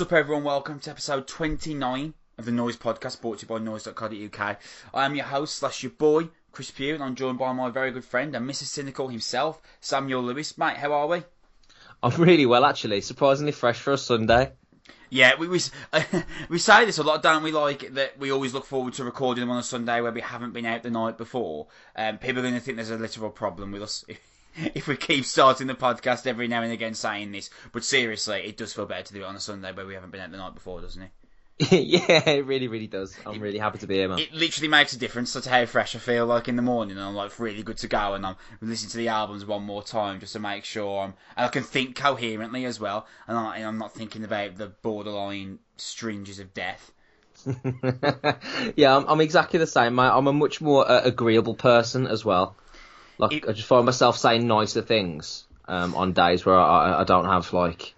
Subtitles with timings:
[0.00, 0.44] What's up, everyone?
[0.44, 4.58] Welcome to episode 29 of the Noise Podcast, brought to you by Noise.co.uk.
[4.94, 7.90] I am your host slash your boy, Chris Pugh, and I'm joined by my very
[7.90, 8.62] good friend and Mr.
[8.62, 10.56] Cynical himself, Samuel Lewis.
[10.56, 11.22] Mate, how are we?
[12.02, 13.02] I'm really well, actually.
[13.02, 14.52] Surprisingly fresh for a Sunday.
[15.10, 15.60] Yeah, we we,
[16.48, 17.52] we say this a lot, don't we?
[17.52, 20.54] Like that we always look forward to recording them on a Sunday where we haven't
[20.54, 21.66] been out the night before.
[21.94, 24.18] Um, people are going to think there's a literal problem with us if
[24.86, 27.50] we keep starting the podcast every now and again saying this.
[27.72, 30.10] But seriously, it does feel better to do it on a Sunday where we haven't
[30.10, 31.10] been out the night before, doesn't it?
[31.70, 33.14] yeah, it really, really does.
[33.26, 34.18] I'm really happy to be here, man.
[34.18, 37.04] It literally makes a difference to how fresh I feel like in the morning, and
[37.04, 40.20] I'm like really good to go, and I'm listening to the albums one more time
[40.20, 43.76] just to make sure I'm, and I can think coherently as well, and, I, am
[43.76, 46.92] not thinking about the borderline stringes of death.
[48.74, 49.98] yeah, I'm, I'm, exactly the same.
[49.98, 52.56] I'm a much more uh, agreeable person as well.
[53.20, 57.04] Like it, I just find myself saying nicer things um, on days where I, I
[57.04, 57.94] don't have like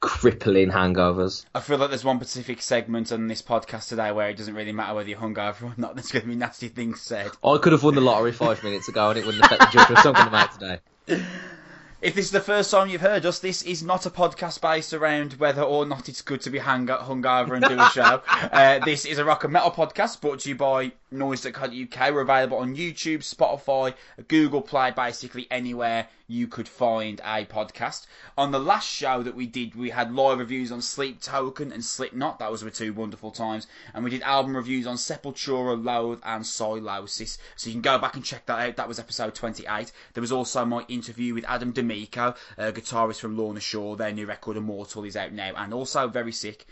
[0.00, 1.44] crippling hangovers.
[1.54, 4.72] I feel like there's one specific segment on this podcast today where it doesn't really
[4.72, 5.96] matter whether you're hungover or not.
[5.96, 7.30] There's going to be nasty things said.
[7.44, 10.06] I could have won the lottery five minutes ago and it wouldn't affect the judgment
[10.06, 11.24] I'm going to make today.
[12.00, 14.94] If this is the first time you've heard us, this is not a podcast based
[14.94, 18.22] around whether or not it's good to be hung- hungover and do a show.
[18.52, 22.14] uh, this is a rock and metal podcast brought to you by Noise.co.uk.
[22.14, 23.94] We're available on YouTube, Spotify,
[24.28, 28.06] Google Play, basically anywhere you could find a podcast.
[28.36, 31.82] On the last show that we did, we had live reviews on Sleep Token and
[31.82, 32.38] Slipknot.
[32.38, 33.66] That was were two wonderful times.
[33.94, 37.38] And we did album reviews on Sepultura, Loathe, and Sylosis.
[37.56, 38.76] So you can go back and check that out.
[38.76, 39.90] That was episode 28.
[40.12, 43.96] There was also my interview with Adam De Micco, a guitarist from Lorna Shore.
[43.96, 45.52] Their new record, Immortal, is out now.
[45.56, 46.66] And also very sick.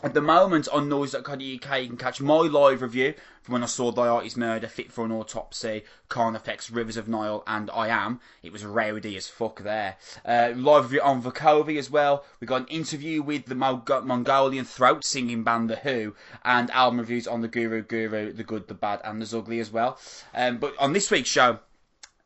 [0.00, 3.90] At the moment on noise.co.uk you can catch my live review from when I saw
[3.90, 8.20] Thy Art Is Murder, Fit for an Autopsy, Carnifex, Rivers of Nihil, and I Am.
[8.40, 9.96] It was rowdy as fuck there.
[10.24, 12.24] Uh, live review on Vukovi as well.
[12.38, 16.14] We got an interview with the Mongolian throat singing band The HU
[16.44, 19.72] and album reviews on the Guru Guru, The Good, The Bad and The Ugly as
[19.72, 19.98] well.
[20.32, 21.58] Um, but on this week's show,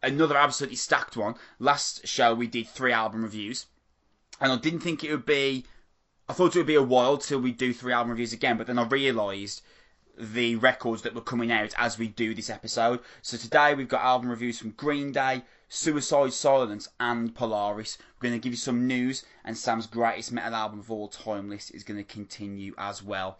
[0.03, 1.37] another absolutely stacked one.
[1.59, 3.65] Last show we did three album reviews
[4.43, 5.65] and I didn't think it would be
[6.32, 8.66] I thought it would be a while till we do three album reviews again, but
[8.66, 9.60] then I realised
[10.16, 13.00] the records that were coming out as we do this episode.
[13.20, 17.98] So today we've got album reviews from Green Day, Suicide Silence, and Polaris.
[18.16, 21.50] We're going to give you some news, and Sam's greatest metal album of all time
[21.50, 23.38] list is going to continue as well.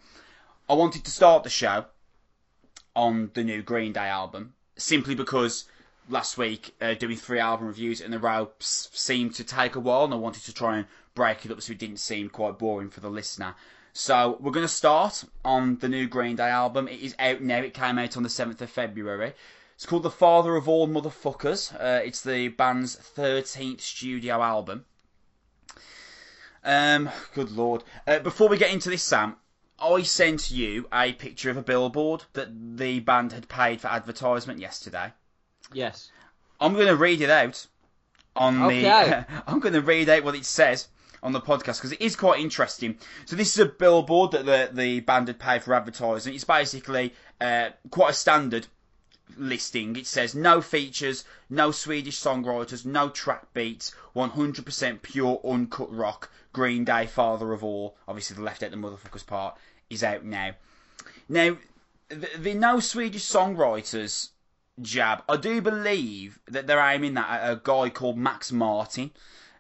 [0.69, 1.87] I wanted to start the show
[2.95, 5.65] on the new Green Day album simply because
[6.09, 10.05] last week uh, doing three album reviews in a row seemed to take a while,
[10.05, 12.91] and I wanted to try and break it up so it didn't seem quite boring
[12.91, 13.55] for the listener.
[13.93, 16.89] So we're going to start on the new Green Day album.
[16.89, 17.59] It is out now.
[17.59, 19.35] It came out on the 7th of February.
[19.75, 21.75] It's called The Father of All Motherfuckers.
[21.75, 24.87] Uh, it's the band's 13th studio album.
[26.65, 27.83] Um, good lord.
[28.07, 29.37] Uh, before we get into this, Sam,
[29.79, 34.61] I sent you a picture of a billboard that the band had paid for advertisement
[34.61, 35.13] yesterday.
[35.73, 36.11] Yes.
[36.61, 37.67] I'm going to read it out
[38.37, 38.83] on okay.
[38.83, 39.27] the.
[39.47, 40.89] I'm going to read out what it says
[41.23, 42.99] on the podcast because it is quite interesting.
[43.27, 46.35] So this is a billboard that the the band had paid for advertising.
[46.35, 48.67] It's basically uh, quite a standard
[49.37, 49.97] listing.
[49.97, 56.31] It says no features, no Swedish songwriters, no track beats, 100% pure uncut rock.
[56.53, 57.97] Green Day, Father of All.
[58.07, 59.57] Obviously, the left out the motherfuckers part
[59.89, 60.53] is out now.
[61.29, 61.57] Now,
[62.09, 64.31] the, the no Swedish songwriters
[64.81, 65.23] jab.
[65.29, 69.11] I do believe that they're aiming that at a guy called Max Martin,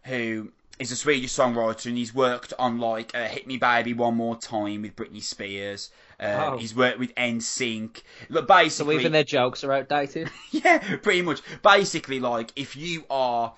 [0.04, 4.16] who is a Swedish songwriter and he's worked on like uh, "Hit Me Baby One
[4.16, 5.90] More Time" with Britney Spears.
[6.18, 6.56] Uh, oh.
[6.58, 8.02] He's worked with NSYNC.
[8.28, 10.30] Look, basically, so even their jokes are outdated.
[10.50, 11.40] yeah, pretty much.
[11.62, 13.54] Basically, like if you are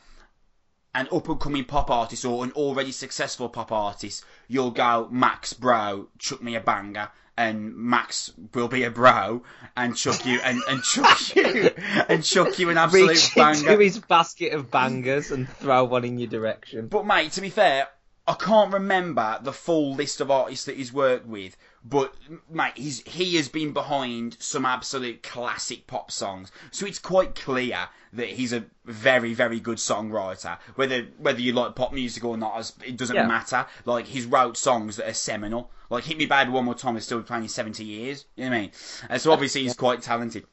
[0.95, 5.53] an up and coming pop artist or an already successful pop artist, you'll go Max
[5.53, 9.43] Bro, chuck me a banger, and Max will be a bro
[9.77, 11.71] and chuck you and, and chuck you
[12.09, 13.71] and chuck you an absolute Reach banger.
[13.71, 16.87] into his basket of bangers and throw one in your direction.
[16.87, 17.89] But mate, to be fair,
[18.27, 22.15] I can't remember the full list of artists that he's worked with, but
[22.51, 27.89] mate, he's he has been behind some absolute classic pop songs, so it's quite clear
[28.15, 30.57] that he's a very very good songwriter.
[30.77, 33.27] Whether whether you like pop music or not, it doesn't yeah.
[33.27, 33.67] matter.
[33.85, 35.71] Like he's wrote songs that are seminal.
[35.91, 38.25] Like Hit Me Baby One More Time is still playing in seventy years.
[38.37, 38.71] You know what I mean?
[39.11, 40.47] And so obviously he's quite talented.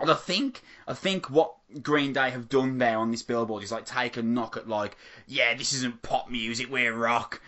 [0.00, 3.70] And I think I think what Green Day have done there on this billboard is
[3.70, 4.96] like take a knock at like,
[5.26, 7.40] yeah, this isn't pop music, we're rock.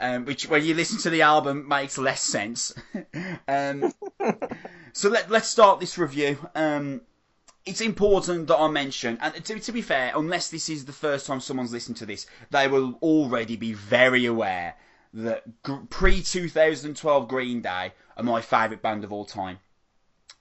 [0.00, 2.74] Um, which when you listen to the album makes less sense.
[3.48, 3.92] um,
[4.92, 6.38] so let let's start this review.
[6.54, 7.02] Um,
[7.66, 11.26] it's important that I mention, and to, to be fair, unless this is the first
[11.26, 14.76] time someone's listened to this, they will already be very aware
[15.12, 15.44] that
[15.90, 19.58] pre 2012 Green Day are my favourite band of all time.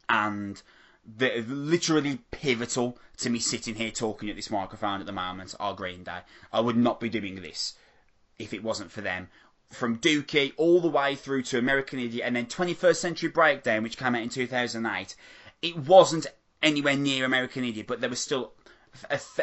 [0.09, 0.61] And
[1.05, 5.73] they're literally pivotal to me sitting here talking at this microphone at the moment are
[5.73, 6.19] Green Day.
[6.51, 7.73] I would not be doing this
[8.39, 9.29] if it wasn't for them.
[9.69, 13.97] From Dookie all the way through to American Idiot and then 21st Century Breakdown, which
[13.97, 15.15] came out in 2008,
[15.61, 16.27] it wasn't
[16.61, 18.53] anywhere near American Idiot, but there was still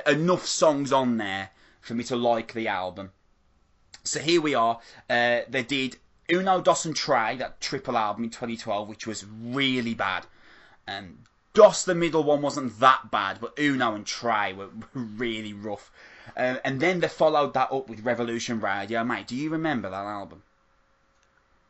[0.07, 1.51] enough songs on there
[1.81, 3.13] for me to like the album.
[4.03, 4.81] So here we are.
[5.09, 5.97] Uh, they did
[6.31, 10.27] Uno Dos and Tré, that triple album in 2012, which was really bad.
[10.87, 11.19] And
[11.53, 15.91] Dos, the middle one, wasn't that bad, but Uno and Tré were really rough.
[16.37, 19.05] Uh, and then they followed that up with Revolution Radio.
[19.05, 20.43] Mate, do you remember that album?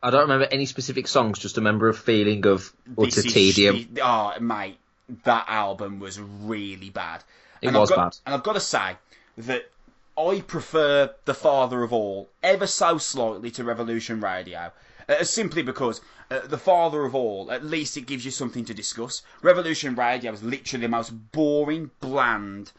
[0.03, 3.97] I don't remember any specific songs, just remember of feeling of utter tedium.
[4.03, 4.77] Oh, mate,
[5.25, 7.25] that album was really bad.
[7.63, 8.17] It and was got, bad.
[8.27, 8.97] And I've got to say
[9.39, 9.71] that
[10.19, 14.73] I prefer The Father of All ever so slightly to Revolution Radio.
[15.09, 16.01] Uh, simply because
[16.31, 19.23] uh, The Father of All, at least it gives you something to discuss.
[19.43, 22.73] Revolution Radio was literally the most boring, bland,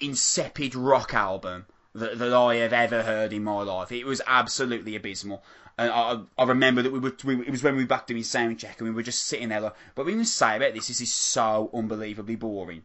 [0.00, 3.92] insipid rock album that, that I have ever heard in my life.
[3.92, 5.42] It was absolutely abysmal.
[5.76, 8.24] And I, I remember that we were, we, it was when we were back doing
[8.24, 10.88] sound check and we were just sitting there like, but we can say about this,
[10.88, 12.82] this is so unbelievably boring.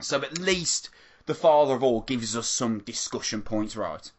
[0.00, 0.90] So at least
[1.26, 4.10] the father of all gives us some discussion points, right?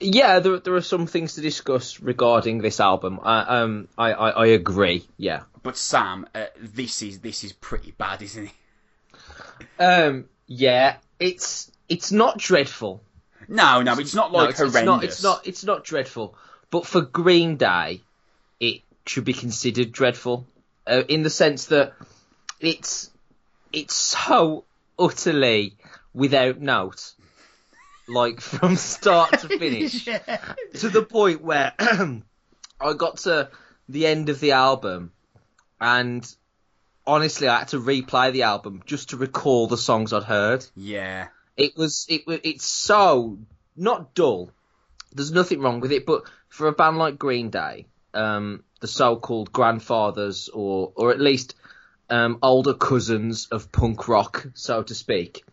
[0.00, 3.20] Yeah, there, there are some things to discuss regarding this album.
[3.22, 5.06] I, um, I, I, I agree.
[5.16, 8.52] Yeah, but Sam, uh, this is this is pretty bad, isn't it?
[9.78, 13.02] Um, yeah, it's it's not dreadful.
[13.48, 14.74] No, no, it's not like no, it's, horrendous.
[14.74, 15.46] It's not, it's not.
[15.46, 16.34] It's not dreadful.
[16.70, 18.00] But for Green Day,
[18.60, 20.46] it should be considered dreadful
[20.86, 21.92] uh, in the sense that
[22.60, 23.10] it's
[23.72, 24.64] it's so
[24.98, 25.76] utterly
[26.14, 27.12] without note,
[28.08, 30.40] like from start to finish, yeah.
[30.74, 33.50] to the point where I got to
[33.88, 35.12] the end of the album,
[35.80, 36.24] and
[37.06, 40.64] honestly, I had to replay the album just to recall the songs I'd heard.
[40.74, 43.38] Yeah, it was it it's so
[43.76, 44.50] not dull.
[45.12, 49.52] There's nothing wrong with it, but for a band like Green Day, um, the so-called
[49.52, 51.54] grandfathers, or or at least
[52.10, 55.44] um, older cousins of punk rock, so to speak,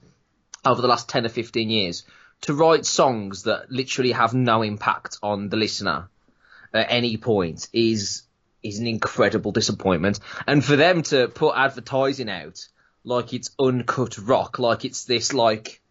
[0.66, 2.04] over the last 10 or 15 years,
[2.42, 6.10] to write songs that literally have no impact on the listener
[6.74, 8.24] at any point is
[8.64, 10.20] is an incredible disappointment.
[10.48, 12.68] And for them to put advertising out
[13.04, 15.82] like it's uncut rock, like it's this like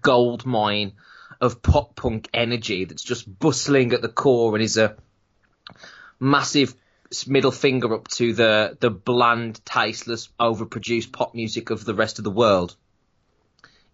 [0.00, 0.92] gold mine
[1.40, 4.96] of pop punk energy that's just bustling at the core and is a
[6.18, 6.74] massive
[7.26, 12.24] middle finger up to the the bland, tasteless, overproduced pop music of the rest of
[12.24, 12.76] the world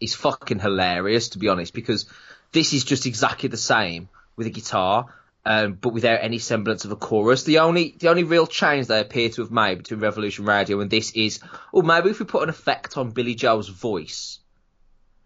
[0.01, 2.07] is fucking hilarious, to be honest, because
[2.53, 5.07] this is just exactly the same with a guitar,
[5.47, 7.43] um, but without any semblance of a chorus.
[7.45, 10.91] The only the only real change they appear to have made between Revolution Radio and
[10.91, 11.41] this is,
[11.73, 14.41] oh, maybe if we put an effect on Billie Joe's voice,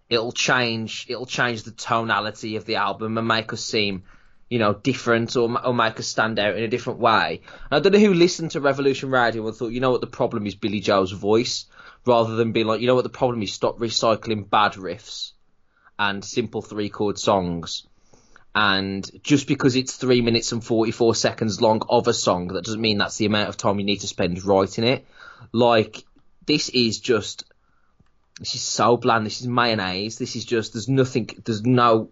[0.09, 4.03] it'll change it'll change the tonality of the album and make us seem
[4.48, 7.43] you know, different or, or make us stand out in a different way.
[7.70, 10.06] And I don't know who listened to Revolution Radio and thought, you know what, the
[10.06, 11.67] problem is Billie Joe's voice,
[12.06, 15.32] rather than being like, you know what, the problem is stop recycling bad riffs
[15.98, 17.87] and simple three chord songs.
[18.55, 22.81] And just because it's three minutes and 44 seconds long of a song, that doesn't
[22.81, 25.06] mean that's the amount of time you need to spend writing it.
[25.52, 26.02] Like,
[26.46, 27.44] this is just,
[28.38, 29.26] this is so bland.
[29.26, 30.19] This is mayonnaise.
[30.19, 32.10] This is just, there's nothing, there's no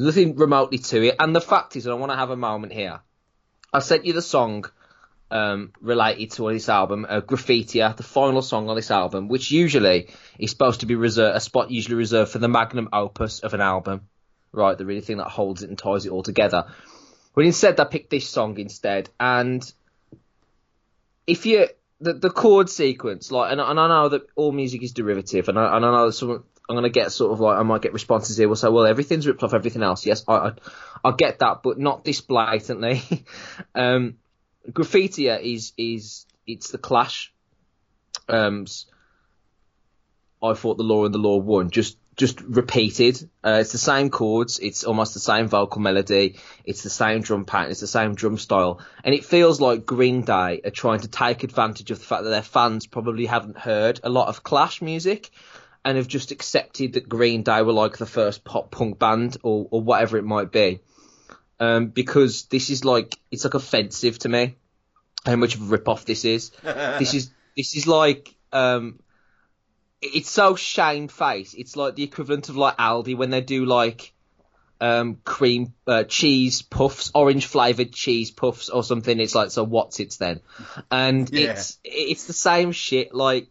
[0.00, 1.16] nothing remotely to it.
[1.18, 3.00] And the fact is, I want to have a moment here.
[3.72, 4.64] I sent you the song
[5.30, 10.08] um, related to this album, uh, Graffitia, the final song on this album, which usually
[10.38, 13.60] is supposed to be reserved, a spot usually reserved for the magnum opus of an
[13.60, 14.08] album,
[14.52, 14.76] right?
[14.76, 16.66] The really thing that holds it and ties it all together.
[17.34, 19.62] But instead, I picked this song instead, and
[21.26, 21.68] if you
[22.00, 25.58] the, the chord sequence, like, and, and I know that all music is derivative, and
[25.58, 27.92] I, and I know that some I'm gonna get sort of like I might get
[27.92, 28.48] responses here.
[28.48, 30.06] Will say, well, everything's ripped off everything else.
[30.06, 30.52] Yes, I I,
[31.04, 33.02] I get that, but not this blatantly.
[33.74, 34.18] um,
[34.68, 37.32] Graffitia is is it's the Clash.
[38.28, 38.66] Um,
[40.40, 41.70] I fought the law and the law won.
[41.70, 43.30] Just just repeated.
[43.42, 44.58] Uh, it's the same chords.
[44.58, 46.38] It's almost the same vocal melody.
[46.66, 47.70] It's the same drum pattern.
[47.70, 48.82] It's the same drum style.
[49.02, 52.28] And it feels like Green Day are trying to take advantage of the fact that
[52.28, 55.30] their fans probably haven't heard a lot of Clash music
[55.82, 59.66] and have just accepted that Green Day were like the first pop punk band or,
[59.70, 60.80] or whatever it might be.
[61.58, 64.56] Um, because this is like it's like offensive to me
[65.24, 66.50] how much of a rip off this is.
[66.62, 69.00] this is this is like um,
[70.02, 71.54] it's so shamefaced.
[71.56, 74.12] It's like the equivalent of like Aldi when they do like
[74.80, 79.20] um, cream uh, cheese puffs, orange flavored cheese puffs or something.
[79.20, 80.40] It's like so what's it's then,
[80.90, 81.50] and Yeah.
[81.50, 83.48] it's it's the same shit like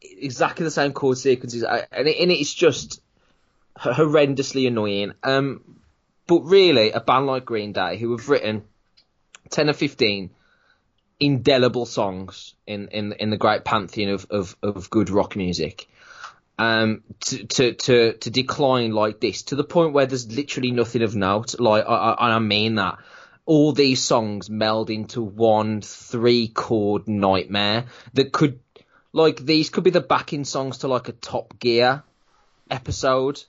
[0.00, 3.00] exactly the same chord sequences, and, it, and it's just
[3.78, 5.12] horrendously annoying.
[5.22, 5.78] Um,
[6.26, 8.64] but really, a band like Green Day, who have written
[9.50, 10.30] ten or fifteen
[11.20, 15.88] indelible songs in in in the great pantheon of of, of good rock music
[16.58, 21.02] um, to, to, to, to decline like this to the point where there's literally nothing
[21.02, 21.58] of note.
[21.58, 22.98] Like, I, I, I mean that.
[23.46, 28.58] All these songs meld into one three chord nightmare that could,
[29.12, 32.02] like, these could be the backing songs to like a Top Gear
[32.70, 33.42] episode.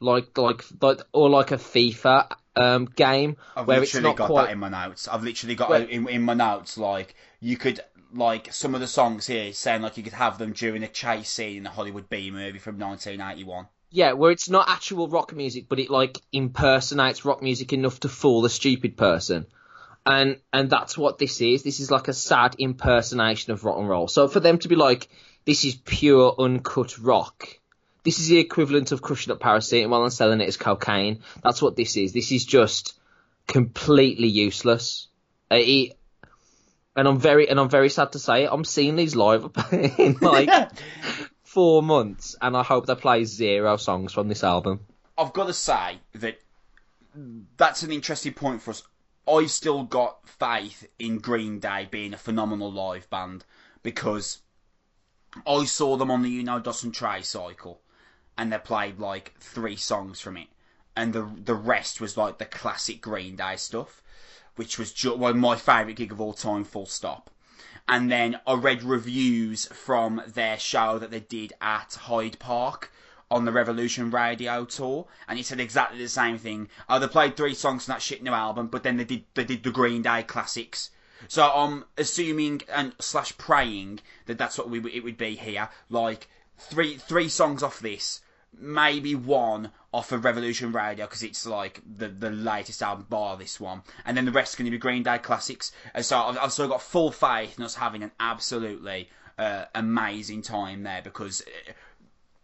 [0.00, 4.26] Like, like, like, or like a FIFA, um, game I've where it's literally not got
[4.28, 4.46] quite.
[4.46, 5.08] that in my notes.
[5.08, 7.80] I've literally got Well- it in, in my notes like you could
[8.14, 11.28] like some of the songs here saying like you could have them during a chase
[11.28, 13.66] scene in a Hollywood B movie from 1981.
[13.90, 18.08] Yeah, where it's not actual rock music, but it like impersonates rock music enough to
[18.08, 19.46] fool a stupid person.
[20.04, 21.62] And and that's what this is.
[21.62, 24.08] This is like a sad impersonation of rock and roll.
[24.08, 25.08] So for them to be like,
[25.44, 27.46] this is pure uncut rock.
[28.06, 31.22] This is the equivalent of crushing up paracetamol and selling it as cocaine.
[31.42, 32.12] That's what this is.
[32.12, 32.96] This is just
[33.48, 35.08] completely useless.
[35.50, 35.98] Uh, it-
[36.94, 38.48] and I'm very and I'm very sad to say it.
[38.52, 40.48] I'm seeing these live in like
[41.42, 44.80] four months, and I hope they play zero songs from this album.
[45.18, 46.38] I've got to say that
[47.56, 48.84] that's an interesting point for us.
[49.28, 53.44] I've still got faith in Green Day being a phenomenal live band
[53.82, 54.38] because
[55.44, 57.80] I saw them on the Uno Dos and Tré cycle
[58.38, 60.48] and they played like three songs from it,
[60.94, 64.02] and the the rest was like the classic Green Day stuff,
[64.56, 67.30] which was ju- well, my favourite gig of all time, full stop.
[67.88, 72.90] And then I read reviews from their show that they did at Hyde Park
[73.30, 76.68] on the Revolution Radio tour, and it said exactly the same thing.
[76.88, 79.44] Oh, they played three songs from that shit new album, but then they did they
[79.44, 80.90] did the Green Day classics.
[81.28, 85.68] So I'm assuming and slash praying that that's what we it would be here.
[85.88, 86.28] Like
[86.58, 88.20] three three songs off this,
[88.58, 93.60] maybe one off of Revolution Radio because it's like the the latest album bar this
[93.60, 95.72] one, and then the rest going to be Green Day classics.
[95.94, 99.08] And so I've, I've got full faith in us having an absolutely
[99.38, 101.72] uh, amazing time there because uh,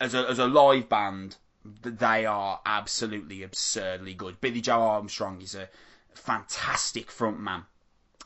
[0.00, 4.40] as a as a live band, they are absolutely absurdly good.
[4.40, 5.68] Billie Joe Armstrong is a
[6.14, 7.64] fantastic frontman.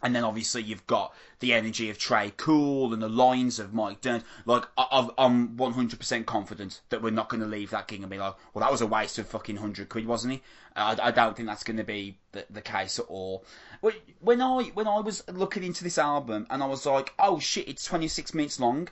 [0.02, 4.02] And then obviously you've got the energy of Tré Cool and the lines of Mike
[4.02, 4.24] Dirnt.
[4.44, 8.18] Like I, I'm 100% confident that we're not going to leave that gig and be
[8.18, 10.42] like, well, that was a waste of fucking hundred quid, wasn't he?
[10.76, 13.44] I, I don't think that's going to be the, the case at all.
[13.80, 17.68] When- I when I was looking into this album and I was like, oh shit,
[17.68, 18.88] it's 26 minutes long.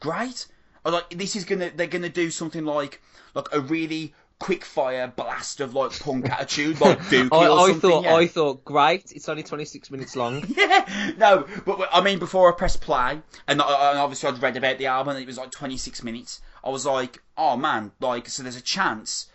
[0.00, 0.46] Great.
[0.84, 3.00] I like, this is gonna they're gonna do something like
[3.34, 7.72] like a really quick fire blast of like punk attitude, like Dookie I, or I
[7.74, 8.14] thought yeah.
[8.16, 9.12] I thought great.
[9.12, 10.44] It's only 26 minutes long.
[10.56, 14.56] Yeah, no, but I mean, before I pressed play, and, I- and obviously I'd read
[14.56, 16.40] about the album, and it was like 26 minutes.
[16.62, 19.28] I was like, oh man, like, so there's a chance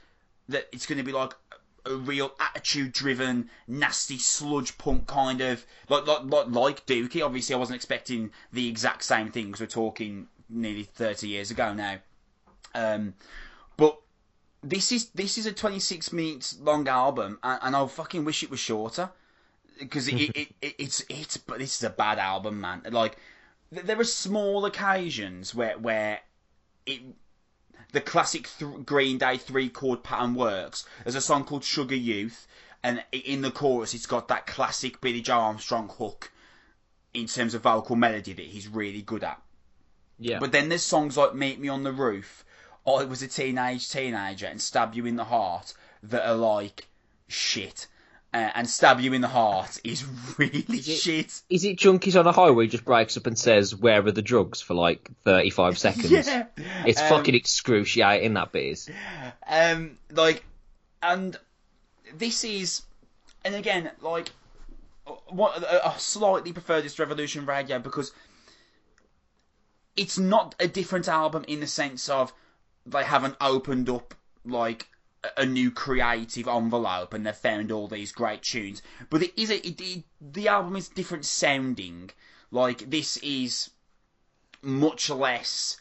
[0.48, 1.34] that it's going to be like
[1.86, 7.24] a real attitude-driven, nasty sludge punk kind of like like like, like Dookie.
[7.26, 11.74] Obviously, I wasn't expecting the exact same thing because we're talking nearly 30 years ago
[11.74, 11.98] now.
[12.76, 13.14] Um,
[14.64, 18.50] this is this is a 26 minutes long album, and, and I fucking wish it
[18.50, 19.10] was shorter
[19.80, 22.82] because it, it, it, it's it's but this is a bad album, man.
[22.90, 23.18] Like
[23.74, 26.20] th- there are small occasions where where
[26.86, 27.02] it
[27.92, 30.86] the classic th- Green Day three chord pattern works.
[31.04, 32.48] There's a song called Sugar Youth,
[32.84, 36.32] and in the chorus it's got that classic Billie Joe Armstrong hook
[37.14, 39.42] in terms of vocal melody that he's really good at.
[40.20, 40.40] Yeah.
[40.40, 42.44] But then there's songs like Meet Me on the Roof,
[42.88, 46.88] I Was a Teenage Teenager, and Stab You in the Heart that are like
[47.28, 47.88] shit.
[48.32, 50.06] Uh, and Stab You in the Heart is
[50.38, 51.42] really it- shit.
[51.50, 54.62] Is it Junkies on a Highway just breaks up and says, Where are the drugs
[54.62, 56.12] for like 35 seconds?
[56.12, 56.46] Yeah.
[56.86, 58.90] It's Um, fucking excruciating, that bit is.
[59.48, 60.44] Um, like,
[61.02, 61.36] and
[62.14, 62.84] this is,
[63.44, 64.30] and again, like,
[65.30, 68.12] what I slightly prefer this Revolution Radio because
[69.96, 72.32] it's not a different album in the sense of
[72.92, 74.16] they haven't opened up
[74.46, 74.88] like
[75.38, 79.66] a- new creative envelope and they've found all these great tunes, but it is a,
[79.68, 82.10] it, it, the album is different sounding.
[82.52, 83.72] Like this is
[84.62, 85.80] much less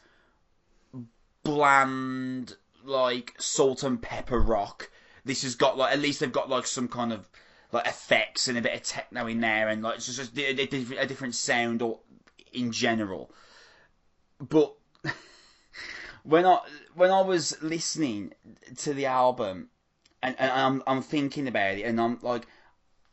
[1.42, 4.90] bland like salt and pepper rock.
[5.24, 7.28] This has got like at least they've got like some kind of
[7.72, 11.02] like effects and a bit of techno in there and like it's just a, a,
[11.02, 12.00] a different sound or
[12.52, 13.30] in general.
[14.40, 14.74] But
[16.22, 16.60] when I
[16.94, 18.34] when I was listening
[18.78, 19.70] to the album,
[20.22, 22.46] and, and I'm I'm thinking about it, and I'm like,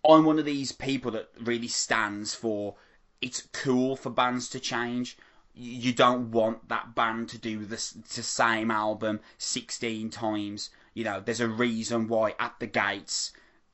[0.08, 2.76] I'm one of these people that really stands for
[3.22, 5.18] it's cool for bands to change.
[5.54, 10.70] You don't want that band to do this the same album 16 times.
[10.94, 13.32] You know, there's a reason why At the Gates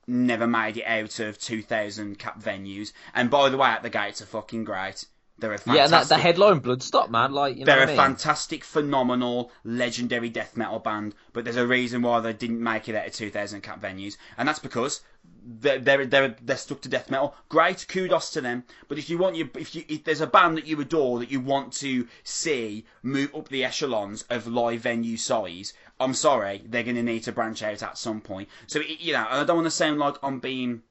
[0.07, 2.93] never made it out of 2,000 cap venues.
[3.13, 5.05] And by the way, At the Gates are fucking great.
[5.41, 7.83] They're a fantastic, Yeah, and that, the headline Bloodstock, man, like you know they're a
[7.83, 7.95] I mean?
[7.97, 12.95] fantastic, phenomenal, legendary death metal band, but there's a reason why they didn't make it
[12.95, 15.01] out of 2,000 cap venues, and that's because
[15.43, 17.35] they're, they're they're they're stuck to death metal.
[17.49, 18.63] Great, kudos to them.
[18.87, 21.31] But if you want you if you if there's a band that you adore that
[21.31, 26.83] you want to see move up the echelons of live venue size, I'm sorry, they're
[26.83, 28.47] going to need to branch out at some point.
[28.67, 30.83] So it, you know, and I don't want to sound like I'm being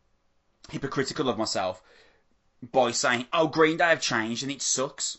[0.71, 1.83] hypocritical of myself
[2.73, 5.19] by saying, "Oh, Green Day have changed and it sucks."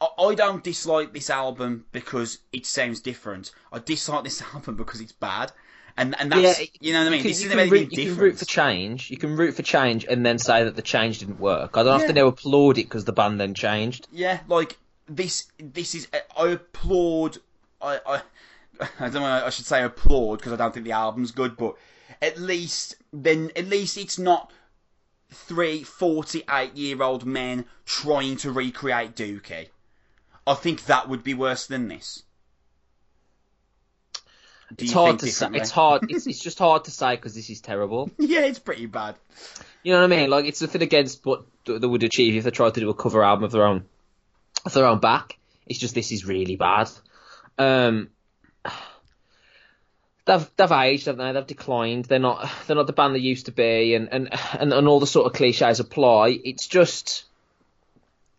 [0.00, 3.52] I, I don't dislike this album because it sounds different.
[3.72, 5.52] I dislike this album because it's bad,
[5.96, 7.18] and and that's Yeah, you know what I mean.
[7.18, 8.20] You can, this you isn't can root, you can different.
[8.20, 9.10] root for change.
[9.10, 11.76] You can root for change and then say that the change didn't work.
[11.76, 14.08] I don't have to now applaud it because the band then changed.
[14.10, 15.46] Yeah, like this.
[15.58, 16.08] This is.
[16.36, 17.38] I applaud.
[17.80, 18.00] I.
[18.06, 18.22] I,
[18.98, 19.46] I don't know.
[19.46, 21.76] I should say applaud because I don't think the album's good, but
[22.20, 24.50] at least then at least it's not
[25.32, 29.68] three 48 year old men trying to recreate Dookie.
[30.46, 32.22] I think that would be worse than this.
[34.74, 35.48] Do It's hard to say.
[35.52, 36.06] It's hard.
[36.08, 38.10] It's, it's just hard to say because this is terrible.
[38.18, 39.16] yeah, it's pretty bad.
[39.82, 40.30] You know what I mean?
[40.30, 43.22] Like it's nothing against what they would achieve if they tried to do a cover
[43.22, 43.84] album of their own,
[44.64, 45.38] of their own back.
[45.66, 46.90] It's just this is really bad.
[47.58, 48.08] Um,
[50.24, 51.32] they've they've aged, haven't they?
[51.32, 52.06] They've declined.
[52.06, 55.00] They're not they're not the band they used to be, and and and, and all
[55.00, 56.40] the sort of cliches apply.
[56.44, 57.24] It's just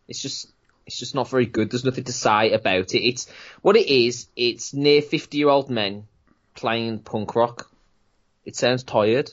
[0.08, 0.50] it's just
[0.86, 1.70] it's just not very good.
[1.70, 3.06] There's nothing to say about it.
[3.06, 3.30] It's
[3.62, 4.26] what it is.
[4.36, 6.06] It's near fifty year old men
[6.54, 7.70] playing punk rock.
[8.44, 9.30] It sounds tired.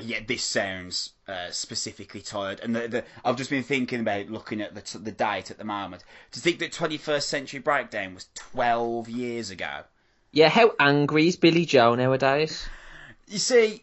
[0.00, 2.60] yeah, this sounds uh, specifically tired.
[2.60, 5.58] And the, the, I've just been thinking about looking at the, t- the date at
[5.58, 6.04] the moment.
[6.32, 9.84] To think that 21st Century Breakdown was 12 years ago.
[10.32, 12.68] Yeah, how angry is Billie Joe nowadays?
[13.26, 13.82] You see,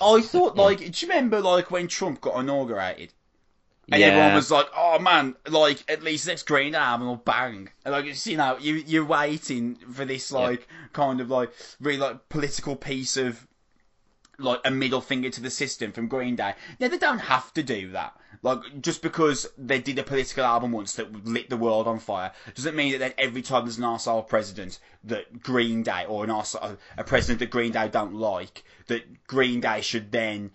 [0.00, 3.12] I thought, like, do you remember, like, when Trump got inaugurated?
[3.90, 4.06] And yeah.
[4.08, 8.06] everyone was like, "Oh man, like at least next Green album will bang." And like
[8.06, 12.76] it's, you know, you you're waiting for this like kind of like really like political
[12.76, 13.46] piece of
[14.38, 16.54] like a middle finger to the system from Green Day.
[16.78, 18.16] Yeah, they don't have to do that.
[18.44, 22.30] Like just because they did a political album once that lit the world on fire
[22.54, 26.30] doesn't mean that then every time there's an arsehole president that Green Day or an
[26.30, 30.50] arsehole, a president that Green Day don't like that Green Day should then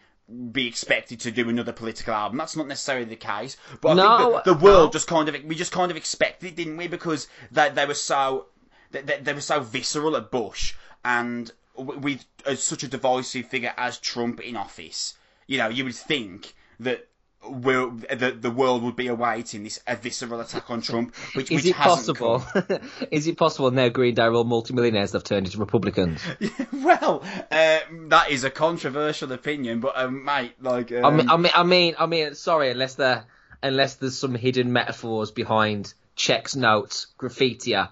[0.52, 2.38] be expected to do another political album.
[2.38, 3.58] That's not necessarily the case.
[3.82, 4.93] But I No, think the, the world no.
[4.93, 6.88] just kind of we just kind of expected it, didn't we?
[6.88, 8.49] Because they they were so
[8.91, 12.23] they, they, were so visceral at Bush and with
[12.56, 15.15] such a divisive figure as Trump in office.
[15.47, 17.08] You know, you would think that.
[17.49, 21.63] Will, the, the world would be awaiting this a visceral attack on Trump, which, Is
[21.63, 22.43] which it possible?
[23.12, 26.21] is it possible now Green Day are all multimillionaires they've turned into Republicans?
[26.73, 31.38] well, uh, that is a controversial opinion, but um, mate, like, um, I mean, I
[31.38, 33.25] mean, I mean, I mean, sorry, unless there,
[33.62, 37.89] unless there's some hidden metaphors behind checks, notes, graffitia,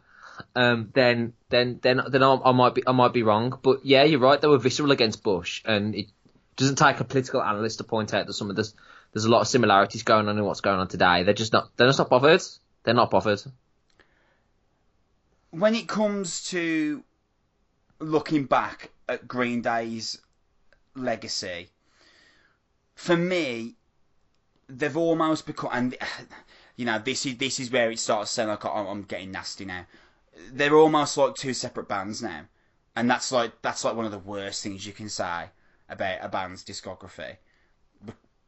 [0.55, 3.57] um, then, then, then, then I, I might be, I might be wrong.
[3.61, 4.39] But yeah, you're right.
[4.39, 6.07] They were visceral against Bush, and it
[6.55, 8.73] doesn't take a political analyst to point out that some of this,
[9.13, 11.23] there's a lot of similarities going on in what's going on today.
[11.23, 12.41] They're just not, they're just not bothered.
[12.83, 13.41] They're not bothered.
[15.51, 17.03] when it comes to
[17.99, 20.19] looking back at Green Day's
[20.95, 21.69] legacy,
[22.95, 23.75] for me,
[24.67, 25.97] they've almost become, and
[26.75, 29.65] you know, this is this is where it starts saying like I'm, I'm getting nasty
[29.65, 29.85] now.
[30.51, 32.45] They're almost like two separate bands now,
[32.95, 35.45] and that's like that's like one of the worst things you can say
[35.89, 37.37] about a band's discography,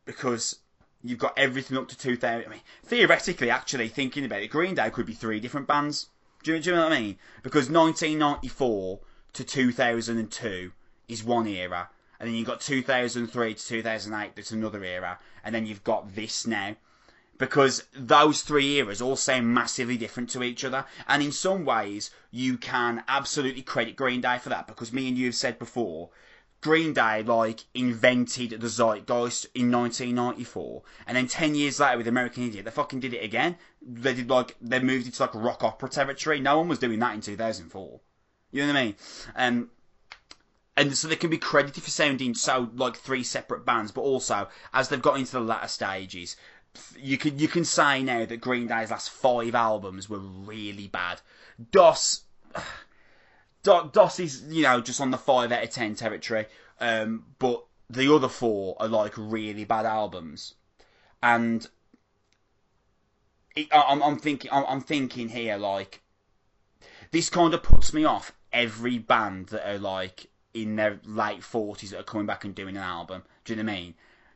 [0.10, 0.56] because
[1.04, 2.44] you've got everything up to 2000.
[2.44, 6.08] I mean, theoretically, actually thinking about it, Green Day could be three different bands.
[6.42, 7.18] Do you, do you know what I mean?
[7.44, 9.00] Because 1994
[9.34, 10.72] to 2002
[11.08, 15.68] is one era, and then you've got 2003 to 2008 that's another era, and then
[15.68, 16.76] you've got this now.
[17.38, 22.10] Because those three eras all sound massively different to each other, and in some ways
[22.32, 24.66] you can absolutely credit Green Day for that.
[24.66, 26.10] Because me and you have said before,
[26.62, 32.48] Green Day like invented the zeitgeist in 1994, and then 10 years later with American
[32.48, 33.58] Idiot, they fucking did it again.
[33.82, 36.40] They did like they moved into like rock opera territory.
[36.40, 38.00] No one was doing that in 2004.
[38.52, 38.96] You know what I mean?
[39.36, 39.70] Um,
[40.76, 44.48] and so they can be credited for sounding so like three separate bands, but also
[44.74, 46.36] as they've got into the latter stages,
[46.98, 51.22] you can you can say now that Green Day's last five albums were really bad.
[51.72, 52.24] DOS
[53.64, 56.46] Do- DOS is you know just on the five out of ten territory,
[56.80, 60.56] um, but the other four are like really bad albums,
[61.22, 61.68] and
[63.56, 66.02] it, I'm, I'm thinking I'm, I'm thinking here like
[67.12, 71.92] this kind of puts me off every band that are like in their late forties
[71.92, 73.24] that are coming back and doing an album.
[73.46, 73.94] Do you know what I mean?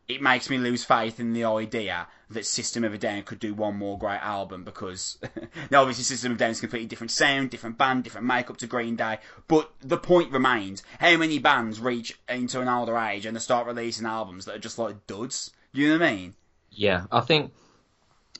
[0.07, 3.53] It makes me lose faith in the idea that System of a Down could do
[3.53, 5.17] one more great album because
[5.71, 8.67] now obviously System of a Down is completely different sound, different band, different makeup to
[8.67, 9.19] Green Day.
[9.47, 13.67] But the point remains: how many bands reach into an older age and they start
[13.67, 15.51] releasing albums that are just like duds?
[15.71, 16.33] You know what I mean?
[16.71, 17.51] Yeah, I think,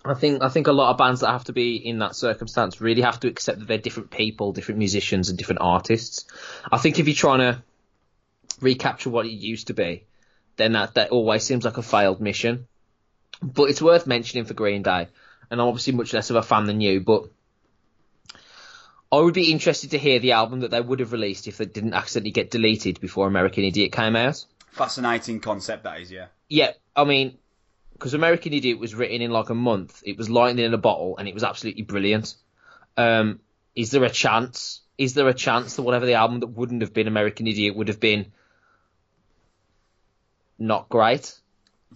[0.03, 2.81] I think, I think a lot of bands that have to be in that circumstance
[2.81, 6.25] really have to accept that they're different people, different musicians, and different artists.
[6.71, 7.63] I think if you're trying to
[8.59, 10.05] recapture what it used to be,
[10.55, 12.67] then that that always seems like a failed mission.
[13.41, 15.07] But it's worth mentioning for Green Day,
[15.49, 17.29] and I'm obviously much less of a fan than you, but.
[19.11, 21.71] I would be interested to hear the album that they would have released if it
[21.71, 24.43] didn't accidentally get deleted before American Idiot came out.
[24.71, 26.29] Fascinating concept that is, yeah.
[26.49, 27.37] Yeah, I mean,
[27.93, 30.01] because American Idiot was written in like a month.
[30.05, 32.35] It was lightning in a bottle, and it was absolutely brilliant.
[32.97, 33.39] Um,
[33.75, 34.81] is there a chance?
[34.97, 37.87] Is there a chance that whatever the album that wouldn't have been American Idiot would
[37.87, 38.31] have been
[40.63, 41.39] not great?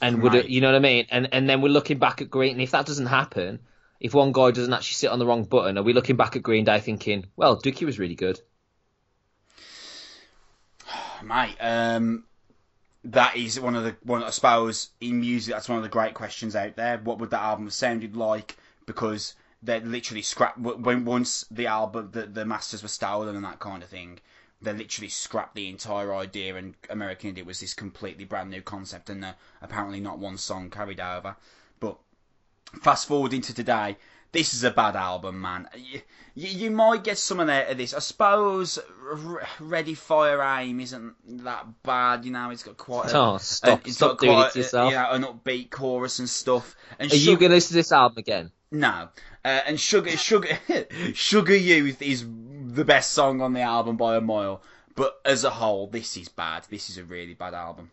[0.01, 0.45] And would Right.
[0.45, 1.07] it, you know what I mean?
[1.09, 3.59] And and then we're looking back at Green, and if that doesn't happen,
[3.99, 6.43] if one guy doesn't actually sit on the wrong button, are we looking back at
[6.43, 8.39] Green Day thinking, well, Dookie was really good?
[11.23, 11.55] mate.
[11.59, 12.23] Um,
[13.03, 14.23] that is one of the one.
[14.23, 16.97] I suppose in music, that's one of the great questions out there.
[16.97, 18.57] What would that album have sounded like?
[18.85, 23.59] Because they literally scrapped when once the album, the the masters were stolen and that
[23.59, 24.19] kind of thing.
[24.61, 29.09] They literally scrapped the entire idea, and American Idiot was this completely brand new concept,
[29.09, 31.35] and uh, apparently not one song carried over.
[31.79, 31.97] But
[32.81, 33.97] fast forward into today,
[34.31, 35.67] this is a bad album, man.
[35.75, 36.01] You,
[36.35, 37.93] you, you might get out of this.
[37.93, 38.79] I suppose
[39.59, 42.49] Ready Fire Aim isn't that bad, you know.
[42.49, 43.11] It's got quite.
[43.13, 44.87] A, Oh, stop- it's stop got doing it to yourself.
[44.89, 46.75] A, you know, an upbeat chorus and stuff.
[46.99, 48.51] And Are you going to listen to this album again?
[48.69, 49.09] no,
[49.45, 50.59] uh, and Sugar Sugar
[51.13, 52.25] Sugar Youth is
[52.77, 54.61] the best song on the album by a mile.
[54.95, 56.65] But as a whole, this is bad.
[56.69, 57.91] This is a really bad album.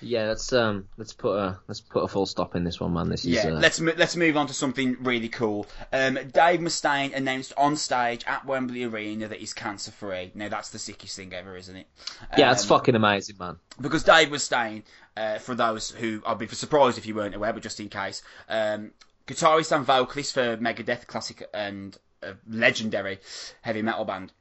[0.00, 3.08] Yeah, let's um, let's put a let's put a full stop in this one, man.
[3.08, 5.66] This is Yeah, uh, let's mo- let's move on to something really cool.
[5.92, 10.30] Um, Dave Mustaine announced on stage at Wembley Arena that he's cancer free.
[10.36, 11.88] Now that's the sickest thing ever, isn't it?
[12.36, 13.56] yeah, it's Um, fucking amazing, man.
[13.80, 14.84] because Dave Mustaine,
[15.16, 18.22] uh, for those who I'd be surprised if you weren't aware, but just in case,
[18.48, 18.92] um,
[19.26, 23.18] guitarist and vocalist for Megadeth, classic and uh, legendary
[23.62, 24.32] heavy metal band,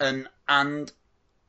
[0.00, 0.92] um, and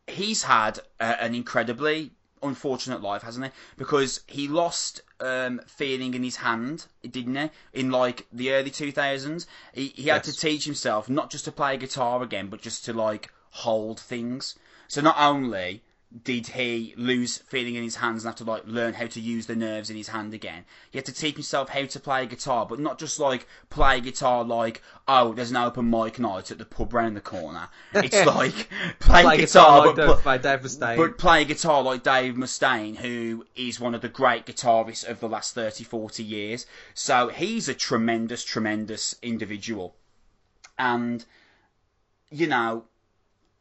[0.08, 3.52] he's had uh, an incredibly unfortunate life, hasn't he?
[3.78, 7.50] Because he lost um, feeling in his hand, didn't he?
[7.74, 11.78] In like the early 2000s, he, he had to teach himself not just to play
[11.78, 14.56] guitar again, but just to like hold things.
[14.88, 15.82] So not only
[16.24, 19.48] did he lose feeling in his hands and have to like learn how to use
[19.48, 22.66] the nerves in his hand again, he had to teach himself how to play guitar,
[22.66, 26.66] but not just like play guitar like oh there's an open mic night at the
[26.66, 27.68] pub round the corner.
[27.94, 30.98] It's like play, Play guitar, like but by Dave Mustaine.
[30.98, 35.28] but play guitar like Dave Mustaine, who is one of the great guitarists of the
[35.28, 36.66] last 30, 40 years.
[36.94, 39.96] So he's a tremendous, tremendous individual.
[40.78, 41.26] And,
[42.30, 42.86] you know,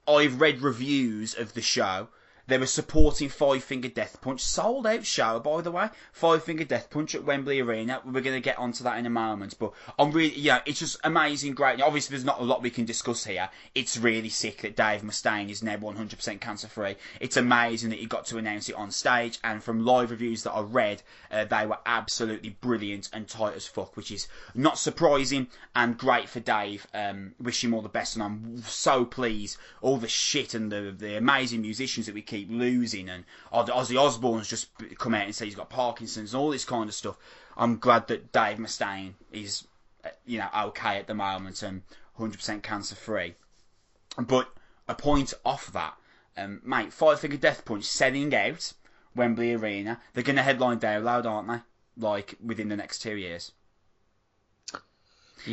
[0.07, 2.09] I've read reviews of the show.
[2.46, 4.40] They were supporting Five Finger Death Punch.
[4.42, 5.88] Sold out show, by the way.
[6.12, 8.02] Five Finger Death Punch at Wembley Arena.
[8.04, 9.59] We're going to get onto that in a moment.
[9.59, 11.80] But I'm really, yeah, it's just amazing, great.
[11.80, 13.48] Obviously, there's not a lot we can discuss here.
[13.74, 16.96] It's really sick that Dave Mustaine is now 100% cancer free.
[17.20, 19.38] It's amazing that he got to announce it on stage.
[19.42, 23.66] And from live reviews that I read, uh, they were absolutely brilliant and tight as
[23.66, 26.87] fuck, which is not surprising and great for Dave.
[26.92, 29.57] Um, wish him all the best, and I'm so pleased.
[29.80, 34.01] All the shit and the the amazing musicians that we keep losing, and Oz- Ozzy
[34.01, 34.68] Osbourne's just
[34.99, 37.16] come out and said he's got Parkinson's and all this kind of stuff.
[37.57, 39.66] I'm glad that Dave Mustaine is,
[40.05, 41.83] uh, you know, okay at the moment and
[42.18, 43.35] 100% cancer free.
[44.18, 44.49] But
[44.88, 45.94] a point off that,
[46.37, 48.73] um, mate, Five Finger Death Punch selling out
[49.14, 50.01] Wembley Arena.
[50.12, 51.61] They're going to headline Download, aren't they?
[51.97, 53.53] Like within the next two years.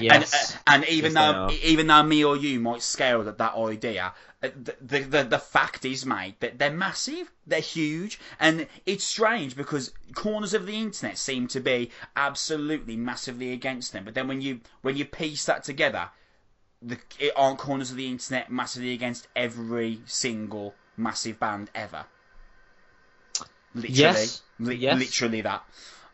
[0.10, 0.32] And, yes.
[0.34, 4.14] uh, and even though even though me or you might scale at that idea,
[4.44, 9.04] uh, the, the the the fact is, mate, that they're massive, they're huge, and it's
[9.04, 14.04] strange because corners of the internet seem to be absolutely massively against them.
[14.06, 16.10] But then when you when you piece that together,
[16.82, 22.06] the it aren't corners of the internet massively against every single massive band ever.
[23.74, 24.42] Literally, Yes.
[24.60, 24.98] li- Yes.
[24.98, 25.64] literally that.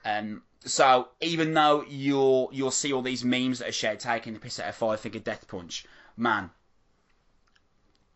[0.05, 4.39] Um, so even though you'll you'll see all these memes that are shared taking the
[4.39, 6.51] piss out of Five Finger Death Punch, man,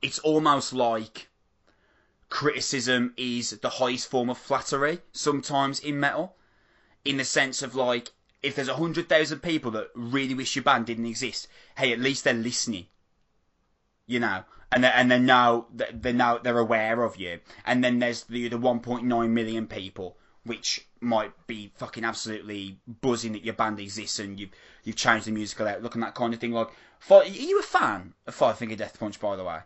[0.02, 1.30] it's almost like
[2.30, 6.36] criticism is the highest form of flattery sometimes in metal,
[7.04, 8.12] in the sense of like
[8.42, 12.24] if there's hundred thousand people that really wish your band didn't exist, hey, at least
[12.24, 12.88] they're listening.
[14.08, 15.18] You know, and they and they
[15.94, 17.40] they're now they're aware of you.
[17.66, 23.45] And then there's the the 1.9 million people which might be fucking absolutely buzzing that
[23.45, 24.49] your band exists and you've
[24.84, 26.51] you've changed the musical outlook and that kind of thing.
[26.51, 26.69] Like,
[27.10, 29.60] are you a fan of Five Finger Death Punch, by the way?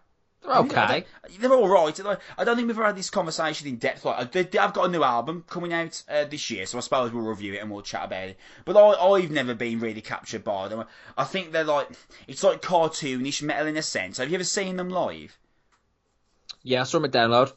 [0.45, 1.05] They're okay.
[1.39, 1.99] They're all right.
[2.37, 4.05] I don't think we've ever had this conversation in depth.
[4.05, 6.81] Like, I they, have got a new album coming out uh, this year, so I
[6.81, 8.37] suppose we'll review it and we'll chat about it.
[8.63, 10.85] But I, I've never been really captured by them.
[11.17, 11.89] I think they're like,
[12.27, 14.17] it's like cartoonish metal in a sense.
[14.17, 15.37] Have you ever seen them live?
[16.61, 17.53] Yeah, I saw them at Download.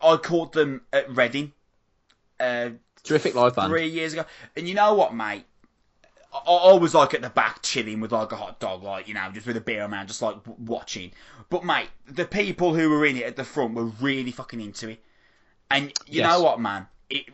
[0.00, 1.52] I caught them at Reading.
[2.44, 2.70] Uh,
[3.02, 3.70] Terrific live band.
[3.70, 4.24] Three years ago.
[4.56, 5.44] And you know what, mate?
[6.32, 9.14] I, I was like at the back chilling with like a hot dog, like, you
[9.14, 11.12] know, just with a beer man, just like watching.
[11.50, 14.88] But mate, the people who were in it at the front were really fucking into
[14.88, 15.04] it.
[15.70, 16.28] And you yes.
[16.28, 16.88] know what, man?
[17.10, 17.26] It,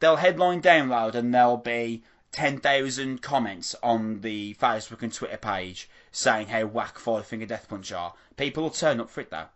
[0.00, 6.48] they'll headline download and there'll be 10,000 comments on the Facebook and Twitter page saying
[6.48, 8.14] how whack Five Finger Death Punch are.
[8.36, 9.46] People will turn up for it though.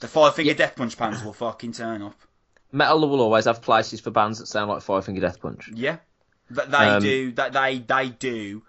[0.00, 0.56] The Five Finger yeah.
[0.56, 2.14] Death Punch fans will fucking turn up.
[2.70, 5.70] Metal will always have places for bands that sound like Five Finger Death Punch.
[5.74, 5.98] Yeah,
[6.50, 7.32] that they um, do.
[7.32, 8.62] That they they do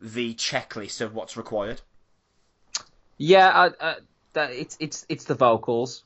[0.00, 1.80] the checklist of what's required.
[3.16, 3.94] Yeah, I, I,
[4.34, 6.04] that it's it's it's the vocals,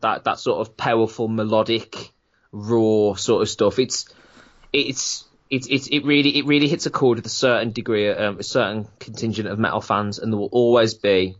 [0.00, 2.12] that that sort of powerful melodic,
[2.50, 3.78] raw sort of stuff.
[3.78, 4.06] It's
[4.72, 8.38] it's it's it's it really it really hits a chord with a certain degree, um,
[8.38, 11.36] a certain contingent of metal fans, and there will always be,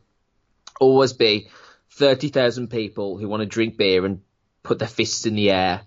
[0.78, 1.48] always be,
[1.90, 4.20] thirty thousand people who want to drink beer and
[4.66, 5.82] put their fists in the air.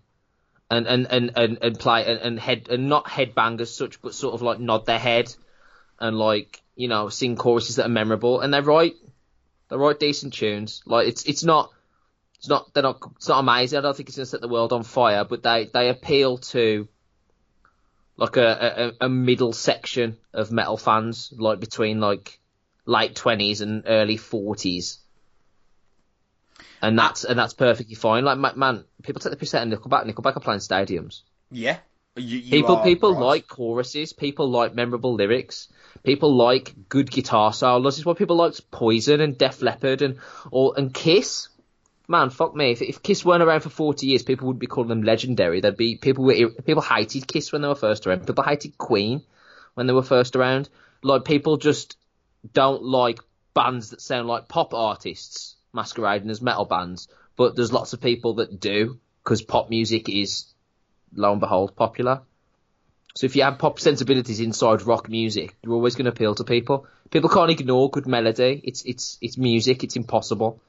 [0.71, 4.13] And, and, and, and, and play and, and head and not headbang as such, but
[4.13, 5.33] sort of like nod their head
[5.99, 8.95] and like you know sing choruses that are memorable, and they write
[9.69, 10.81] they write decent tunes.
[10.85, 11.71] Like it's it's not
[12.37, 13.79] it's not they're not it's not amazing.
[13.79, 16.87] I don't think it's gonna set the world on fire, but they they appeal to
[18.15, 22.39] like a, a, a middle section of metal fans, like between like
[22.85, 24.99] late twenties and early forties.
[26.81, 28.23] And that's and that's perfectly fine.
[28.23, 30.05] Like man, people take the piss out of Nickelback.
[30.05, 31.21] Nickelback are playing stadiums.
[31.51, 31.79] Yeah,
[32.15, 33.21] you, you people people right.
[33.21, 34.13] like choruses.
[34.13, 35.67] People like memorable lyrics.
[36.03, 37.95] People like good guitar solos.
[37.95, 40.19] This is why people like Poison and Def Leppard and
[40.51, 41.49] or and Kiss.
[42.07, 42.71] Man, fuck me.
[42.71, 45.61] If, if Kiss weren't around for forty years, people would be calling them legendary.
[45.61, 48.25] There'd be people were people hated Kiss when they were first around.
[48.25, 49.21] People hated Queen
[49.75, 50.69] when they were first around.
[51.03, 51.97] Like people just
[52.53, 53.19] don't like
[53.53, 57.08] bands that sound like pop artists masquerading as metal bands.
[57.36, 60.45] But there's lots of people that do because pop music is,
[61.13, 62.21] lo and behold, popular.
[63.15, 66.43] So if you have pop sensibilities inside rock music, you're always going to appeal to
[66.43, 66.88] people.
[67.10, 68.62] People can't ignore good melody.
[68.63, 69.84] It's it's it's music.
[69.84, 70.62] It's impossible.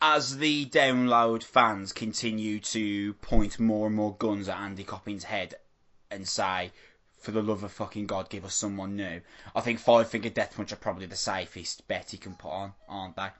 [0.00, 5.54] As the download fans continue to point more and more guns at Andy Copping's head
[6.10, 6.72] and say,
[7.22, 9.22] "For the love of fucking God, give us someone new,"
[9.54, 12.74] I think Five Finger Death Punch are probably the safest bet he can put on,
[12.88, 13.30] aren't they?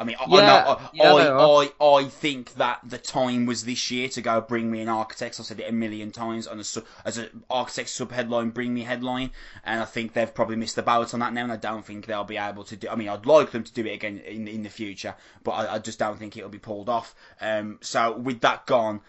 [0.00, 3.90] I mean, yeah, I, I, yeah, I, I, I, think that the time was this
[3.90, 5.38] year to go bring me an architect.
[5.38, 6.64] I said it a million times on a,
[7.04, 9.30] as an architect sub headline, bring me headline,
[9.62, 12.06] and I think they've probably missed the boat on that now, and I don't think
[12.06, 12.88] they'll be able to do.
[12.88, 15.74] I mean, I'd like them to do it again in in the future, but I,
[15.74, 17.14] I just don't think it'll be pulled off.
[17.38, 19.02] Um, so with that gone,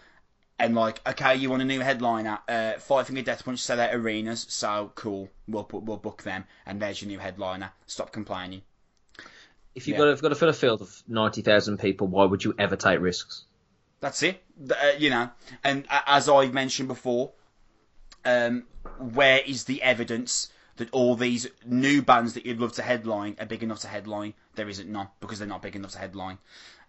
[0.62, 2.38] and like, okay, you want a new headliner?
[2.48, 5.28] Uh, Five Finger Death Punch sell out arenas, so cool.
[5.48, 7.72] We'll put, we'll book them, and there's your new headliner.
[7.86, 8.62] Stop complaining.
[9.74, 10.04] If you've yeah.
[10.04, 12.76] got to, got to fill a field of ninety thousand people, why would you ever
[12.76, 13.44] take risks?
[13.98, 14.40] That's it.
[14.70, 15.30] Uh, you know,
[15.64, 17.32] and as I've mentioned before,
[18.24, 18.64] um,
[18.98, 23.46] where is the evidence that all these new bands that you'd love to headline are
[23.46, 24.34] big enough to headline?
[24.54, 26.38] There isn't none because they're not big enough to headline,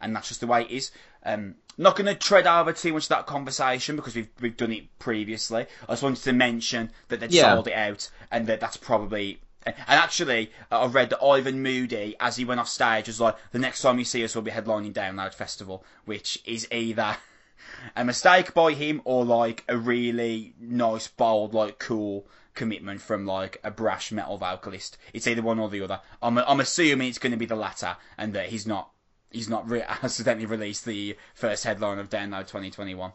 [0.04, 0.92] and that's just the way it is.
[1.26, 4.72] Um, not going to tread over too much of that conversation because we've we've done
[4.72, 5.66] it previously.
[5.88, 7.54] I just wanted to mention that they'd yeah.
[7.54, 12.36] sold it out, and that that's probably and actually, I read that Ivan Moody, as
[12.36, 14.94] he went off stage, was like, the next time you see us, we'll be headlining
[14.94, 17.18] Download Festival, which is either
[17.96, 23.60] a mistake by him or like a really nice, bold, like cool commitment from like
[23.64, 24.98] a brash metal vocalist.
[25.14, 26.02] It's either one or the other.
[26.22, 28.90] I'm, I'm assuming it's going to be the latter, and that he's not
[29.34, 33.12] he's not re- accidentally released the first headline of Download 2021.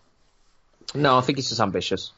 [0.95, 2.13] No, I think he's just ambitious.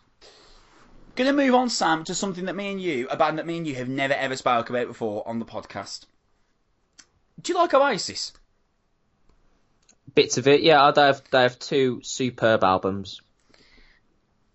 [1.16, 3.66] Gonna move on, Sam, to something that me and you, a band that me and
[3.66, 6.06] you have never ever spoke about before on the podcast.
[7.40, 8.32] Do you like Oasis?
[10.14, 10.90] Bits of it, yeah.
[10.92, 13.20] They have they have two superb albums.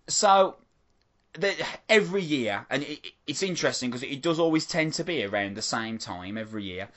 [0.08, 0.58] So,
[1.90, 5.62] every year, and it, it's interesting because it does always tend to be around the
[5.62, 6.90] same time every year.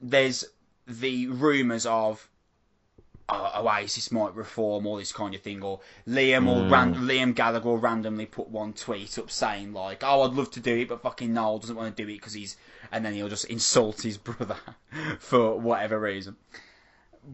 [0.00, 0.44] There's
[0.86, 2.28] the rumours of
[3.28, 7.00] oh, Oasis might reform all this kind of thing, or Liam or ran- mm.
[7.00, 10.76] Liam Gallagher will randomly put one tweet up saying like, "Oh, I'd love to do
[10.78, 12.56] it, but fucking Noel doesn't want to do it because he's,"
[12.90, 14.56] and then he'll just insult his brother
[15.18, 16.36] for whatever reason.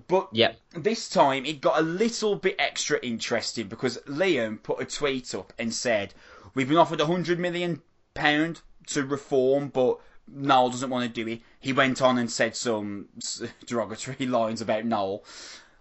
[0.06, 0.60] But Yep.
[0.74, 5.52] this time it got a little bit extra interesting because Liam put a tweet up
[5.58, 6.12] and said,
[6.54, 7.82] "We've been offered a hundred million
[8.12, 9.98] pound to reform, but
[10.32, 13.08] Noel doesn't want to do it." He went on and said some
[13.66, 15.24] derogatory lines about Noel.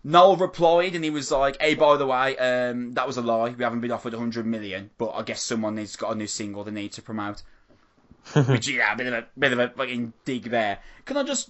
[0.04, 3.50] Noel replied and he was like, "Hey, by the way, um, that was a lie.
[3.50, 6.64] We haven't been offered hundred million, but I guess someone needs got a new single
[6.64, 7.44] they need to promote."
[8.34, 10.80] Which yeah, a bit of a bit of a fucking dig there.
[11.06, 11.50] Can I just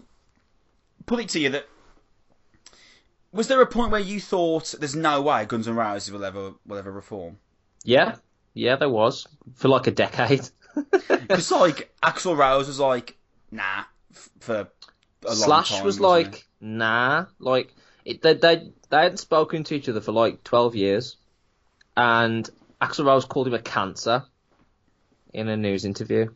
[1.05, 1.67] put it to you that
[3.31, 6.53] was there a point where you thought there's no way Guns N' Roses will ever
[6.65, 7.37] will ever reform?
[7.83, 8.15] Yeah.
[8.53, 10.49] Yeah, there was for like a decade.
[11.07, 13.17] Because like Axl Rose was like,
[13.51, 14.55] nah, f- for
[15.23, 17.73] a long Slash time, was like, nah, like
[18.05, 21.17] it, they they they hadn't spoken to each other for like twelve years,
[21.95, 22.49] and
[22.81, 24.23] Axl Rose called him a cancer
[25.33, 26.33] in a news interview,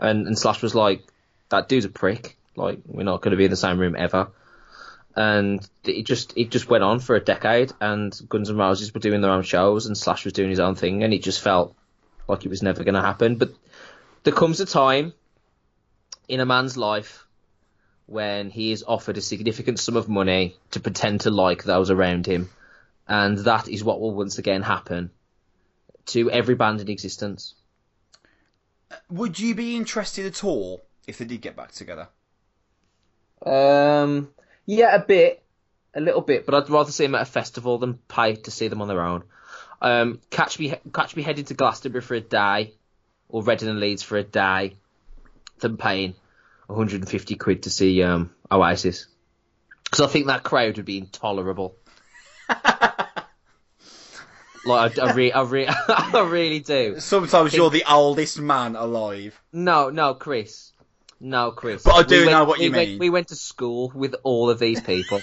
[0.00, 1.02] and and Slash was like,
[1.50, 2.36] that dude's a prick.
[2.56, 4.30] Like we're not going to be in the same room ever.
[5.14, 9.00] And it just it just went on for a decade, and Guns N' Roses were
[9.00, 11.76] doing their own shows, and Slash was doing his own thing, and it just felt
[12.28, 13.36] like it was never going to happen.
[13.36, 13.52] But
[14.22, 15.12] there comes a time
[16.28, 17.26] in a man's life
[18.06, 22.26] when he is offered a significant sum of money to pretend to like those around
[22.26, 22.50] him,
[23.08, 25.10] and that is what will once again happen
[26.06, 27.54] to every band in existence.
[29.10, 32.08] Would you be interested at all if they did get back together?
[33.44, 34.30] Um,
[34.66, 35.42] yeah, a bit,
[35.94, 38.68] a little bit, but I'd rather see them at a festival than pay to see
[38.68, 39.24] them on their own.
[39.80, 42.74] Um, catch me, catch me heading to Glastonbury for a day,
[43.32, 44.76] or Reading and Leeds for a day,
[45.58, 46.14] than paying
[46.68, 49.06] 150 quid to see um, Oasis.
[49.84, 51.74] Because I think that crowd would be intolerable.
[54.64, 57.00] like I, I, re- I, re- I really do.
[57.00, 59.40] Sometimes you're the oldest man alive.
[59.52, 60.72] No, no, Chris.
[61.20, 61.82] No, Chris.
[61.82, 62.98] But I do We know went- what you we went- mean.
[62.98, 65.20] we went to school with all of these people,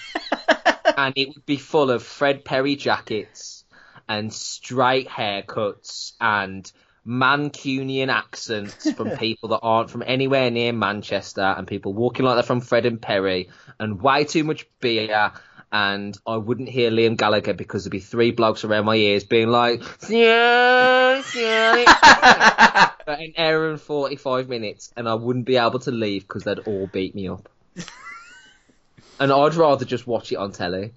[0.98, 3.64] and it would be full of Fred Perry jackets
[4.08, 6.72] and straight haircuts and
[7.06, 12.44] Mancunian accents from people that aren't from anywhere near Manchester, and people walking like they're
[12.44, 15.32] from Fred and Perry, and way too much beer.
[15.72, 19.50] And I wouldn't hear Liam Gallagher because there'd be three blokes around my ears being
[19.50, 25.92] like, yeah, yeah, for an hour and 45 minutes and I wouldn't be able to
[25.92, 27.50] leave because they'd all beat me up.
[29.20, 30.94] and I'd rather just watch it on telly.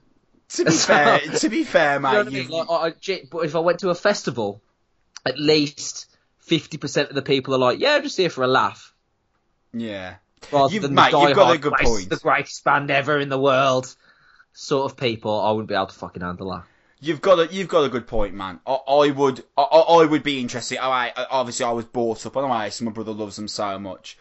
[0.50, 2.48] To be fair, to be fair, mate, You know I mean?
[2.48, 4.62] Like, I, I but if I went to a festival,
[5.26, 6.06] at least
[6.48, 8.92] 50% of the people are like, yeah, I'm just here for a laugh.
[9.72, 10.16] yeah.
[10.50, 12.90] Rather You've- than mate, the you've got a good "This is point." the greatest band
[12.90, 13.94] ever in the world
[14.52, 16.64] sort of people, I wouldn't be able to fucking handle that.
[17.00, 18.58] You've got a you've got a good point, man.
[18.66, 20.78] I, I would I, I would be interested.
[20.78, 22.80] I, I- obviously I was brought up on Oasis.
[22.80, 24.18] My brother loves them so much.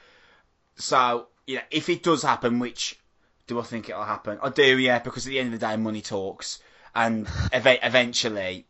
[0.75, 2.99] So yeah, if it does happen, which
[3.47, 4.37] do I think it'll happen?
[4.43, 6.59] I do, yeah, because at the end of the day, money talks,
[6.93, 8.67] and ev- eventually.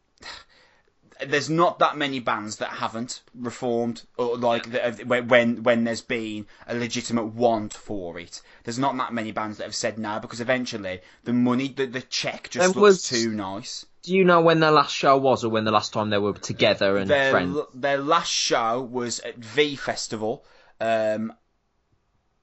[1.25, 5.83] There's not that many bands that haven't reformed, or like that have, when- when when
[5.83, 8.41] there's been a legitimate want for it.
[8.63, 12.01] There's not that many bands that have said no because eventually the money, the, the
[12.01, 13.85] check just There looks was- too nice.
[14.03, 16.33] Do you know when their last show was or when the last time they were
[16.33, 17.55] together and their friends?
[17.75, 20.43] their last show was at V Festival,
[20.79, 21.31] um,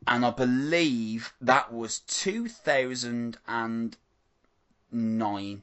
[0.07, 3.97] and I believe that was two thousand and
[4.93, 5.63] nine.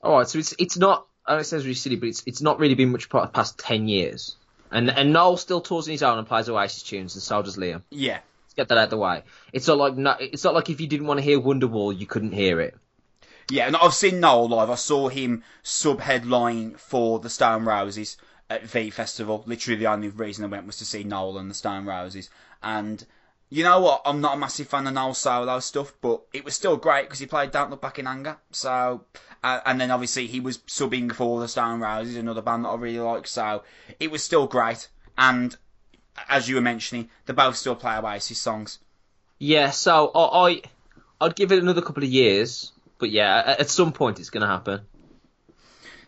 [0.00, 1.07] All right, so it's it's not.
[1.28, 3.58] I know it sounds really silly, but it's it's not really been much pa- past
[3.58, 4.34] ten years.
[4.72, 7.56] And and Noel still tours on his own and plays Oasis tunes, and so does
[7.56, 7.82] Liam.
[7.90, 9.22] Yeah, Let's get that out of the way.
[9.52, 12.06] It's not like no, it's not like if you didn't want to hear Wonderwall, you
[12.06, 12.74] couldn't hear it.
[13.50, 14.70] yeah, and I've seen Noel live.
[14.70, 18.16] I saw him sub headline for the Stone Roses
[18.50, 19.42] at V Festival.
[19.46, 22.28] Literally, the only reason I went was to see Noel and the Stone Roses.
[22.62, 23.04] And
[23.50, 24.02] you know what?
[24.04, 27.18] I'm not a massive fan of Noel solo stuff, but it was still great because
[27.18, 29.04] he played "Don't Look Back in Anger." So,
[29.42, 32.76] uh, and then obviously he was subbing for the Stone Roses, another band that I
[32.76, 33.26] really like.
[33.26, 33.62] So
[33.98, 34.88] it was still great.
[35.16, 35.56] And
[36.28, 38.78] as you were mentioning, they both still play Oasis songs.
[39.38, 40.62] Yeah, so I, I
[41.20, 44.46] I'd give it another couple of years, but yeah, at, some point it's going to
[44.48, 44.82] happen.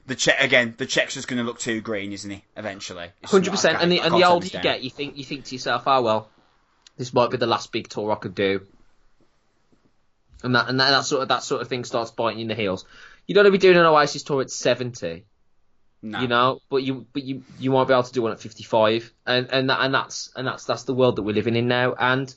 [0.07, 0.75] The check again.
[0.77, 2.45] The check's just going to look too green, isn't he?
[2.57, 3.79] Eventually, hundred percent.
[3.81, 4.63] And the and the older you down.
[4.63, 6.31] get, you think you think to yourself, oh well,
[7.01, 8.61] this might be the last big tour I could do.
[10.43, 12.49] And that and that, that sort of that sort of thing starts biting you in
[12.49, 12.85] the heels.
[13.27, 15.25] You don't want to be doing an Oasis tour at seventy,
[16.03, 16.21] No.
[16.21, 18.63] you know, but you but you you might be able to do one at fifty
[18.65, 21.69] five, and and that, and that's and that's that's the world that we're living in
[21.69, 21.95] now.
[21.99, 22.35] And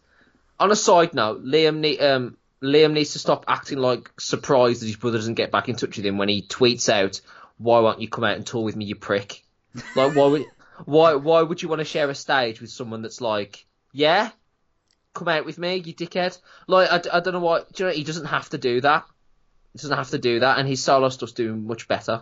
[0.62, 4.88] on a side note, Liam ne- um Liam needs to stop acting like surprised that
[4.88, 7.20] his brother doesn't get back in touch with him when he tweets out,
[7.58, 9.44] "Why won't you come out and tour with me, you prick?"
[9.96, 10.46] Like, why would
[10.86, 14.32] why why would you want to share a stage with someone that's like, "Yeah,
[15.14, 16.38] come out with me, you dickhead"?
[16.68, 17.60] Like, I, I don't know why.
[17.74, 19.06] Do you know he doesn't have to do that.
[19.74, 22.22] He doesn't have to do that, and his solo stuff's doing much better.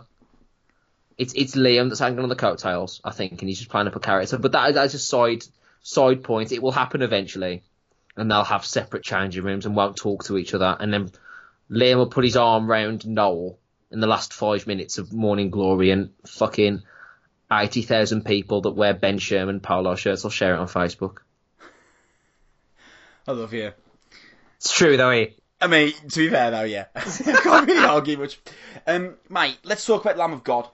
[1.18, 3.96] It's it's Liam that's hanging on the coattails, I think, and he's just playing up
[3.96, 4.38] a character.
[4.38, 5.44] But that that's a side
[5.82, 6.52] side point.
[6.52, 7.62] It will happen eventually
[8.16, 10.76] and they'll have separate changing rooms and won't talk to each other.
[10.78, 11.10] And then
[11.70, 13.58] Liam will put his arm round Noel
[13.90, 16.82] in the last five minutes of Morning Glory, and fucking
[17.50, 21.18] eighty thousand people that wear Ben Sherman polo shirts will share it on Facebook.
[23.26, 23.72] I love you.
[24.56, 25.10] It's true though.
[25.10, 25.26] Eh?
[25.60, 27.00] I mean, to be fair though, yeah, I
[27.42, 28.40] can't really argue much.
[28.86, 30.68] Um, mate, let's talk about Lamb of God.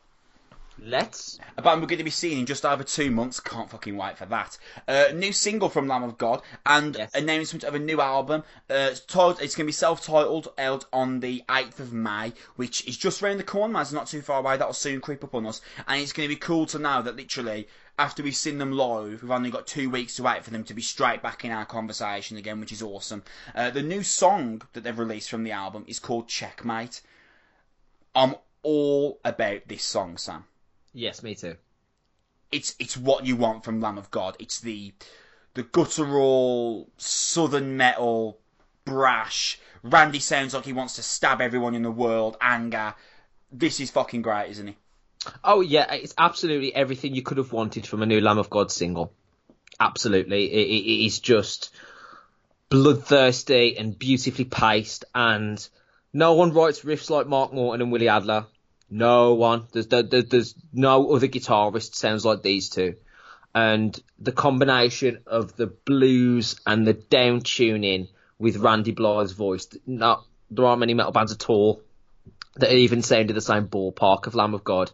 [0.80, 1.38] Let's.
[1.56, 3.40] A band we're going to be seeing in just over two months.
[3.40, 4.56] Can't fucking wait for that.
[4.86, 7.10] Uh, new single from Lamb of God and Yes.
[7.14, 8.44] announcement of a new album.
[8.70, 12.86] Uh, it's, titled, it's going to be self-titled, out on the 8th of May, which
[12.86, 13.82] is just round the corner, man.
[13.82, 14.56] It's not too far away.
[14.56, 15.60] That'll soon creep up on us.
[15.88, 17.66] And it's going to be cool to know that literally,
[17.98, 20.74] after we've seen them live, we've only got two weeks to wait for them to
[20.74, 23.24] be straight back in our conversation again, which is awesome.
[23.54, 27.02] Uh, the new song that they've released from the album is called Checkmate.
[28.14, 30.44] I'm all about this song, Sam
[30.92, 31.56] Yes, me too.
[32.50, 34.36] it's it's what you want from Lamb of God.
[34.38, 34.92] It's the
[35.54, 38.38] the guttural southern metal
[38.84, 39.58] brash.
[39.82, 42.36] Randy sounds like he wants to stab everyone in the world.
[42.40, 42.94] Anger.
[43.50, 44.76] This is fucking great, isn't he?
[45.44, 48.70] Oh yeah, it's absolutely everything you could have wanted from a new Lamb of God
[48.70, 49.12] single.
[49.80, 51.70] Absolutely, it, it, it is just
[52.68, 55.66] bloodthirsty and beautifully paced, and
[56.12, 58.46] no one writes riffs like Mark Morton and Willie Adler.
[58.90, 59.66] No one.
[59.72, 62.94] There's there, there- there's no other guitarist sounds like these two,
[63.54, 68.08] and the combination of the blues and the down tuning
[68.38, 69.68] with Randy Blythe's voice.
[69.86, 71.82] Not there aren't many metal bands at all
[72.56, 74.90] that even sound in the same ballpark of Lamb of God.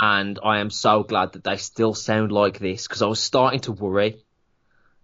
[0.00, 3.60] And I am so glad that they still sound like this because I was starting
[3.60, 4.22] to worry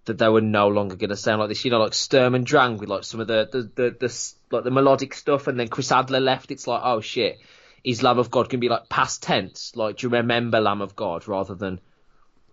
[0.05, 1.65] that they were no longer going to sound like this.
[1.65, 4.65] You know, like Sturm and Drang with like some of the, the, the, the, like
[4.65, 6.51] the melodic stuff and then Chris Adler left.
[6.51, 7.39] It's like, oh shit,
[7.85, 9.73] is Lamb of God going to be like past tense?
[9.77, 11.81] Like, do you remember Lamb of God rather than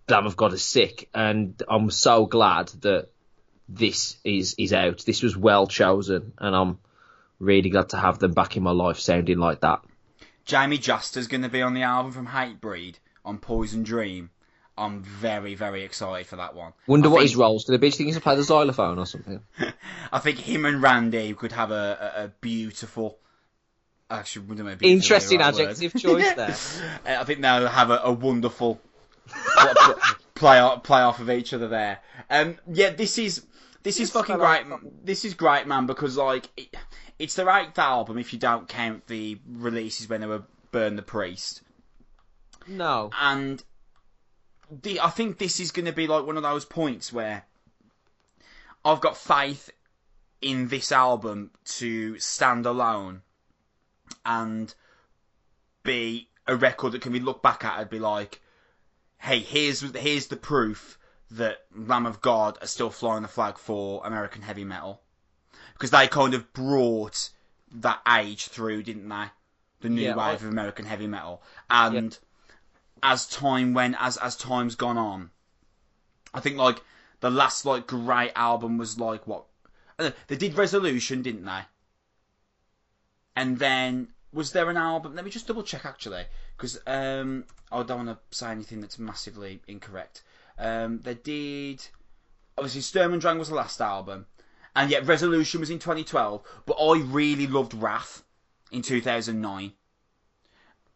[0.10, 1.10] Lamb of God is sick?
[1.14, 3.08] And I'm so glad that
[3.70, 5.04] this is, is out.
[5.06, 6.80] This was well chosen and I'm
[7.40, 9.82] really glad to have them back in my life sounding like that.
[10.46, 14.32] Jamey Jasta's going to be on the album from Hatebreed on Poison Dream.
[14.78, 16.74] I'm very, very excited for that one.
[16.88, 17.96] Wonder I what think- his roles to the bitch.
[17.96, 19.40] Think he's to play the xylophone or something.
[20.12, 23.20] I think him and Randy could have a, a, a beautiful.
[24.12, 25.70] Actually, wouldn't beautiful the Interesting right word.
[25.70, 26.34] adjective choice
[27.06, 27.20] there.
[27.20, 28.80] I think they'll have a, a wonderful
[29.28, 30.00] pl- pl-
[30.36, 32.00] play off, play off of each other there.
[32.30, 33.46] Um, yeah, this is
[33.84, 34.64] this is fucking great.
[35.04, 36.76] This is great, man, because like it,
[37.18, 41.02] it's the eighth album if you don't count the releases when they were Burn the
[41.02, 41.62] Priest,
[42.68, 43.12] No.
[43.20, 43.64] and
[44.84, 47.44] the, I think this is going to be like one of those points where
[48.86, 49.70] I've got faith
[50.42, 53.22] in this album to stand alone
[54.26, 54.74] and
[55.84, 58.42] be a record that can be looked back at and be like,
[59.20, 60.98] hey, here's here's the proof
[61.32, 65.02] that Lamb of God are still flying the flag for American heavy metal
[65.74, 67.30] because they kind of brought
[67.72, 69.26] that age through, didn't they?
[69.82, 72.18] The new Yeah, wave of American heavy metal, and
[73.02, 75.32] as time went, as as time's gone on,
[76.34, 76.82] I think like
[77.22, 79.46] the last like great album was like what
[80.00, 81.62] uh, they did Resolution, didn't they?
[83.36, 85.16] And then was there an album?
[85.16, 86.26] Let me just double check actually,
[86.56, 90.24] because um, I don't want to say anything that's massively incorrect.
[90.58, 91.86] Um, they did
[92.58, 94.26] obviously Sturm and Drang was the last album,
[94.76, 96.42] and yet Resolution was in 2012.
[96.66, 98.24] But I really loved Wrath
[98.72, 99.74] in 2009.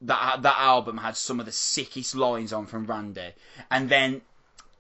[0.02, 3.34] That that album had some of the sickest lines on from Randy,
[3.72, 4.22] and then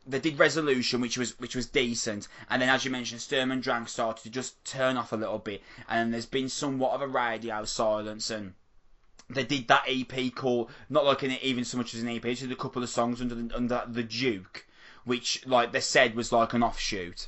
[0.08, 3.64] they did Resolution, which was which was decent, and then as you mentioned, Sturm and
[3.64, 7.08] Drang started to just turn off a little bit, and there's been somewhat of a
[7.08, 8.53] radio silence, and
[9.30, 12.43] they did that EP called not like an even so much as an EP, just
[12.43, 14.68] a couple of songs under the, under the Duke,
[15.06, 17.28] which like they said was like an offshoot.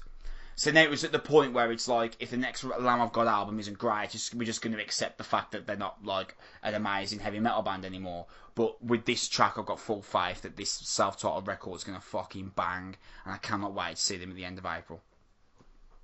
[0.57, 3.13] So now it was at the point where it's like, if the next Lamb of
[3.13, 6.03] God album isn't great, just, we're just going to accept the fact that they're not
[6.03, 8.25] like an amazing heavy metal band anymore.
[8.55, 12.03] But with this track, I've got full faith that this self-titled record is going to
[12.03, 14.99] fucking bang, and I cannot wait to see them at the end of April.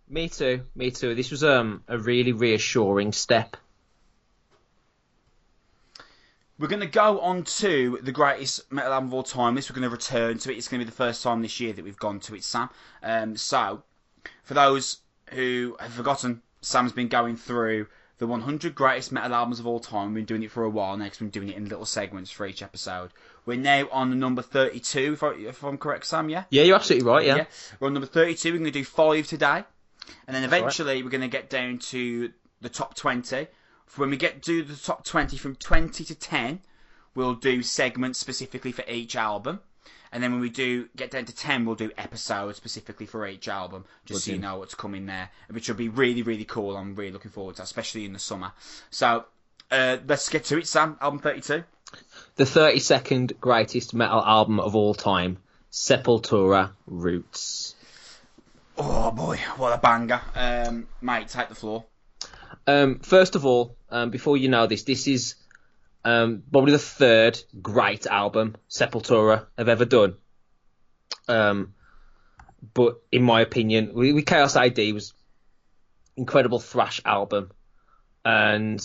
[0.07, 0.61] Me too.
[0.75, 1.15] Me too.
[1.15, 3.57] This was um a really reassuring step.
[6.59, 9.55] We're going to go on to the greatest metal album of all time.
[9.55, 10.57] This we're going to return to it.
[10.57, 12.69] It's going to be the first time this year that we've gone to it, Sam.
[13.01, 13.81] Um, so,
[14.43, 14.97] for those
[15.31, 17.87] who have forgotten Sam's been going through
[18.19, 20.07] the 100 greatest metal albums of all time.
[20.07, 22.31] We've been doing it for a while now we've been doing it in little segments
[22.31, 23.11] for each episode.
[23.45, 26.45] We're now on number 32, if, I, if I'm correct, Sam, yeah?
[26.49, 27.25] Yeah, you're absolutely right.
[27.25, 27.35] Yeah.
[27.35, 27.45] Yeah.
[27.79, 28.49] We're on number 32.
[28.49, 29.65] We're going to do five today.
[30.27, 30.57] And then right.
[30.57, 33.47] eventually we're going to get down to the top 20.
[33.97, 36.61] When we get to the top 20 from 20 to 10,
[37.15, 39.59] we'll do segments specifically for each album.
[40.13, 43.47] And then when we do get down to 10, we'll do episodes specifically for each
[43.47, 46.77] album, just so you know what's coming there, which will be really, really cool.
[46.77, 48.51] I'm really looking forward to that, especially in the summer.
[48.91, 49.25] So,
[49.71, 50.99] uh, let's get to it, Sam.
[51.01, 51.63] Album 32.
[52.35, 55.37] The 32nd greatest metal album of all time,
[55.71, 57.73] Sepultura Roots.
[58.77, 60.21] Oh boy, what a banger.
[60.35, 61.85] Um, mate, take the floor.
[62.67, 65.33] Um, first of all, um, before you know this, this is
[66.05, 70.15] um, probably the third great album Sepultura have ever done.
[71.27, 71.73] Um,
[72.73, 74.93] but in my opinion, we, we Chaos A.D.
[74.93, 75.13] was
[76.15, 77.51] incredible thrash album,
[78.25, 78.79] and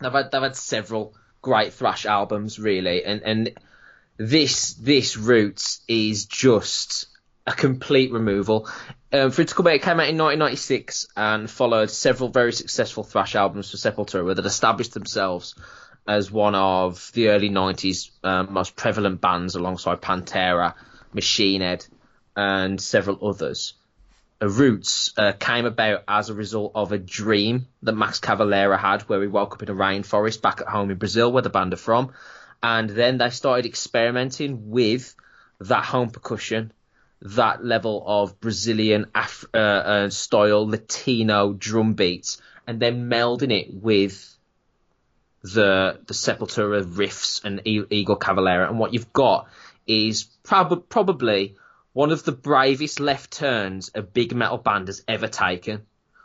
[0.00, 3.50] they've had they've had several great thrash albums really, and and
[4.16, 7.06] this this Roots is just
[7.46, 8.68] a complete removal.
[9.12, 12.52] Um, for it to come out, it came out in 1996 and followed several very
[12.52, 15.54] successful thrash albums for Sepultura that established themselves
[16.06, 20.74] as one of the early 90s um, most prevalent bands alongside Pantera,
[21.12, 21.86] Machine Head,
[22.36, 23.74] and several others.
[24.40, 29.22] Roots uh, came about as a result of a dream that Max Cavalera had where
[29.22, 31.78] he woke up in a rainforest back at home in Brazil where the band are
[31.78, 32.12] from.
[32.62, 35.14] And then they started experimenting with
[35.60, 36.72] that home percussion,
[37.22, 43.72] that level of Brazilian Af- uh, uh, style Latino drum beats, and then melding it
[43.72, 44.33] with
[45.44, 49.46] the the Sepultura riffs and Igor Cavalera, and what you've got
[49.86, 51.56] is prob- probably
[51.92, 55.82] one of the bravest left turns a big metal band has ever taken,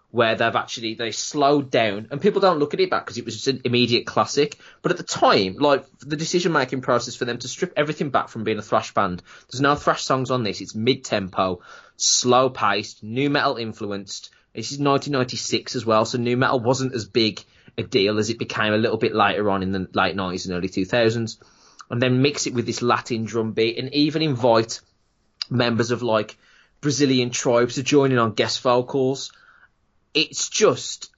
[0.10, 3.26] where they've actually they slowed down, and people don't look at it back because it
[3.26, 4.58] was just an immediate classic.
[4.82, 8.30] But at the time, like the decision making process for them to strip everything back
[8.30, 10.62] from being a thrash band, there's no thrash songs on this.
[10.62, 11.60] It's mid tempo,
[11.98, 14.30] slow paced, new metal influenced.
[14.54, 17.44] This is 1996 as well, so new metal wasn't as big
[17.78, 20.56] a deal as it became a little bit later on in the late 90s and
[20.56, 21.38] early 2000s.
[21.90, 24.82] And then mix it with this Latin drum beat and even invite
[25.50, 26.38] members of like
[26.82, 29.32] Brazilian tribes to join in on guest vocals.
[30.14, 31.10] It's just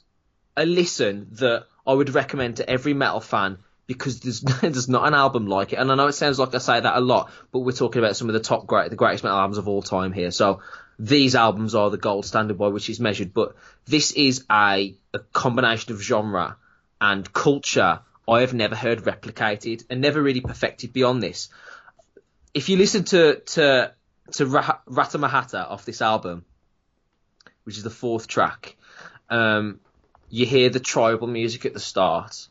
[0.55, 5.13] a listen that I would recommend to every metal fan because there's there's not an
[5.13, 5.77] album like it.
[5.77, 8.15] And I know it sounds like I say that a lot, but we're talking about
[8.15, 10.31] some of the top great the greatest metal albums of all time here.
[10.31, 10.61] So
[11.01, 15.19] these albums are the gold standard by which is measured, but this is a, a
[15.33, 16.57] combination of genre
[17.01, 21.49] and culture I have never heard replicated and never really perfected beyond this.
[22.53, 23.93] If you listen to to
[24.33, 26.45] to Ra- Ratamahatta off this album,
[27.63, 28.77] which is the fourth track,
[29.27, 29.79] um,
[30.29, 32.47] you hear the tribal music at the start,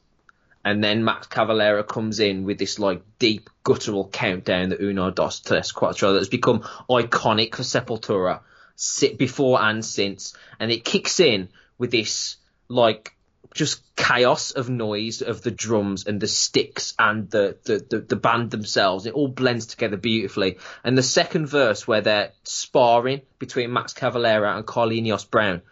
[0.64, 5.40] and then Max Cavalera comes in with this like deep guttural countdown, that Uno Dos
[5.40, 8.40] Tres Cuatro, that has become iconic for Sepultura,
[8.76, 11.48] sit before and since, and it kicks in
[11.78, 12.36] with this
[12.68, 13.14] like
[13.54, 18.16] just chaos of noise of the drums and the sticks and the, the, the, the,
[18.16, 19.06] band themselves.
[19.06, 20.58] It all blends together beautifully.
[20.84, 25.62] And the second verse where they're sparring between Max Cavalera and Carlinhos Brown,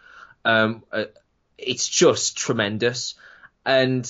[0.43, 1.05] um, uh,
[1.57, 3.15] it's just tremendous.
[3.65, 4.09] And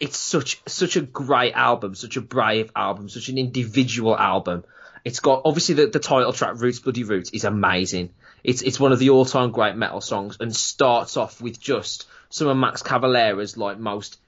[0.00, 4.64] it's such such a great album, such a brave album, such an individual album.
[5.04, 8.10] It's got obviously the, the title track "Roots Bloody Roots" is amazing.
[8.42, 12.08] It's it's one of the all time great metal songs and starts off with just
[12.30, 14.18] some of Max Cavalera's like most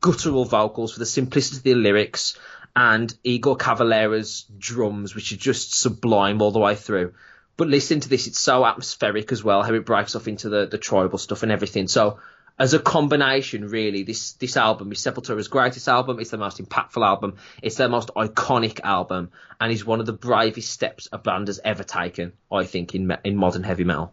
[0.00, 2.36] guttural vocals for the simplicity of the lyrics
[2.74, 7.14] and Igor Cavalera's drums, which are just sublime all the way through.
[7.56, 10.66] But listen to this; it's so atmospheric as well, how it breaks off into the
[10.66, 11.86] the tribal stuff and everything.
[11.86, 12.18] So
[12.60, 16.20] as a combination, really, this this album is Sepultura's greatest album.
[16.20, 17.38] It's the most impactful album.
[17.62, 21.58] It's their most iconic album, and is one of the bravest steps a band has
[21.64, 22.34] ever taken.
[22.52, 24.12] I think in in modern heavy metal.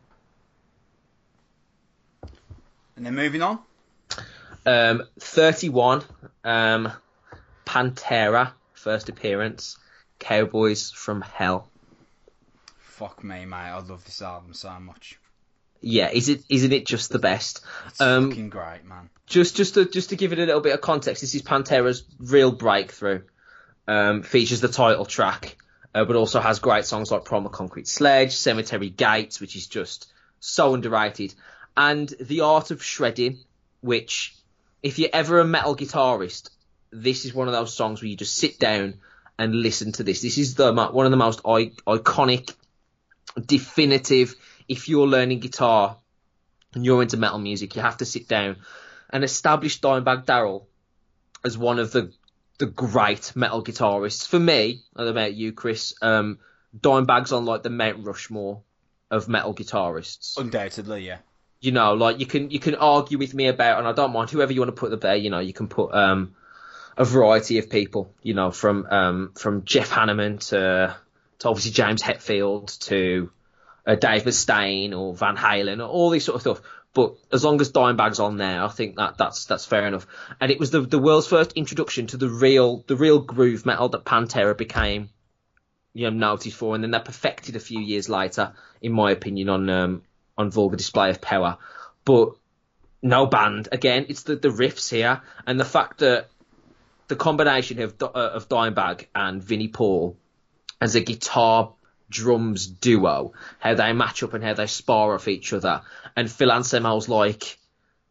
[2.96, 3.60] And then moving on.
[4.66, 6.04] Um, thirty-one.
[6.46, 6.94] Um,
[7.66, 9.78] Pantera first appearance.
[10.20, 11.70] Cowboys from Hell.
[12.80, 13.58] Fuck me, mate.
[13.58, 15.20] I love this album so much.
[15.82, 17.66] Yeah, is it isn't it just the best?
[17.88, 19.10] It's um, fucking great, man.
[19.26, 22.04] Just just to just to give it a little bit of context, this is Pantera's
[22.20, 23.22] real breakthrough.
[23.88, 25.56] Um, features the title track,
[25.96, 30.12] uh, but also has great songs like Primal Concrete Sledge, Cemetery Gates, which is just
[30.42, 31.34] so underrated,
[31.78, 33.40] and The Art of Shredding,
[33.80, 34.36] which
[34.84, 36.50] if you're ever a metal guitarist,
[36.92, 38.96] this is one of those songs where you just sit down
[39.40, 40.22] and listen to this.
[40.22, 42.54] This is the one of the most iconic,
[43.46, 44.36] definitive
[44.68, 45.98] if you're learning guitar
[46.74, 48.58] and you're into metal music, you have to sit down
[49.10, 50.68] and establish Dimebag Darrell
[51.44, 52.12] as one of the
[52.58, 54.28] the great metal guitarists.
[54.28, 55.94] For me, I don't know about you, Chris.
[56.02, 56.40] Um,
[56.78, 58.62] Dimebag's on like the Mount Rushmore
[59.12, 60.38] of metal guitarists.
[60.38, 61.20] Undoubtedly, yeah.
[61.60, 64.30] You know, like you can you can argue with me about, and I don't mind
[64.30, 65.16] whoever you want to put there.
[65.16, 66.36] You know, you can put um,
[66.96, 68.14] a variety of people.
[68.22, 70.96] You know, from um, from Jeff Hanneman to
[71.40, 73.32] to obviously James Hetfield to
[73.88, 76.62] uh, Dave Mustaine or Van Halen or all these sort of stuff.
[76.94, 80.06] But as long as Dimebag's on there, I think that that's that's fair enough.
[80.42, 83.90] And it was the the world's first introduction to the real the real groove metal
[83.90, 85.10] that Pantera became
[85.94, 89.50] you know noted for, and then they perfected a few years later, in my opinion,
[89.50, 90.02] on um,
[90.38, 91.58] on Vulgar Display of Power.
[92.04, 92.34] But
[93.02, 94.08] no band again.
[94.10, 96.30] It's the the riffs here and the fact that
[97.08, 100.18] the combination of uh, of Dimebag and Vinnie Paul
[100.82, 101.74] as a guitar
[102.10, 105.82] drums duo, how they match up and how they spar off each other,
[106.16, 107.58] and Phil Anselmo's like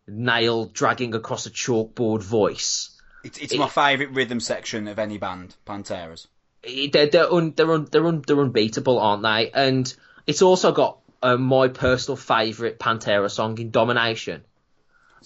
[0.07, 2.91] nail dragging across a chalkboard voice.
[3.25, 6.29] It's, it's it, my favourite rhythm section of any band, Pantera's
[6.67, 9.51] they're they're un, they're, un, they're, un, they're unbeatable, aren't they?
[9.51, 9.93] And
[10.27, 14.43] it's also got uh, my personal favourite Pantera song in Domination.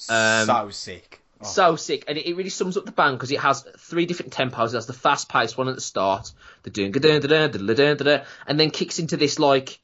[0.08, 1.20] Um, so sick.
[1.42, 1.46] Oh.
[1.46, 4.32] So sick, and it, it, really sums up the band because it has three different
[4.32, 4.68] tempos.
[4.68, 6.32] It has the fast-paced one at the start,
[6.64, 9.80] the dun dun dun dun dun dun and then kicks into this like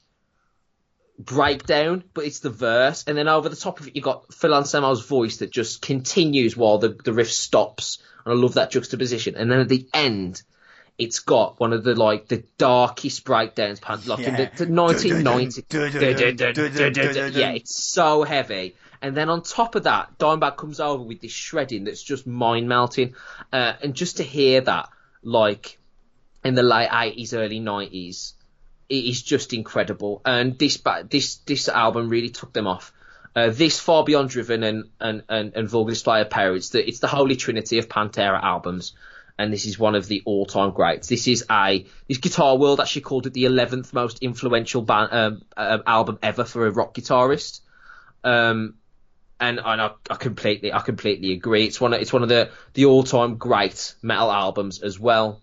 [1.17, 4.53] breakdown, but it's the verse, and then over the top of it you got Phil
[4.53, 9.35] Anselmo's voice that just continues while the the riff stops, and I love that juxtaposition.
[9.35, 10.41] And then at the end,
[10.97, 14.29] it's got one of the like the darkest breakdowns, like yeah.
[14.29, 15.57] in the, the 1990s.
[17.35, 18.75] yeah, it's so heavy.
[19.01, 22.67] And then on top of that, Dimebag comes over with this shredding that's just mind
[22.67, 23.15] melting.
[23.51, 24.89] Uh, and just to hear that,
[25.23, 25.77] like
[26.43, 28.33] in the late 80s, early 90s,
[28.89, 30.21] it is just incredible.
[30.25, 32.93] And this this this album really took them off.
[33.35, 36.87] Uh, this far beyond Driven and and and, and Vulgar Display of Power, it's the
[36.87, 38.93] it's the holy trinity of Pantera albums
[39.37, 41.07] and this is one of the all-time greats.
[41.07, 45.41] This is a this Guitar World actually called it the 11th most influential band, um,
[45.55, 47.61] uh, album ever for a rock guitarist.
[48.23, 48.75] Um,
[49.39, 51.65] and, and I, I, completely I completely agree.
[51.65, 55.41] It's one of, it's one of the the all-time great metal albums as well.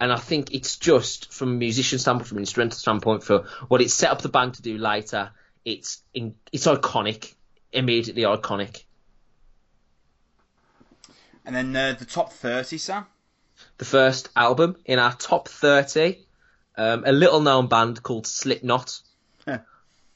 [0.00, 3.80] And I think it's just from a musician standpoint, from an instrumental standpoint, for what
[3.80, 5.30] it set up the band to do later,
[5.64, 7.32] it's in, it's iconic,
[7.72, 8.84] immediately iconic.
[11.46, 13.06] And then uh, the top thirty, Sam
[13.78, 16.18] the first album in our top 30.
[16.76, 19.00] Um, a little known band called Slipknot
[19.46, 19.60] yeah.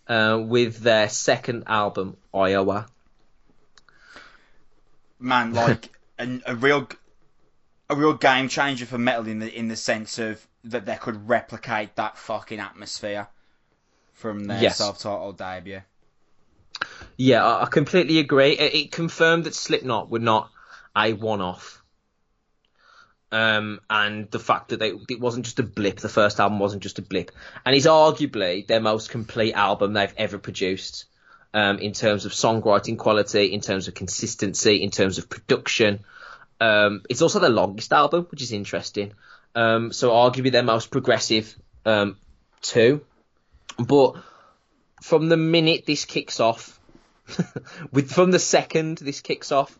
[0.08, 2.86] uh, with their second album, Iowa.
[5.18, 6.88] Man, like a, a real
[7.90, 11.28] a real game changer for metal in the in the sense of that they could
[11.28, 13.28] replicate that fucking atmosphere
[14.12, 14.78] from their yes.
[14.78, 15.80] self-titled debut.
[17.16, 18.52] Yeah, I completely agree.
[18.52, 20.50] It, it confirmed that Slipknot were not
[20.96, 21.78] a one-off
[23.30, 26.00] um, and the fact that they, it wasn't just a blip.
[26.00, 27.30] The first album wasn't just a blip,
[27.64, 31.06] and it's arguably their most complete album they've ever produced.
[31.54, 36.04] Um, in terms of songwriting quality, in terms of consistency, in terms of production.
[36.60, 39.14] Um, it's also their longest album, which is interesting.
[39.54, 42.18] Um, so arguably their most progressive um,
[42.60, 43.04] too.
[43.78, 44.16] But
[45.02, 46.78] from the minute this kicks off,
[47.92, 49.76] with from the second this kicks off,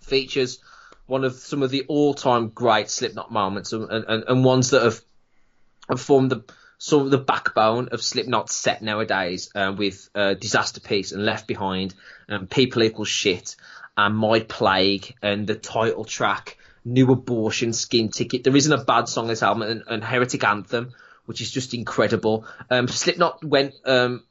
[0.00, 0.60] features
[1.06, 5.00] one of some of the all-time great Slipknot moments, and, and, and ones that have,
[5.88, 6.44] have formed the
[6.78, 11.46] sort of the backbone of Slipknot's set nowadays, uh, with uh, Disaster Piece and Left
[11.46, 11.94] Behind,
[12.28, 13.56] and People Equal Shit,
[13.96, 18.44] and My Plague, and the title track, New Abortion, Skin Ticket.
[18.44, 20.94] There isn't a bad song on this album, and, and Heretic Anthem,
[21.26, 22.46] which is just incredible.
[22.70, 24.24] Um, Slipknot went um,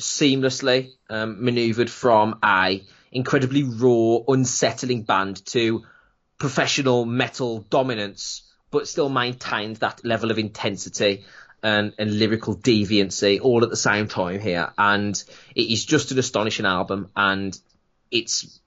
[0.00, 5.84] seamlessly um, maneuvered from a incredibly raw, unsettling band to
[6.38, 11.24] professional metal dominance, but still maintained that level of intensity
[11.62, 14.72] and, and lyrical deviancy all at the same time here.
[14.78, 15.22] And
[15.54, 17.58] it is just an astonishing album, and
[18.10, 18.60] it's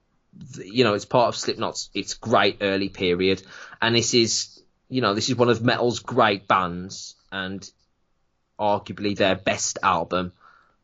[0.64, 3.42] you know it's part of Slipknot's its great early period,
[3.82, 7.70] and this is you know this is one of metal's great bands and
[8.60, 10.34] arguably their best album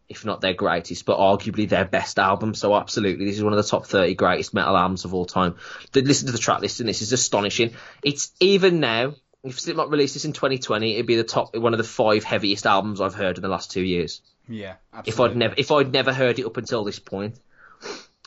[0.09, 2.53] if not their greatest, but arguably their best album.
[2.53, 5.55] So absolutely, this is one of the top 30 greatest metal albums of all time.
[5.93, 7.73] Listen to the track list, and this is astonishing.
[8.03, 9.15] It's even now,
[9.49, 12.65] if Slipknot released this in 2020, it'd be the top, one of the five heaviest
[12.65, 14.21] albums I've heard in the last two years.
[14.47, 15.11] Yeah, absolutely.
[15.11, 17.39] If I'd never, if I'd never heard it up until this point.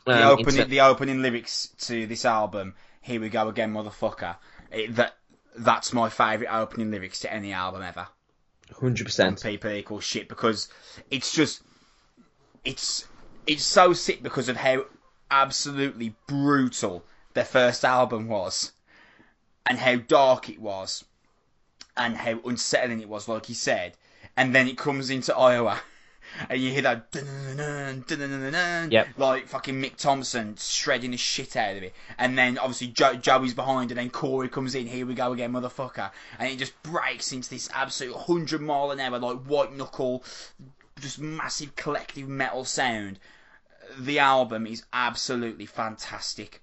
[0.07, 4.37] The um, opening, the opening lyrics to this album, "Here we go again, motherfucker."
[4.71, 5.15] It, that
[5.57, 8.09] that's my favourite opening lyrics to any album ever.
[8.79, 9.43] Hundred percent.
[9.43, 10.69] People equal shit because
[11.11, 11.63] it's just
[12.65, 13.07] it's
[13.47, 14.85] it's so sick because of how
[15.31, 17.05] absolutely brutal
[17.35, 18.73] their first album was,
[19.67, 21.05] and how dark it was,
[21.97, 23.97] and how unsettling it was, like he said.
[24.37, 25.81] And then it comes into Iowa,
[26.49, 29.09] and you hear that dun-dun-dun, Yep.
[29.19, 33.55] like fucking Mick Thompson shredding the shit out of it, and then obviously jo- Joey's
[33.55, 34.87] behind, and then Corey comes in.
[34.87, 39.01] Here we go again, motherfucker, and it just breaks into this absolute hundred mile an
[39.01, 40.25] hour like white knuckle,
[41.01, 43.19] just massive collective metal sound.
[43.99, 46.63] The album is absolutely fantastic.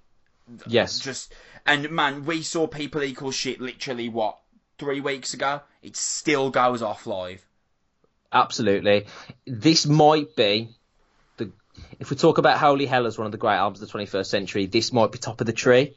[0.66, 0.98] Yes.
[0.98, 1.34] Just
[1.66, 4.38] and man, we saw people equal shit literally what
[4.78, 5.60] three weeks ago.
[5.82, 7.44] It still goes off live.
[8.32, 9.06] Absolutely.
[9.46, 10.70] This might be
[11.36, 11.50] the
[11.98, 14.26] if we talk about Holy Hell as one of the great albums of the 21st
[14.26, 15.94] century, this might be top of the tree.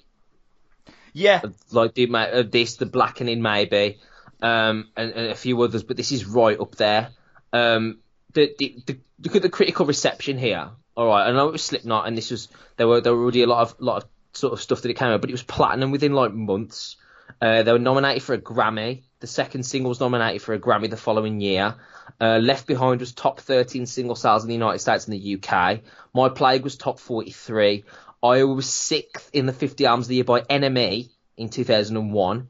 [1.14, 4.00] Yeah, Like the ma- uh, this, the Blackening maybe,
[4.42, 7.10] um, and, and a few others, but this is right up there.
[7.52, 8.00] Um,
[8.34, 10.70] the, the, the look at the critical reception here.
[10.96, 13.44] All right, I know it was Slipknot, and this was there were there were already
[13.44, 15.44] a lot of lot of sort of stuff that it came out, but it was
[15.44, 16.96] platinum within like months.
[17.40, 19.04] Uh, they were nominated for a Grammy.
[19.20, 21.76] The second single was nominated for a Grammy the following year.
[22.20, 25.82] Uh, Left Behind was top 13 single sales in the United States and the UK.
[26.14, 27.84] My Plague was top 43.
[28.24, 32.50] Iowa was sixth in the 50 albums of the year by NME in 2001.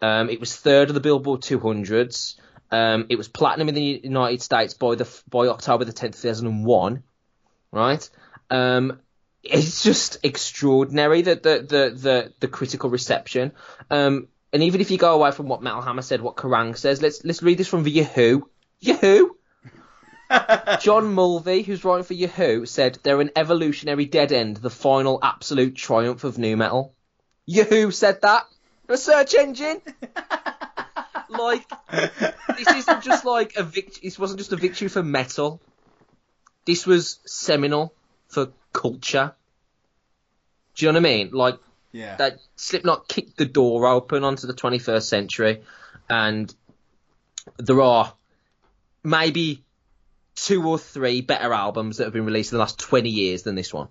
[0.00, 2.36] Um, it was third of the Billboard 200s.
[2.70, 7.02] Um, it was platinum in the United States by the by October the 10th, 2001.
[7.72, 8.10] Right?
[8.50, 9.00] Um,
[9.42, 13.52] it's just extraordinary that the, the the the critical reception.
[13.90, 17.02] Um, and even if you go away from what Metal Hammer said, what Kerrang says,
[17.02, 18.42] let's let's read this from the Yahoo.
[18.80, 19.30] Yahoo.
[20.80, 25.74] John Mulvey, who's writing for Yahoo, said they're an evolutionary dead end, the final absolute
[25.74, 26.94] triumph of new metal.
[27.46, 28.46] Yahoo said that.
[28.88, 29.80] A search engine.
[31.28, 35.60] like this isn't just like a vict- This wasn't just a victory for metal.
[36.64, 37.94] This was seminal
[38.28, 38.48] for
[38.78, 39.34] culture.
[40.76, 41.30] Do you know what I mean?
[41.32, 41.58] Like
[41.90, 42.16] yeah.
[42.16, 45.62] that Slipknot kicked the door open onto the 21st century,
[46.08, 46.54] and
[47.56, 48.12] there are
[49.02, 49.64] maybe
[50.36, 53.56] two or three better albums that have been released in the last 20 years than
[53.56, 53.88] this one.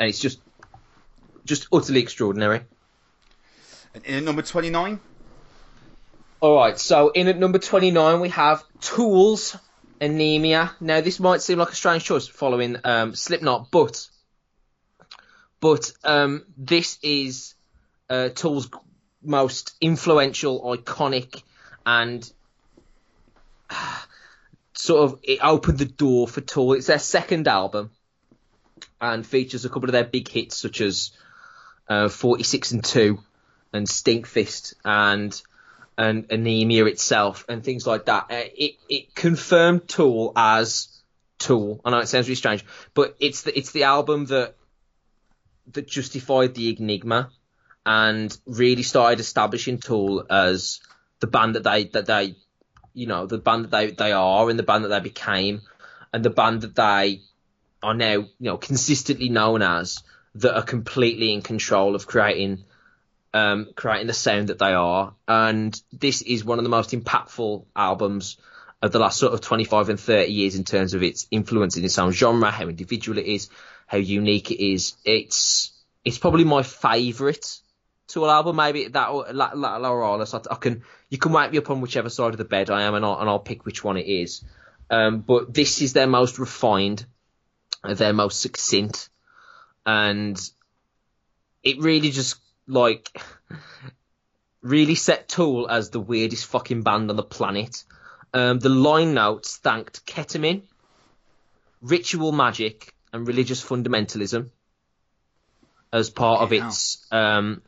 [0.00, 0.40] And it's just,
[1.44, 2.62] just utterly extraordinary.
[3.94, 4.98] And in at number twenty nine.
[6.40, 9.56] All right, so in at number 29 we have Tools,
[10.02, 10.72] Ænima.
[10.80, 14.08] Now this might seem like a strange choice following um, Slipknot, but
[15.60, 17.54] but um, this is
[18.10, 18.68] uh, Tool's
[19.22, 21.42] most influential, iconic,
[21.86, 22.30] and
[24.74, 26.72] sort of it opened the door for Tool.
[26.72, 27.92] It's their second album
[29.00, 31.12] and features a couple of their big hits such as
[31.88, 33.18] uh, 46 and 2
[33.72, 35.40] and Stinkfist and
[35.96, 38.26] and Ænima itself and things like that.
[38.30, 40.88] Uh, it it confirmed Tool as
[41.38, 41.80] Tool.
[41.84, 42.64] I know it sounds really strange,
[42.94, 44.54] but it's the it's the album that
[45.72, 47.30] that justified the enigma
[47.84, 50.80] and really started establishing Tool as
[51.20, 52.36] the band that they that they
[52.94, 55.62] you know the band that they they are and the band that they became
[56.12, 57.22] and the band that they
[57.82, 60.02] are now you know consistently known as
[60.36, 62.64] that are completely in control of creating
[63.34, 65.14] um, creating the sound that they are.
[65.26, 68.36] And this is one of the most impactful albums
[68.80, 71.84] of the last sort of 25 and 30 years in terms of its influence in
[71.84, 73.48] its own genre, how individual it is,
[73.86, 74.94] how unique it is.
[75.04, 75.72] It's
[76.04, 77.60] it's probably my favourite
[78.12, 80.34] Tool album, maybe that or La, La, Lateralus.
[80.50, 82.94] I, can you can wake me up on whichever side of the bed I am,
[82.94, 84.44] and I'll, and I'll pick which one it is.
[84.90, 87.06] Um, but this is their most refined,
[87.82, 89.08] their most succinct,
[89.86, 90.38] and
[91.62, 93.20] it really just like
[94.62, 97.84] really set Tool as the weirdest fucking band on the planet.
[98.34, 100.62] Um, the line notes thanked ketamine,
[101.82, 104.50] ritual magic, and religious fundamentalism
[105.92, 107.60] as part of Fucking its um,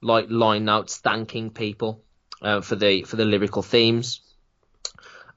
[0.00, 2.02] like line notes thanking people
[2.40, 4.20] uh, for the for the lyrical themes.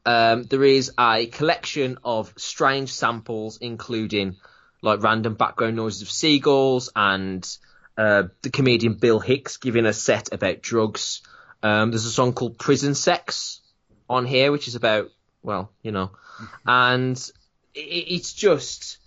[0.05, 4.35] Um, there is a collection of strange samples, including
[4.83, 7.57] like random background noises of seagulls and
[7.97, 11.21] uh, the comedian Bill Hicks giving a set about drugs.
[11.63, 13.61] Um, there's a song called Prison Sex
[14.09, 15.09] on here, which is about,
[15.41, 16.11] well, you know,
[16.65, 17.17] and
[17.73, 18.97] it, it's just,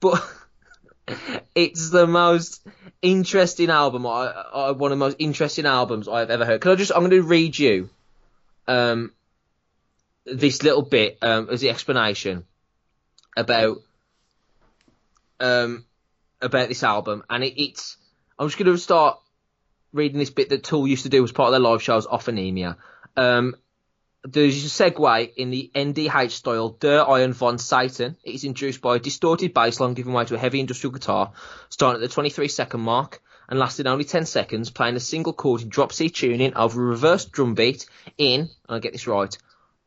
[0.00, 0.22] but
[1.54, 2.66] it's the most
[3.00, 6.60] interesting album, I, I, one of the most interesting albums I've ever heard.
[6.60, 7.90] Can I just, I'm going to read you,
[8.68, 9.12] um,
[10.24, 12.44] this little bit, um, as the explanation
[13.36, 13.78] about,
[15.40, 15.84] um,
[16.42, 17.96] about this album, and it, it's.
[18.38, 19.18] I'm just going to start
[19.92, 22.26] reading this bit that Tool used to do as part of their live shows off
[22.26, 22.76] Ænima.
[23.16, 23.54] Um,
[24.24, 28.16] there's a segue in the NDH style Die Eier von Satan.
[28.22, 31.32] It is introduced by a distorted bass line giving way to a heavy industrial guitar,
[31.68, 35.62] starting at the 23 second mark and lasting only 10 seconds, playing a single chord
[35.62, 37.86] in drop C tuning over a reverse drum beat
[38.16, 39.36] in, and I get this right,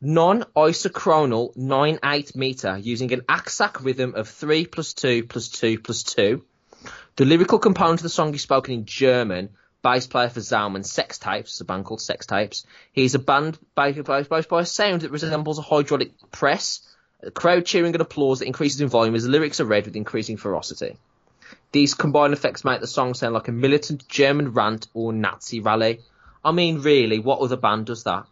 [0.00, 6.44] non-isochronal 9-8 meter using an aksak rhythm of 3 plus 2 plus 2 plus 2.
[7.16, 9.50] The lyrical component of the song is spoken in German
[9.82, 12.66] bass player for Zaum and Sex Tapes, a band called Sex Tapes.
[12.92, 16.80] He's a band based by a sound that resembles a hydraulic press,
[17.22, 19.94] a crowd cheering and applause that increases in volume as the lyrics are read with
[19.94, 20.98] increasing ferocity.
[21.70, 26.00] These combined effects make the song sound like a militant German rant or Nazi rally.
[26.44, 28.26] I mean, really, what other band does that?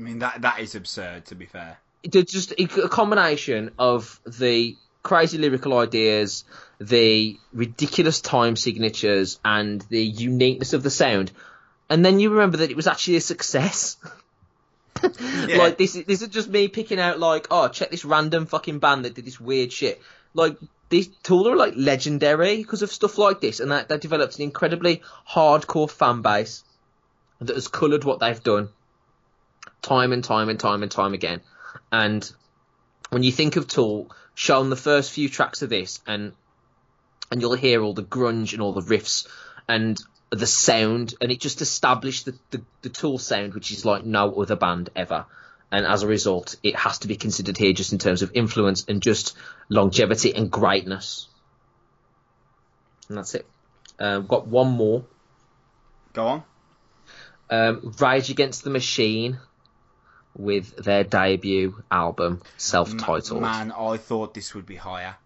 [0.00, 1.76] I mean, that that is absurd, to be fair.
[2.02, 6.44] It's just a combination of the crazy lyrical ideas,
[6.80, 11.32] the ridiculous time signatures, and the uniqueness of the sound.
[11.90, 13.98] And then you remember that it was actually a success.
[15.02, 15.58] yeah.
[15.58, 19.04] Like this, this is just me picking out like, oh, check this random fucking band
[19.04, 20.00] that did this weird shit.
[20.32, 20.56] Like
[20.88, 24.44] these Tool are like legendary because of stuff like this, and that they developed an
[24.44, 26.64] incredibly hardcore fan base
[27.42, 28.70] that has coloured what they've done
[29.82, 31.40] time and time and time and time again.
[31.90, 32.30] And
[33.10, 36.32] when you think of Tool, show them the first few tracks of this, and
[37.30, 39.28] and you'll hear all the grunge and all the riffs
[39.68, 39.98] and
[40.30, 44.32] the sound, and it just established the, the, the Tool sound, which is like no
[44.32, 45.26] other band ever.
[45.72, 48.84] And as a result, it has to be considered here just in terms of influence
[48.88, 49.36] and just
[49.68, 51.28] longevity and greatness.
[53.08, 53.46] And that's it.
[53.98, 55.04] Uh, got one more.
[56.12, 56.42] Go on.
[57.50, 59.38] Um, Rage Against the Machine
[60.36, 63.42] with their debut album, self-titled.
[63.42, 65.16] Man, I thought this would be higher.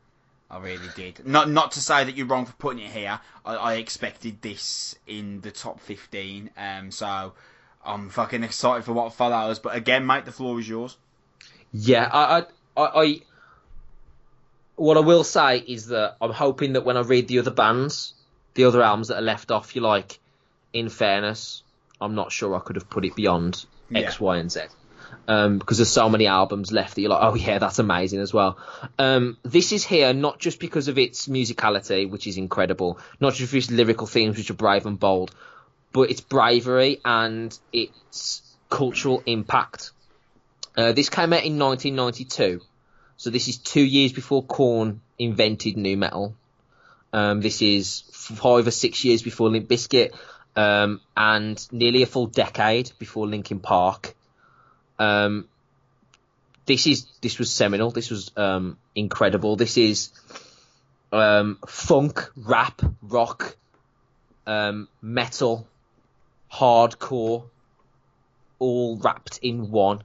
[0.50, 1.26] I really did.
[1.26, 3.18] Not not to say that you're wrong for putting it here.
[3.44, 6.50] I, I expected this in the top 15.
[6.56, 7.32] Um, so
[7.84, 9.58] I'm fucking excited for what follows.
[9.58, 10.96] But again, mate, the floor is yours.
[11.72, 12.44] Yeah, I,
[12.76, 13.20] I, I,
[14.76, 18.14] what I will say is that I'm hoping that when I read the other bands,
[18.54, 20.20] the other albums that are left off, you like,
[20.72, 21.64] in fairness,
[22.00, 24.24] I'm not sure I could have put it beyond X, yeah.
[24.24, 24.60] Y, and Z
[25.26, 28.32] um, because there's so many albums left that you're like, oh yeah, that's amazing as
[28.32, 28.58] well.
[28.98, 33.50] Um, this is here not just because of its musicality, which is incredible, not just
[33.50, 35.34] for its lyrical themes, which are brave and bold,
[35.92, 39.92] but its bravery and its cultural impact.
[40.76, 42.60] Uh, this came out in 1992,
[43.16, 46.34] so this is two years before Korn invented new metal.
[47.12, 50.12] Um, this is five or six years before Limp Bizkit,
[50.56, 54.14] um, and nearly a full decade before Linkin Park.
[54.98, 55.48] Um,
[56.66, 57.90] this is this was seminal.
[57.90, 59.56] This was um, incredible.
[59.56, 60.10] This is
[61.12, 63.56] um, funk, rap, rock,
[64.46, 65.66] um, metal,
[66.52, 67.44] hardcore,
[68.58, 70.02] all wrapped in one.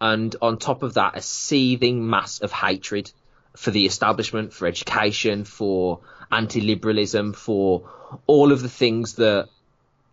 [0.00, 3.10] And on top of that, a seething mass of hatred
[3.56, 6.00] for the establishment, for education, for
[6.30, 7.88] anti-liberalism, for
[8.26, 9.48] all of the things that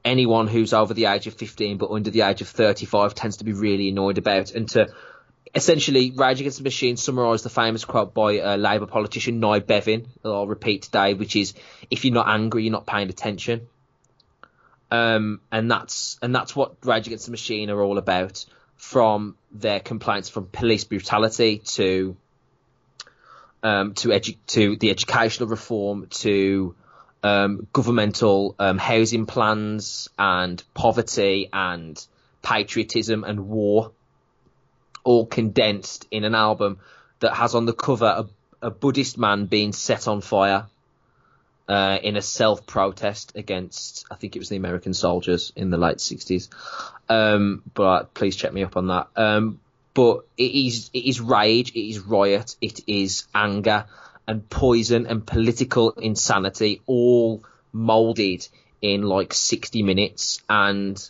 [0.06, 3.44] anyone who's over the age of 15 but under the age of 35 tends to
[3.44, 4.52] be really annoyed about.
[4.52, 4.94] And to
[5.56, 10.08] essentially, Rage Against the Machine summarised the famous quote by uh, Labour politician Nye Bevan,
[10.24, 11.54] I'll repeat today, which is,
[11.90, 13.68] if you're not angry, you're not paying attention.
[14.92, 18.46] Um, and that's and that's what Rage Against the Machine are all about.
[18.76, 22.18] From their complaints from police brutality to
[23.64, 26.76] um, to edu- to the educational reform to
[27.24, 32.06] um, governmental um, housing plans and poverty and
[32.42, 33.92] patriotism and war,
[35.04, 36.80] all condensed in an album
[37.22, 38.28] that has on the cover
[38.62, 40.68] a, a Buddhist man being set on fire
[41.68, 45.98] uh, in a self-protest against, I think it was the American soldiers in the late
[45.98, 46.50] 60s.
[47.08, 49.08] Um, but please check me up on that.
[49.16, 49.60] Um,
[49.94, 53.86] but it is, it is rage, it is riot, it is anger,
[54.28, 58.48] and poison and political insanity all molded
[58.82, 61.10] in like 60 minutes and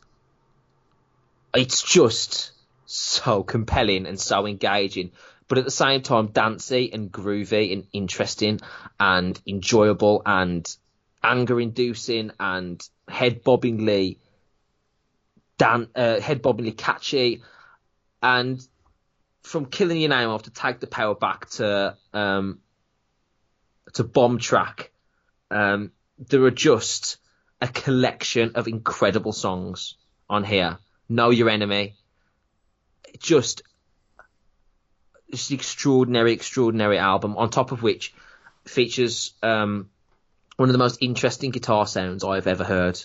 [1.53, 2.51] it's just
[2.85, 5.11] so compelling and so engaging.
[5.47, 8.59] But at the same time dancey and groovy and interesting
[8.99, 10.67] and enjoyable and
[11.23, 14.17] anger inducing and head bobbingly
[15.57, 17.41] dan- uh, head bobbingly catchy.
[18.21, 18.65] And
[19.43, 22.59] from killing your name off to take the power back to um,
[23.93, 24.91] to bomb track.
[25.51, 27.17] Um, there are just
[27.61, 29.95] a collection of incredible songs
[30.29, 30.77] on here.
[31.09, 31.95] Know Your Enemy.
[33.19, 33.61] Just,
[35.31, 38.13] just an extraordinary, extraordinary album, on top of which
[38.65, 39.89] features um,
[40.57, 42.99] one of the most interesting guitar sounds I've ever heard.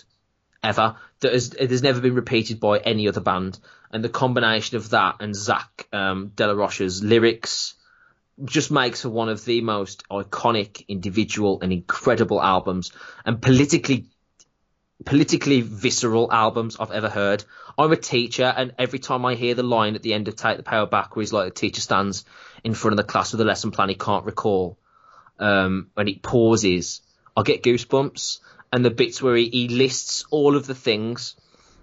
[0.63, 0.95] ever.
[1.21, 3.59] That has, it has never been repeated by any other band.
[3.91, 7.75] And the combination of that and Zach um, De La Rocha's lyrics
[8.45, 12.91] just makes for one of the most iconic, individual, and incredible albums,
[13.25, 14.07] and politically
[15.05, 17.45] politically visceral albums I've ever heard.
[17.77, 20.57] I'm a teacher, and every time I hear the line at the end of Take
[20.57, 22.25] the Power Back, where he's like the teacher stands
[22.63, 24.77] in front of the class with a lesson plan he can't recall,
[25.39, 27.01] um, and he pauses,
[27.35, 28.39] I get goosebumps.
[28.71, 31.35] And the bits where he, he lists all of the things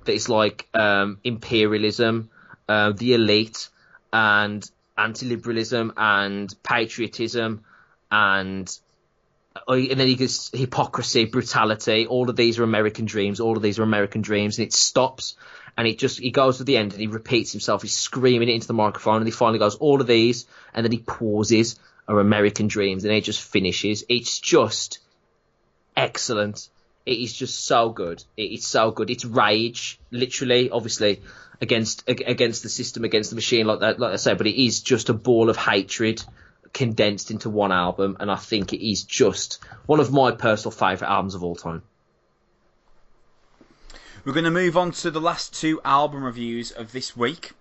[0.04, 2.30] that it's like um, imperialism,
[2.68, 3.70] uh, the elite,
[4.12, 7.64] and anti-liberalism and patriotism
[8.10, 8.78] and
[9.68, 12.06] uh, and then he gets hypocrisy, brutality.
[12.06, 13.40] All of these are American dreams.
[13.40, 15.36] All of these are American dreams, and it stops.
[15.78, 17.82] And it just he goes to the end and he repeats himself.
[17.82, 20.92] He's screaming it into the microphone, and he finally goes, "All of these," and then
[20.92, 21.78] he pauses,
[22.08, 24.04] "Are American dreams," and he just finishes.
[24.08, 24.98] It's just
[25.96, 26.68] excellent.
[27.04, 28.24] It is just so good.
[28.36, 29.10] It is so good.
[29.10, 31.22] It's rage, literally, obviously,
[31.60, 34.38] against against the system, against the machine, like that, like I said.
[34.38, 36.22] But it is just a ball of hatred
[36.72, 41.10] condensed into one album, and I think it is just one of my personal favourite
[41.10, 41.82] albums of all time.
[44.24, 47.52] We're going to move on to the last two album reviews of this week,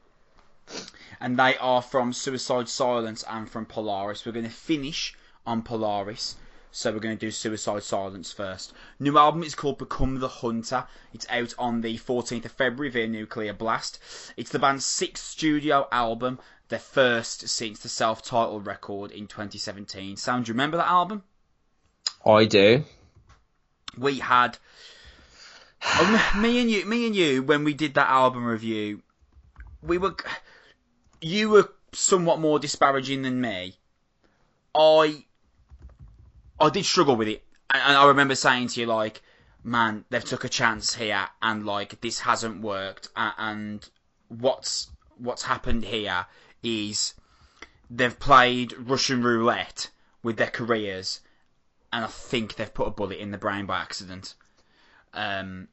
[1.22, 4.26] and they are from Suicide Silence and from Polaris.
[4.26, 5.16] We're going to finish
[5.46, 6.36] on Polaris
[6.76, 8.74] so we're going to do Suicide Silence first.
[9.00, 10.86] New album is called Become the Hunter.
[11.14, 13.98] It's out on the 14th of February via Nuclear Blast.
[14.36, 20.18] It's the band's sixth studio album, their first since the self-titled record in 2017.
[20.18, 21.24] Sam, do you remember that album?
[22.26, 22.84] I do.
[23.98, 24.58] We had
[25.98, 29.02] um, me and you, me and you, when we did that album review,
[29.82, 30.18] we were
[31.22, 33.78] you were somewhat more disparaging than me.
[34.76, 35.24] I
[36.60, 39.22] I did struggle with it, and I remember saying to you like,
[39.64, 43.88] "Man, they've took a chance here, and like this hasn't worked." And
[44.30, 46.28] what's what's happened here
[46.64, 47.14] is
[47.90, 49.90] they've played Russian roulette
[50.24, 51.22] with their careers,
[51.92, 54.36] and I think they've put a bullet in the brain by accident.
[55.14, 55.68] Um,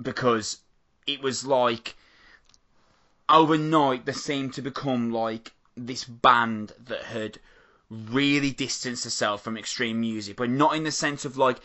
[0.00, 0.60] because
[1.06, 1.96] it was like
[3.28, 7.38] overnight they seemed to become like this band that had
[7.90, 11.58] really distanced herself from extreme music, but not in the sense of like,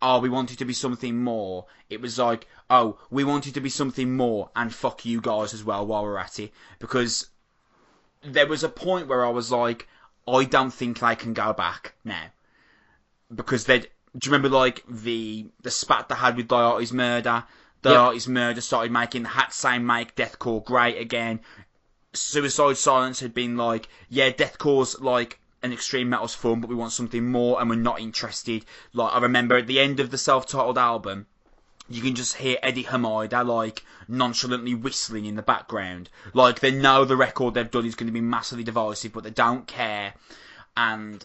[0.00, 1.66] oh, we wanted to be something more.
[1.88, 5.64] It was like, oh, we wanted to be something more, and fuck you guys as
[5.64, 6.52] well while we're at it.
[6.78, 7.28] Because
[8.22, 9.88] there was a point where I was like,
[10.26, 12.26] I don't think I can go back now.
[13.34, 13.80] Because they
[14.18, 17.44] do you remember like the the spat they had with Thy Art Is Murder?
[17.82, 18.34] Thy Art Is yep.
[18.34, 21.40] Murder started making the Hat Same Make Deathcore great again.
[22.14, 26.92] Suicide Silence had been like, yeah, Deathcore's like and extreme metal's fun, but we want
[26.92, 28.64] something more, and we're not interested.
[28.94, 31.26] Like I remember at the end of the self-titled album,
[31.88, 36.08] you can just hear Eddie Hermida like nonchalantly whistling in the background.
[36.32, 39.30] Like they know the record they've done is going to be massively divisive, but they
[39.30, 40.14] don't care.
[40.76, 41.24] And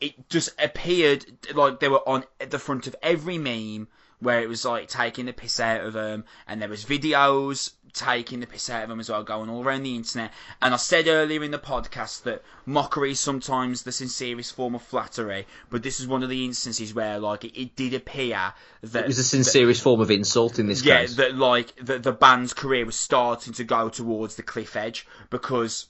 [0.00, 1.24] it just appeared
[1.54, 3.88] like they were on the front of every meme
[4.18, 8.40] where it was like taking the piss out of them, and there was videos taking
[8.40, 10.32] the piss out of them as well, going all around the internet.
[10.60, 14.82] And I said earlier in the podcast that mockery is sometimes the sincerest form of
[14.82, 19.04] flattery, but this is one of the instances where like it, it did appear that
[19.04, 21.16] it was the sincerest that, form of insult in this yeah, case.
[21.16, 25.06] Yeah, that like that the band's career was starting to go towards the cliff edge
[25.30, 25.86] because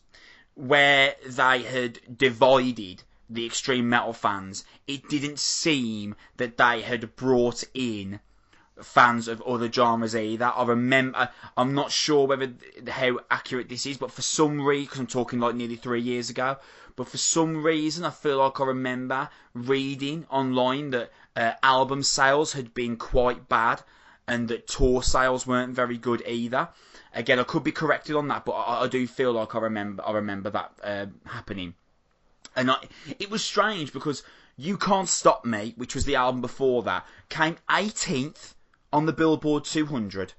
[0.54, 7.64] where they had divided the extreme metal fans, it didn't seem that they had brought
[7.72, 8.20] in
[8.84, 10.52] fans of other genres either.
[10.54, 12.52] I remember, I'm not sure whether
[12.88, 16.30] how accurate this is, but for some reason, because I'm talking like nearly three years
[16.30, 16.58] ago,
[16.96, 22.52] but for some reason, I feel like I remember reading online that uh, album sales
[22.52, 23.82] had been quite bad,
[24.28, 26.68] and that tour sales weren't very good either.
[27.14, 30.02] Again, I could be corrected on that, but I, I do feel like I remember
[30.06, 31.74] I remember that uh, happening.
[32.54, 32.76] And I,
[33.18, 34.22] it was strange because
[34.56, 38.54] You Can't Stop Me, which was the album before that, came 18th
[38.92, 40.34] on the Billboard 200.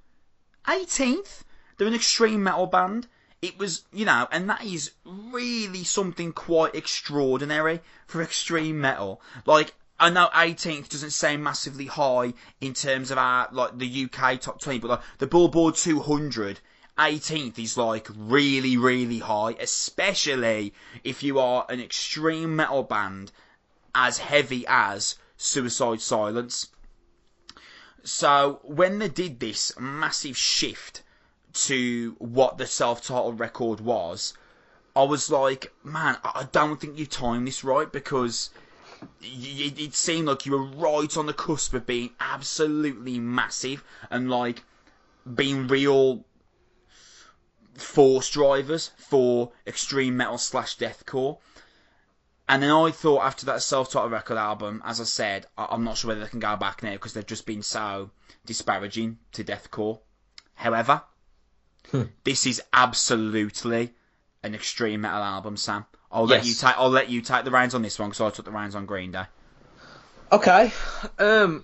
[0.67, 1.41] 18th?
[1.77, 3.07] They're an extreme metal band.
[3.41, 9.21] It was, you know, and that is really something quite extraordinary for extreme metal.
[9.45, 14.39] Like, I know 18th doesn't sound massively high in terms of our, like, the UK
[14.39, 16.59] top 20, but like, the Billboard 200
[16.97, 20.73] 18th is like really, really high, especially
[21.03, 23.31] if you are an extreme metal band
[23.95, 26.67] as heavy as Suicide Silence.
[28.03, 31.03] So when they did this massive shift
[31.53, 34.33] to what the self-titled record was,
[34.95, 38.49] I was like, man, I don't think you timed this right because
[39.21, 44.63] it, seemed like you were right on the cusp of being absolutely massive and like
[45.33, 46.25] being real
[47.75, 51.37] force drivers for extreme metal slash deathcore.
[52.47, 55.97] And then I thought after that self-titled record album, as I said, I- am not
[55.97, 58.11] sure whether they can go back now because they've just been so
[58.45, 59.99] disparaging to deathcore.
[60.55, 61.01] However,
[61.91, 62.03] hmm.
[62.23, 63.93] this is absolutely
[64.43, 65.85] an extreme metal album, Sam.
[66.11, 66.77] I'll let you take.
[66.77, 68.85] I'll let you take the reins on this one because I took the reins on
[68.85, 69.23] Green Day.
[70.31, 70.71] Okay.
[71.17, 71.63] Um,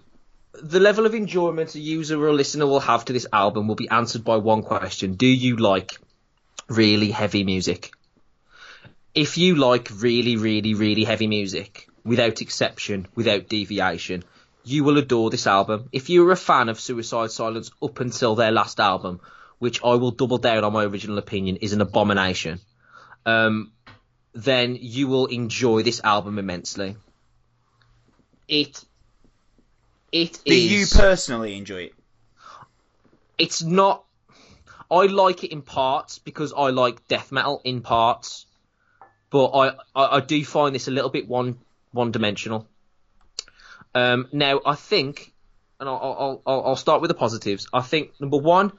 [0.54, 3.76] the level of enjoyment a user or a listener will have to this album will
[3.76, 5.92] be answered by one question: Do you like
[6.68, 7.92] really heavy music?
[9.16, 14.24] If you like really, really, really heavy music, without exception, without deviation,
[14.64, 15.90] you will adore this album.
[15.92, 19.20] If you were a fan of Suicide Silence up until their last album,
[19.58, 22.60] which I will double down on my original opinion is an abomination,
[23.26, 23.72] um,
[24.34, 26.96] then you will enjoy this album immensely.
[28.48, 28.84] It
[30.12, 31.94] it Do is, you personally enjoy it?
[33.38, 34.04] It's not.
[34.92, 38.48] I like it in parts because I like death metal in parts,
[39.30, 41.58] but I, I, I do find this a little bit one
[41.92, 42.68] one dimensional.
[43.96, 45.34] Um, now I think,
[45.80, 47.68] and I'll, I'll I'll start with the positives.
[47.74, 48.72] I think number one,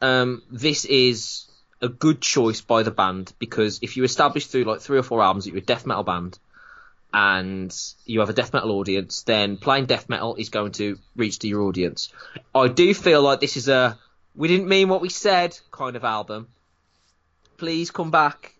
[0.00, 1.46] um, this is
[1.80, 5.22] a good choice by the band because if you establish through like three or four
[5.22, 6.38] albums that you're a death metal band
[7.12, 7.74] and
[8.04, 11.48] you have a death metal audience, then playing death metal is going to reach to
[11.48, 12.12] your audience.
[12.54, 13.98] I do feel like this is a
[14.34, 16.48] we didn't mean what we said kind of album.
[17.56, 18.54] Please come back.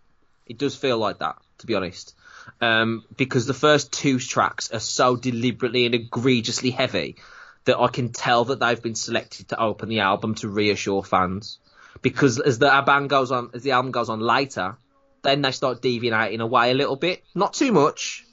[0.49, 2.15] It does feel like that, to be honest.
[2.61, 7.17] Um, because the first two tracks are so deliberately and egregiously heavy
[7.65, 11.59] that I can tell that they've been selected to open the album to reassure fans.
[12.01, 14.77] Because as the band goes on, as the album goes on later,
[15.23, 18.25] then they start deviating away a little bit, not too much,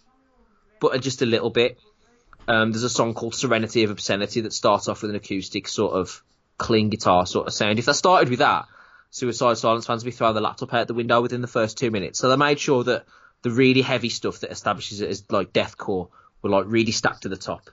[0.79, 1.77] but just a little bit.
[2.47, 5.93] Um, there's a song called Serenity of Obscenity that starts off with an acoustic sort
[5.93, 6.23] of
[6.57, 7.79] clean guitar sort of sound.
[7.79, 8.67] If they started with that,
[9.15, 11.89] Suicide Silence fans would be throwing the laptop out the window within the first two
[11.89, 12.19] minutes.
[12.19, 13.05] So they made sure that
[13.43, 16.09] the really heavy stuff that establishes it as like deathcore
[16.41, 17.69] were like really stacked to the top.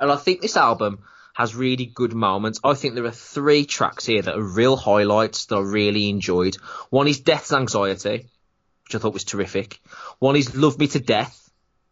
[0.00, 1.02] And I think this album
[1.34, 2.60] has really good moments.
[2.62, 6.54] I think there are three tracks here that are real highlights that I really enjoyed.
[6.90, 8.28] One is Death's Anxiety,
[8.84, 9.80] which I thought was terrific.
[10.20, 11.41] One is Love Me to Death,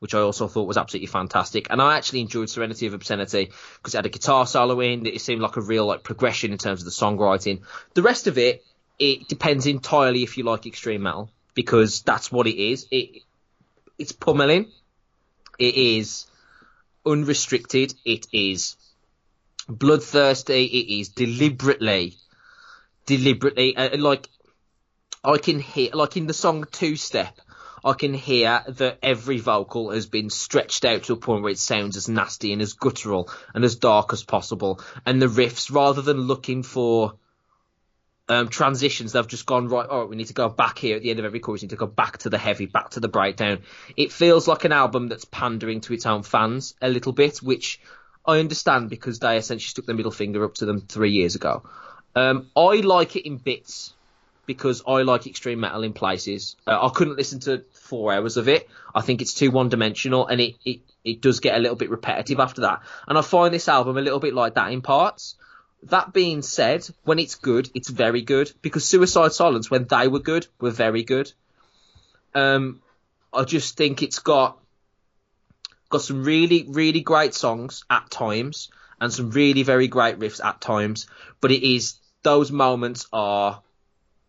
[0.01, 1.69] which I also thought was absolutely fantastic.
[1.71, 5.07] And I actually enjoyed Serenity of Obscenity because it had a guitar solo in.
[5.07, 7.61] It seemed like a real like progression in terms of the songwriting.
[7.95, 8.65] The rest of it,
[8.99, 12.87] it depends entirely if you like extreme metal because that's what it is.
[12.91, 13.23] It
[13.99, 14.73] it's pummeling.
[15.59, 16.27] It is
[17.05, 17.95] unrestricted.
[18.05, 18.77] It is
[19.69, 20.65] bloodthirsty.
[20.65, 22.17] It is deliberately,
[23.05, 24.29] deliberately uh, like
[25.23, 27.39] I can hear like in the song Two Step.
[27.85, 31.59] I can hear that every vocal has been stretched out to a point where it
[31.59, 34.81] sounds as nasty and as guttural and as dark as possible.
[35.07, 37.15] And the riffs, rather than looking for
[38.29, 39.87] um, transitions, they've just gone right.
[39.89, 41.63] Oh, we need to go back here at the end of every chorus.
[41.63, 43.63] We need to go back to the heavy, back to the breakdown.
[43.97, 47.81] It feels like an album that's pandering to its own fans a little bit, which
[48.27, 51.63] I understand because they essentially stuck their middle finger up to them three years ago.
[52.15, 53.95] Um, I like it in bits
[54.51, 56.57] because I like extreme metal in places.
[56.67, 58.69] Uh, I couldn't listen to four hours of it.
[58.93, 61.89] I think it's too one dimensional and it, it, it does get a little bit
[61.89, 62.83] repetitive after that.
[63.07, 65.37] And I find this album a little bit like that in parts.
[65.85, 70.19] That being said, when it's good, it's very good because Suicide Silence, when they were
[70.19, 71.33] good, were very good.
[72.35, 72.83] Um,
[73.33, 74.59] I just think it's got
[75.91, 78.69] got some really really great songs at times
[79.01, 81.07] and some really very great riffs at times,
[81.41, 83.63] but it is those moments are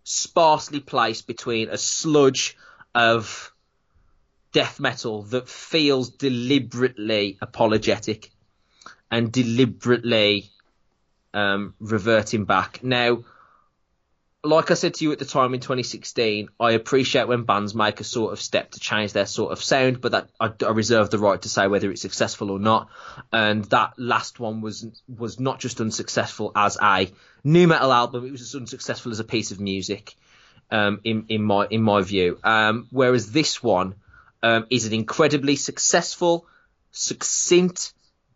[0.04, 2.58] sparsely placed between a sludge
[2.94, 3.54] of
[4.52, 8.32] death metal that feels deliberately apologetic
[9.10, 10.50] and deliberately
[11.34, 12.84] um, reverting back.
[12.84, 13.24] Now,
[14.44, 18.00] like I said to you at the time in 2016, I appreciate when bands make
[18.00, 21.12] a sort of step to change their sort of sound, but that I, I, reserve
[21.12, 22.90] the right to say whether it's successful or not.
[23.32, 27.12] And that last one was was not just unsuccessful as a
[27.44, 30.16] nu metal album; it was as unsuccessful as a piece of music,
[30.72, 32.40] um, in in my in my view.
[32.44, 33.94] Um, whereas this one
[34.42, 36.48] um, is an incredibly successful,
[36.90, 37.94] succinct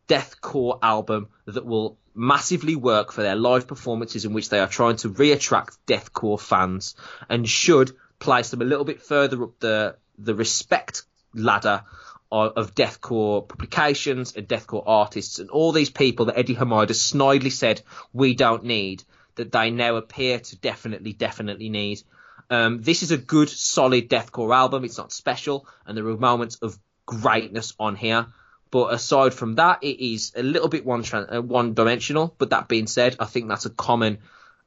[0.07, 4.95] deathcore album that will massively work for their live performances in which they are trying
[4.95, 6.95] to reattract deathcore fans
[7.29, 11.83] and should place them a little bit further up the the respect ladder
[12.31, 17.51] of, of deathcore publications and deathcore artists and all these people that Eddie Hermida snidely
[17.51, 17.81] said
[18.13, 19.03] we don't need
[19.35, 22.01] that they now appear to definitely definitely need.
[22.49, 24.85] Um, this is a good solid deathcore album.
[24.85, 28.27] It's not special and there are moments of greatness on here.
[28.75, 32.35] But aside from that, it is a little bit one uh, one dimensional.
[32.37, 34.17] But that being said, I think that's a common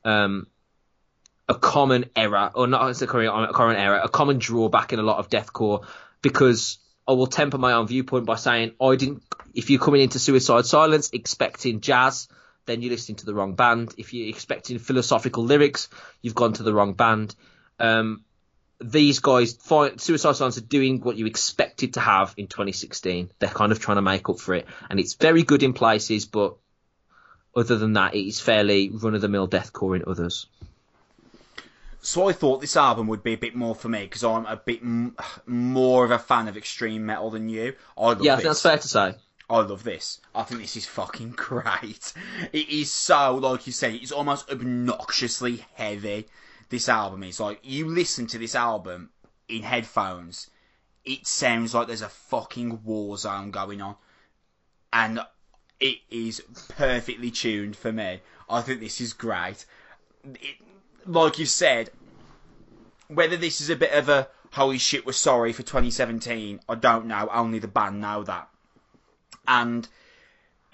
[0.03, 0.47] um,
[1.47, 5.03] a common error, or not a current, a current error, a common drawback in a
[5.03, 5.85] lot of deathcore
[6.23, 9.25] because I will temper my own viewpoint by saying I didn't.
[9.53, 12.29] If you're coming into Suicide Silence expecting jazz,
[12.65, 13.93] then you're listening to the wrong band.
[13.99, 15.91] If you're expecting philosophical lyrics,
[16.23, 17.35] you've gone to the wrong band.
[17.79, 18.25] Um,
[18.81, 23.31] these guys, Suicide Silence, are doing what you expected to have in 2016.
[23.39, 26.27] They're kind of trying to make up for it, and it's very good in places,
[26.27, 26.57] but
[27.57, 30.47] other than that, it is fairly run of the mill deathcore in others.
[32.01, 34.57] So I thought this album would be a bit more for me because I'm a
[34.57, 37.75] bit m- more of a fan of extreme metal than you.
[37.97, 39.15] I yeah, I think that's fair to say.
[39.51, 40.21] I love this.
[40.35, 42.13] I think this is fucking great.
[42.53, 46.27] It is so, like you say, it's almost obnoxiously heavy.
[46.71, 49.11] This album is like you listen to this album
[49.49, 50.51] in headphones,
[51.05, 53.97] it sounds like there's a fucking war zone going on,
[54.93, 55.21] and
[55.81, 58.21] it is perfectly tuned for me.
[58.51, 59.65] I think this is great.
[60.25, 60.57] It,
[61.07, 61.91] like you said,
[63.09, 67.07] whether this is a bit of a holy shit, we're sorry for 2017, I don't
[67.07, 67.29] know.
[67.33, 68.49] Only the band know that.
[69.47, 69.89] And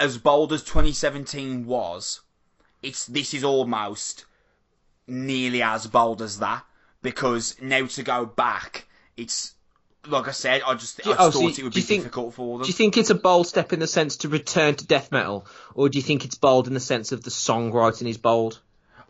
[0.01, 2.21] as bold as 2017 was,
[2.83, 4.25] it's this is almost
[5.07, 6.65] nearly as bold as that
[7.03, 8.87] because now to go back,
[9.17, 9.55] it's
[10.07, 12.59] like I said, I just, I oh, thought so it would be think, difficult for
[12.59, 12.65] them.
[12.65, 15.47] Do you think it's a bold step in the sense to return to death metal,
[15.75, 18.61] or do you think it's bold in the sense of the songwriting is bold?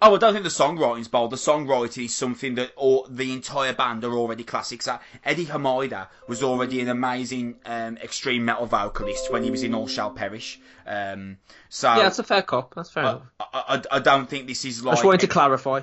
[0.06, 1.30] Oh, I don't think the songwriting's bold.
[1.30, 5.00] The songwriting is something that all, the entire band are already classics at.
[5.24, 9.86] Eddie Hermida was already an amazing um, extreme metal vocalist when he was in All
[9.86, 10.60] Shall Perish.
[10.86, 11.38] Um,
[11.70, 12.74] so yeah, that's a fair cop.
[12.74, 13.22] That's fair I, enough.
[13.40, 14.92] I, I, I, don't think this is like.
[14.92, 15.80] I just wanted to clarify.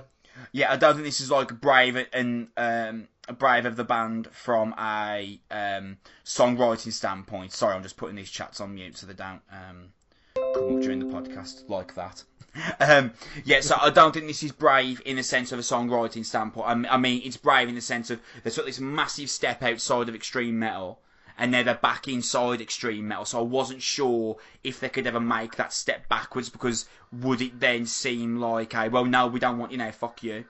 [0.51, 3.07] Yeah, I don't think this is like brave and um,
[3.39, 7.53] brave of the band from a um, songwriting standpoint.
[7.53, 9.93] Sorry, I'm just putting these chats on mute so they don't um,
[10.35, 12.23] come up during the podcast like that.
[12.79, 13.13] Um,
[13.45, 16.67] yeah, so I don't think this is brave in the sense of a songwriting standpoint.
[16.67, 20.15] I, mean, it's brave in the sense of sort of this massive step outside of
[20.15, 20.99] extreme metal,
[21.37, 23.25] and now they're back inside extreme metal.
[23.25, 27.59] So I wasn't sure if they could ever make that step backwards because would it
[27.59, 30.45] then seem like, a, well, no, we don't want you know, fuck you.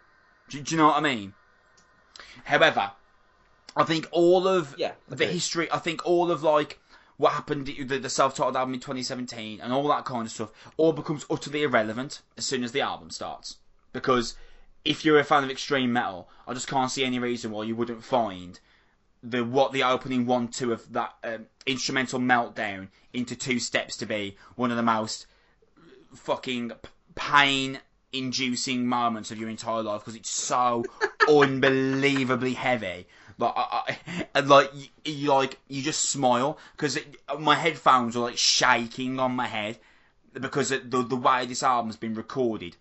[0.49, 1.33] Do, do you know what I mean?
[2.45, 2.91] However,
[3.75, 6.79] I think all of yeah, the history, I think all of like
[7.21, 10.91] what happened, the, the self-titled album in 2017, and all that kind of stuff, all
[10.91, 13.57] becomes utterly irrelevant as soon as the album starts.
[13.93, 14.35] Because
[14.83, 17.75] if you're a fan of extreme metal, I just can't see any reason why you
[17.75, 18.59] wouldn't find
[19.21, 24.07] the what the opening one two of that um, instrumental meltdown into two steps to
[24.07, 25.27] be one of the most
[26.15, 26.71] fucking
[27.13, 27.79] pain
[28.11, 30.83] inducing moments of your entire life because it's so
[31.29, 33.05] unbelievably heavy
[33.41, 33.97] like, I,
[34.35, 36.97] I, like, you, you, like, you just smile because
[37.39, 39.79] my headphones are like shaking on my head
[40.33, 42.77] because the the way this album's been recorded.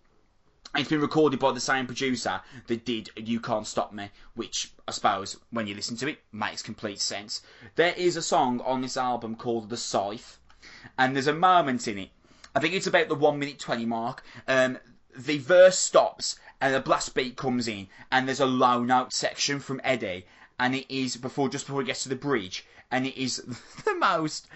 [0.76, 4.92] It's been recorded by the same producer that did You Can't Stop Me, which I
[4.92, 7.42] suppose when you listen to it makes complete sense.
[7.74, 10.38] There is a song on this album called The Scythe,
[10.96, 12.10] and there's a moment in it.
[12.54, 14.22] I think it's about the one minute twenty mark.
[14.46, 14.78] Um,
[15.16, 19.58] the verse stops and a blast beat comes in, and there's a low note section
[19.60, 20.26] from Eddie,
[20.60, 23.36] and it is before just before he gets to the bridge, and it is
[23.84, 24.46] the most.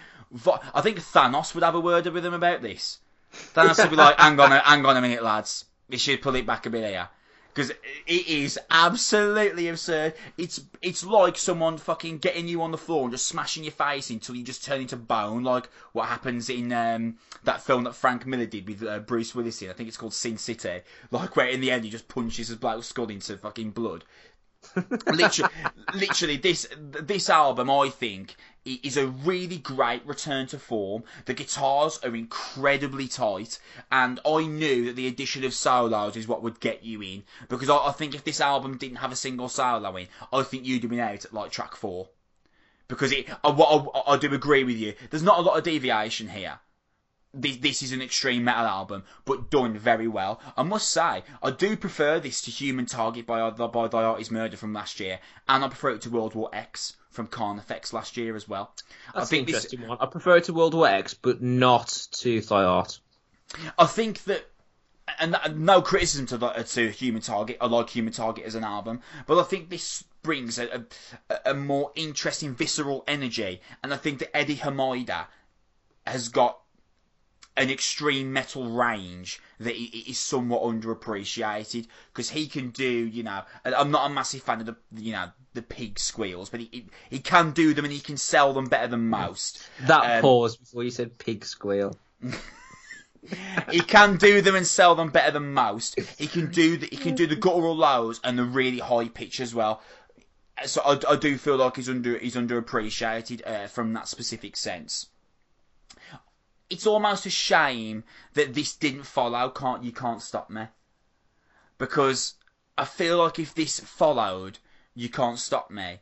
[0.73, 2.99] I think Thanos would have a word with him about this.
[3.53, 5.65] Thanos would be like, "Hang on, a, hang on a minute, lads.
[5.89, 7.09] We should pull it back a bit here."
[7.53, 10.13] Because it is absolutely absurd.
[10.37, 14.09] It's it's like someone fucking getting you on the floor and just smashing your face
[14.09, 17.15] until you just turn into bone, like what happens in um,
[17.45, 19.69] that film that Frank Miller did with uh, Bruce Willis in.
[19.69, 20.81] I think it's called Sin City.
[21.11, 24.03] Like where in the end he just punches his black skull into fucking blood
[25.07, 25.51] literally,
[25.93, 28.35] literally, this this album, I think,
[28.65, 31.03] is a really great return to form.
[31.25, 33.59] The guitars are incredibly tight,
[33.91, 37.23] and I knew that the addition of solos is what would get you in.
[37.47, 40.65] Because I, I think if this album didn't have a single solo in, I think
[40.65, 42.09] you'd have been out at like track four.
[42.87, 44.93] Because it, I, I, I do agree with you.
[45.09, 46.59] There's not a lot of deviation here
[47.35, 50.39] this, this is an extreme metal album, but done very well.
[50.57, 54.31] I must say, I do prefer this to Human Target by, by Thy Art Is
[54.31, 58.17] Murder from last year, and I prefer it to World War X from Carnifex last
[58.17, 58.73] year as well.
[59.13, 59.97] That's I think an interesting this, one.
[60.01, 62.99] I prefer it to World War X, but not to Thy Art.
[63.77, 64.49] I think that
[65.19, 67.57] and no criticism to, to Human Target.
[67.61, 70.85] I like Human Target as an album, but I think this brings a,
[71.29, 73.61] a, a, more interesting, visceral energy.
[73.83, 75.27] And I think that Eddie Hermida
[76.05, 76.59] has got
[77.57, 83.91] an extreme metal range that is somewhat underappreciated because he can do, you know, I'm
[83.91, 87.51] not a massive fan of the, you know, the pig squeals, but he he can
[87.51, 89.65] do them and he can sell them better than most.
[89.87, 91.97] That um, pause before you said pig squeal.
[93.71, 95.97] he can do them and sell them better than most.
[96.19, 99.39] He can do the he can do the guttural lows and the really high pitch
[99.39, 99.81] as well.
[100.65, 105.07] So I, I do feel like he's under he's underappreciated uh, from that specific sense
[106.69, 109.49] it's almost a shame that this didn't follow.
[109.49, 110.67] Can't you can't stop me?
[111.77, 112.35] Because
[112.77, 114.59] I feel like if this followed,
[114.93, 115.99] you can't stop me.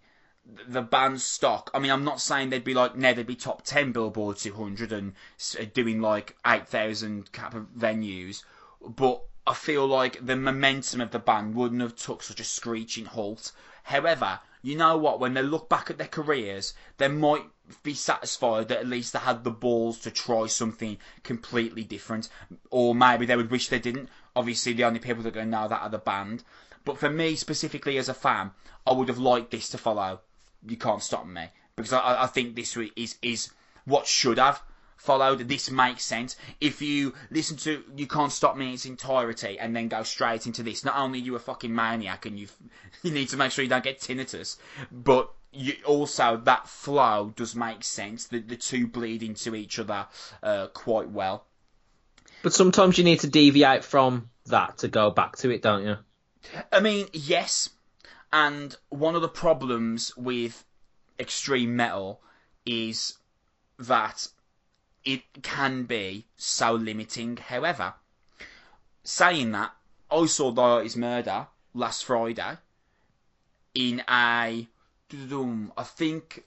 [0.67, 1.71] The band's stock.
[1.73, 4.91] I mean, I'm not saying they'd be like, no, they'd be top ten Billboard 200
[4.91, 5.13] and
[5.59, 8.43] uh, doing like 8,000 cap of venues,
[8.81, 13.05] but I feel like the momentum of the band wouldn't have took such a screeching
[13.05, 13.51] halt.
[13.83, 15.19] However, you know what?
[15.19, 17.43] When they look back at their careers, they might
[17.83, 22.29] be satisfied that at least they had the balls to try something completely different.
[22.71, 24.09] Or maybe they would wish they didn't.
[24.35, 26.43] Obviously, the only people that are going to know that are the band.
[26.85, 28.51] But for me, specifically as a fan,
[28.87, 30.21] I would have liked this to follow.
[30.65, 31.49] You can't stop me.
[31.75, 33.51] Because I, I think this is, is
[33.83, 34.63] what should have
[35.03, 35.39] followed.
[35.47, 36.35] This makes sense.
[36.61, 40.47] If you listen to You Can't Stop Me in its entirety and then go straight
[40.47, 42.47] into this, not only are you a fucking maniac and you
[43.03, 44.57] you need to make sure you don't get tinnitus,
[44.91, 48.27] but you, also that flow does make sense.
[48.27, 50.07] The the two bleed into each other
[50.41, 51.45] uh, quite well.
[52.41, 55.97] But sometimes you need to deviate from that to go back to it, don't you?
[56.71, 57.69] I mean, yes.
[58.31, 60.65] And one of the problems with
[61.19, 62.21] extreme metal
[62.65, 63.17] is
[63.79, 64.27] that
[65.05, 67.37] it can be so limiting.
[67.37, 67.93] However,
[69.03, 69.73] saying that,
[70.11, 72.57] I saw Thy Art Is Murder last Friday
[73.73, 74.67] in a
[75.77, 76.43] I think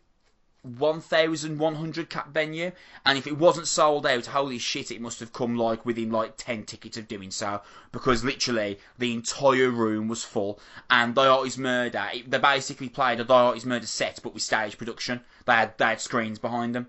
[0.63, 2.73] 1,100 cap venue,
[3.05, 6.37] and if it wasn't sold out, holy shit, it must have come like within like
[6.37, 7.63] 10 tickets of doing so,
[7.93, 10.59] because literally the entire room was full,
[10.91, 14.19] and Thy Art Is Murder, it, they basically played a Thy Art Is Murder set,
[14.23, 15.21] but with stage production.
[15.45, 16.89] They had, they had screens behind them,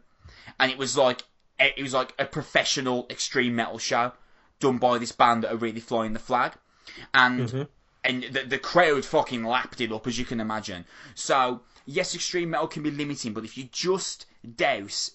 [0.60, 1.24] and it was like,
[1.60, 4.14] it was like a professional extreme metal show
[4.60, 6.54] done by this band that are really flying the flag,
[7.14, 7.64] and mm-hmm
[8.08, 10.86] and the, the crowd fucking lapped it up, as you can imagine.
[11.14, 14.26] So, yes, extreme metal can be limiting, but if you just
[14.56, 15.12] douse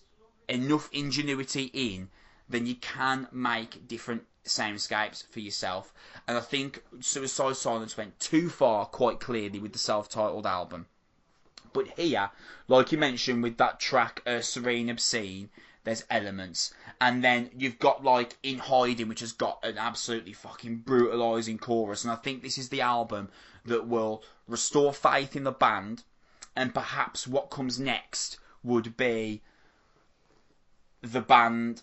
[0.48, 2.10] enough ingenuity in,
[2.50, 5.94] then you can make different soundscapes for yourself.
[6.28, 10.86] And I think Suicide Silence went too far quite clearly with the self-titled album.
[11.72, 12.30] But here,
[12.68, 15.48] like you mentioned with that track, uh, Serene Obscene,
[15.84, 16.72] there's elements.
[17.00, 22.04] And then you've got like In Hiding, which has got an absolutely fucking brutalizing chorus.
[22.04, 23.30] And I think this is the album
[23.64, 26.04] that will restore faith in the band.
[26.54, 29.42] And perhaps what comes next would be
[31.00, 31.82] the band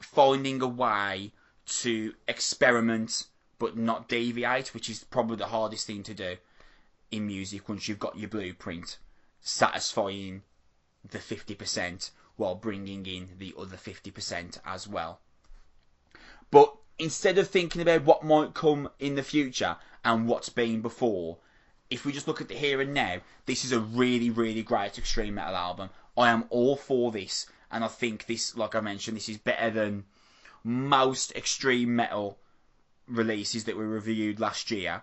[0.00, 1.32] finding a way
[1.66, 3.26] to experiment
[3.58, 6.36] but not deviate, which is probably the hardest thing to do
[7.10, 8.98] in music once you've got your blueprint
[9.40, 10.42] satisfying
[11.08, 15.20] the 50% while bringing in the other 50% as well.
[16.50, 21.38] But instead of thinking about what might come in the future and what's been before,
[21.90, 24.98] if we just look at the here and now, this is a really, really great
[24.98, 25.90] extreme metal album.
[26.16, 29.70] I am all for this, and I think this, like I mentioned, this is better
[29.70, 30.04] than
[30.64, 32.38] most extreme metal
[33.06, 35.02] releases that we reviewed last year.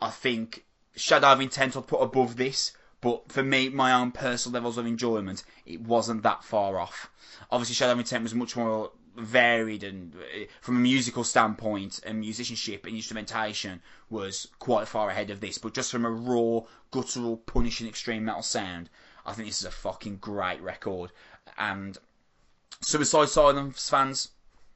[0.00, 0.64] I think
[0.96, 4.86] Shadow of Intent I'll put above this, but for me, my own personal levels of
[4.86, 7.10] enjoyment, it wasn't that far off.
[7.50, 12.20] Obviously, Shadow of Intent was much more varied and uh, from a musical standpoint and
[12.20, 15.58] musicianship and instrumentation was quite far ahead of this.
[15.58, 16.60] But just from a raw
[16.90, 18.88] guttural punishing extreme metal sound
[19.26, 21.12] I think this is a fucking great record.
[21.58, 21.98] And
[22.80, 24.28] Suicide Silence fans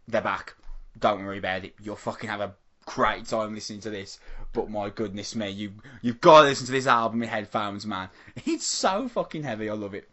[0.07, 0.55] they're back.
[0.99, 1.75] Don't worry about it.
[1.81, 2.55] You'll fucking have a
[2.87, 4.19] great time listening to this
[4.55, 8.09] but my goodness me, you you've got to listen to this album in headphones, man.
[8.47, 9.69] It's so fucking heavy.
[9.69, 10.09] I love it.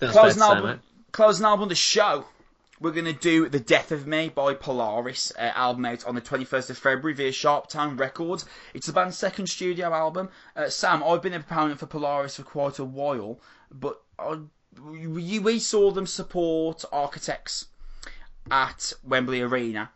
[0.00, 0.80] Closing album,
[1.12, 2.24] closing album the show.
[2.80, 6.20] We're going to do The Death of Me by Polaris, uh, album out on the
[6.20, 8.44] 21st of February via SharpTone Records.
[8.74, 10.28] It's the band's second studio album.
[10.56, 13.38] Uh, Sam, I've been a proponent for Polaris for quite a while,
[13.70, 14.38] but I,
[14.82, 17.66] we, we saw them support Architects
[18.50, 19.90] at Wembley Arena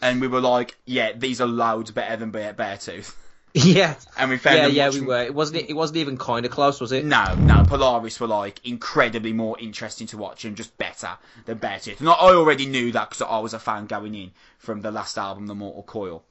[0.00, 3.14] and we were like, yeah, these are loads better than Bear, Beartooth.
[3.54, 5.22] Yeah, and we found yeah, yeah, we were.
[5.22, 5.68] It wasn't.
[5.68, 7.04] It wasn't even kind of close, was it?
[7.04, 7.64] No, no.
[7.64, 11.16] Polaris were like incredibly more interesting to watch and just better
[11.46, 11.98] than Beartooth.
[11.98, 15.16] And I already knew that because I was a fan going in from the last
[15.16, 16.22] album, The Mortal Coil,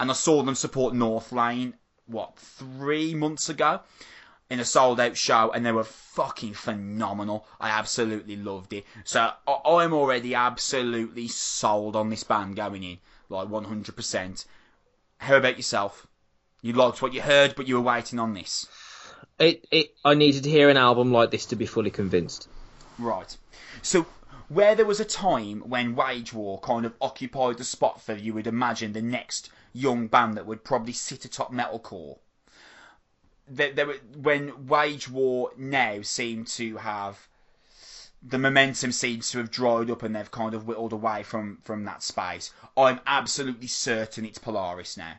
[0.00, 1.74] and I saw them support Northlane
[2.06, 3.80] what three months ago.
[4.48, 7.46] In a sold out show and they were fucking phenomenal.
[7.60, 8.84] I absolutely loved it.
[9.04, 12.98] So I- I'm already absolutely sold on this band going in,
[13.28, 14.44] like 100%.
[15.18, 16.06] How about yourself?
[16.62, 18.66] You liked what you heard, but you were waiting on this.
[19.38, 22.48] It, it, I needed to hear an album like this to be fully convinced.
[22.98, 23.36] Right.
[23.82, 24.06] So,
[24.48, 28.32] where there was a time when Wage War kind of occupied the spot for you
[28.34, 32.18] would imagine the next young band that would probably sit atop metalcore.
[33.48, 37.28] There, there were, when Wage War now seem to have
[38.22, 41.84] the momentum seems to have dried up and they've kind of whittled away from from
[41.84, 42.52] that space.
[42.76, 45.14] I'm absolutely certain it's Polaris now.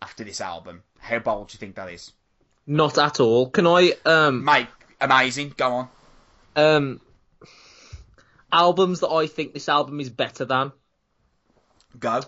[0.00, 2.12] After this album, how bold do you think that is,
[2.66, 3.48] Not at all.
[3.48, 4.68] Can I, um, mate?
[5.00, 5.54] Amazing.
[5.56, 5.88] Go on.
[6.56, 7.00] um,
[8.52, 10.72] albums that I think this album is better than?
[11.98, 12.20] Go.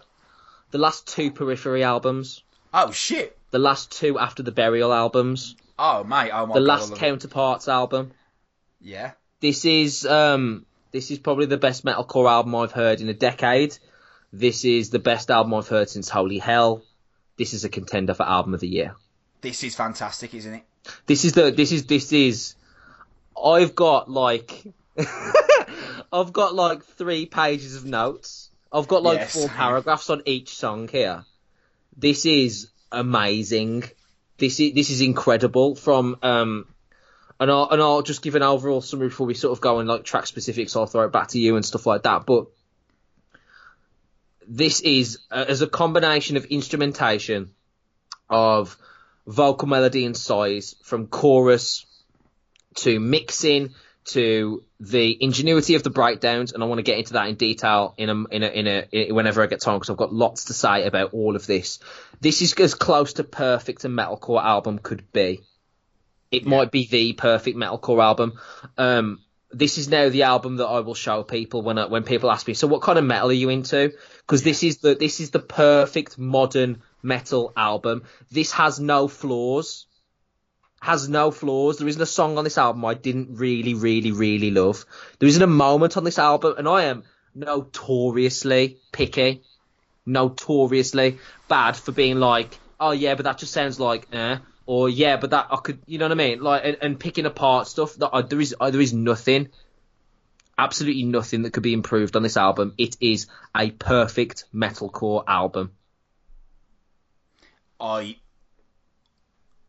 [0.70, 2.42] The last two Periphery albums.
[2.72, 3.35] Oh shit.
[3.50, 5.56] The last two After the Burial albums.
[5.78, 6.30] Oh mate.
[6.32, 6.66] Oh my The god.
[6.66, 6.98] Last it.
[6.98, 8.12] Counterparts album.
[8.80, 9.12] Yeah.
[9.40, 13.76] This is um this is probably the best metalcore album I've heard in a decade.
[14.32, 16.82] This is the best album I've heard since Holy Hell.
[17.36, 18.96] This is a contender for album of the year.
[19.42, 20.62] This is fantastic, isn't it?
[21.06, 22.54] This is the this is this is
[23.42, 24.64] I've got like
[26.12, 28.50] I've got like three pages of notes.
[28.72, 29.34] I've got like Yes.
[29.34, 31.24] four paragraphs on each song here.
[31.96, 33.84] This is amazing.
[34.38, 36.66] This is this is incredible from um
[37.38, 39.88] and I'll and I'll just give an overall summary before we sort of go and
[39.88, 40.76] like track specifics.
[40.76, 42.26] I'll throw it back to you and stuff like that.
[42.26, 42.46] But
[44.46, 47.50] this is uh, as a combination of instrumentation
[48.28, 48.76] of
[49.26, 51.84] vocal melody and size from chorus
[52.76, 53.74] to mixing
[54.06, 57.94] to the ingenuity of the breakdowns, and I want to get into that in detail
[57.96, 60.46] in a in a, in a in- whenever I get time because I've got lots
[60.46, 61.78] to say about all of this.
[62.20, 65.40] This is as close to perfect a metalcore album could be.
[66.30, 68.38] It might be the perfect metalcore album.
[68.76, 69.20] Um,
[69.50, 72.46] this is now the album that I will show people when I, when people ask
[72.46, 73.92] me, so what kind of metal are you into?
[74.18, 78.04] Because this is the this is the perfect modern metal album.
[78.30, 79.85] This has no flaws
[80.80, 81.78] has no flaws.
[81.78, 84.84] There isn't a song on this album I didn't really, really, really love.
[85.18, 87.04] There isn't a moment on this album, and I am
[87.34, 89.42] notoriously picky,
[90.04, 95.16] notoriously bad for being like, oh yeah, but that just sounds like, eh, or yeah,
[95.16, 97.94] but that I could, you know what I mean, like, and, and picking apart stuff.
[97.96, 99.48] That I, there is, uh, there is nothing,
[100.58, 102.74] absolutely nothing that could be improved on this album.
[102.76, 105.72] It is a perfect metalcore album.
[107.78, 108.16] I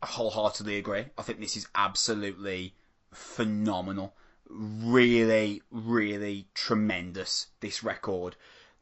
[0.03, 1.05] wholeheartedly agree.
[1.17, 2.73] I think this is absolutely
[3.11, 4.13] phenomenal.
[4.49, 7.47] Really, really tremendous.
[7.59, 8.35] This record.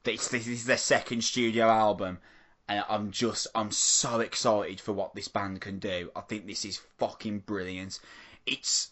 [0.04, 2.20] This, this is their second studio album,
[2.68, 6.12] and I'm just I'm so excited for what this band can do.
[6.16, 8.00] I think this is fucking brilliant.
[8.46, 8.92] It's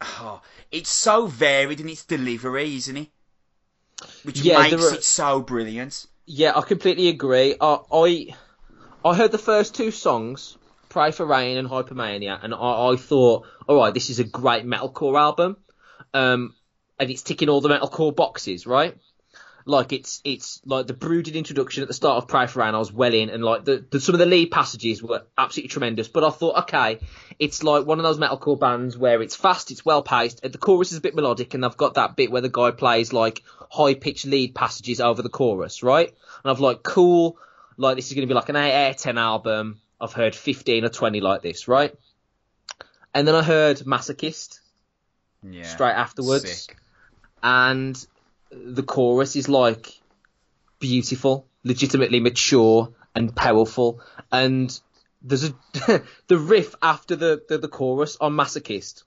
[0.00, 0.40] oh,
[0.72, 3.08] it's so varied in its delivery, isn't it?
[4.22, 6.06] Which Yeah, makes are- it so brilliant.
[6.24, 7.56] Yeah, I completely agree.
[7.60, 8.34] I I,
[9.04, 10.56] I heard the first two songs,
[10.96, 14.64] Pray for Rain and Hypermania, and I, I thought, all right, this is a great
[14.64, 15.58] metalcore album,
[16.14, 16.54] um,
[16.98, 18.96] and it's ticking all the metalcore boxes, right?
[19.66, 22.78] Like it's it's like the brooded introduction at the start of Pray for Rain, I
[22.78, 26.08] was well in, and like the, the some of the lead passages were absolutely tremendous.
[26.08, 27.00] But I thought, okay,
[27.38, 30.56] it's like one of those metalcore bands where it's fast, it's well paced, and the
[30.56, 33.42] chorus is a bit melodic, and I've got that bit where the guy plays like
[33.70, 36.08] high pitched lead passages over the chorus, right?
[36.08, 37.36] And I've like, cool,
[37.76, 39.82] like this is going to be like an 8 out of 10 album.
[40.00, 41.94] I've heard 15 or 20 like this, right?
[43.14, 44.60] And then I heard Masochist
[45.42, 45.62] Yeah.
[45.64, 46.76] straight afterwards, Sick.
[47.42, 48.06] and
[48.50, 49.98] the chorus is like
[50.78, 54.00] beautiful, legitimately mature and powerful,
[54.30, 54.78] and
[55.22, 55.54] there's a
[56.28, 59.02] the riff after the, the the chorus on Masochist,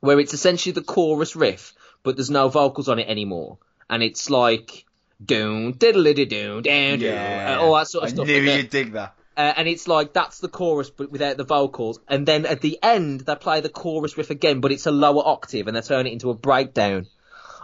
[0.00, 1.74] where it's essentially the chorus riff,
[2.04, 3.58] but there's no vocals on it anymore,
[3.88, 4.84] and it's like
[5.24, 6.62] doon diddly doon
[7.00, 7.58] Yeah.
[7.60, 8.26] all that sort of I stuff.
[8.26, 9.16] knew and, the- you'd dig that.
[9.40, 11.98] Uh, and it's like that's the chorus but without the vocals.
[12.06, 15.26] And then at the end they play the chorus riff again but it's a lower
[15.26, 17.06] octave and they turn it into a breakdown.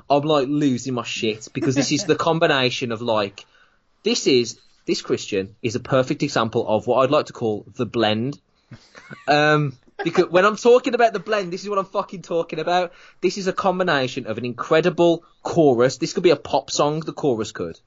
[0.09, 3.45] I'm like losing my shit because this is the combination of like
[4.05, 7.85] this is this christian is a perfect example of what i'd like to call the
[7.85, 8.41] blend.
[9.29, 12.93] Um because when i'm talking about the blend this is what i'm fucking talking about.
[13.21, 15.99] This is a combination of an incredible chorus.
[15.99, 17.79] This could be a pop song the chorus could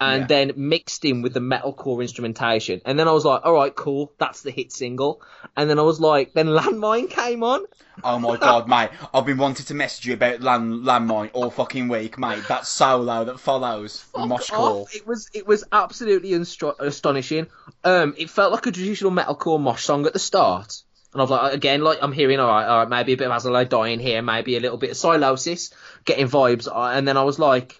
[0.00, 0.26] and Yeah.
[0.26, 2.80] then mixed in with the metalcore instrumentation.
[2.84, 5.20] And then I was like, all right, cool, that's the hit single.
[5.56, 7.64] And then I was like, then Landmine came on.
[8.02, 8.88] Oh my god, mate!
[9.12, 12.42] I've been wanting to message you about land landmine all fucking week, mate.
[12.48, 14.88] That solo that follows mosh Fuck call.
[14.94, 17.48] It was it was absolutely unstro- astonishing.
[17.84, 20.82] Um, it felt like a traditional metalcore mosh song at the start,
[21.12, 23.32] And I've like again, like I'm hearing, all right, all right, maybe a bit of
[23.32, 25.70] As I Lay Dying here, maybe a little bit of Sylosis,
[26.06, 27.79] getting vibes, uh, and then I was like,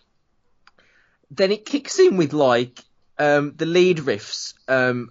[1.30, 2.80] then it kicks in with like
[3.18, 5.10] um, the lead riffs um,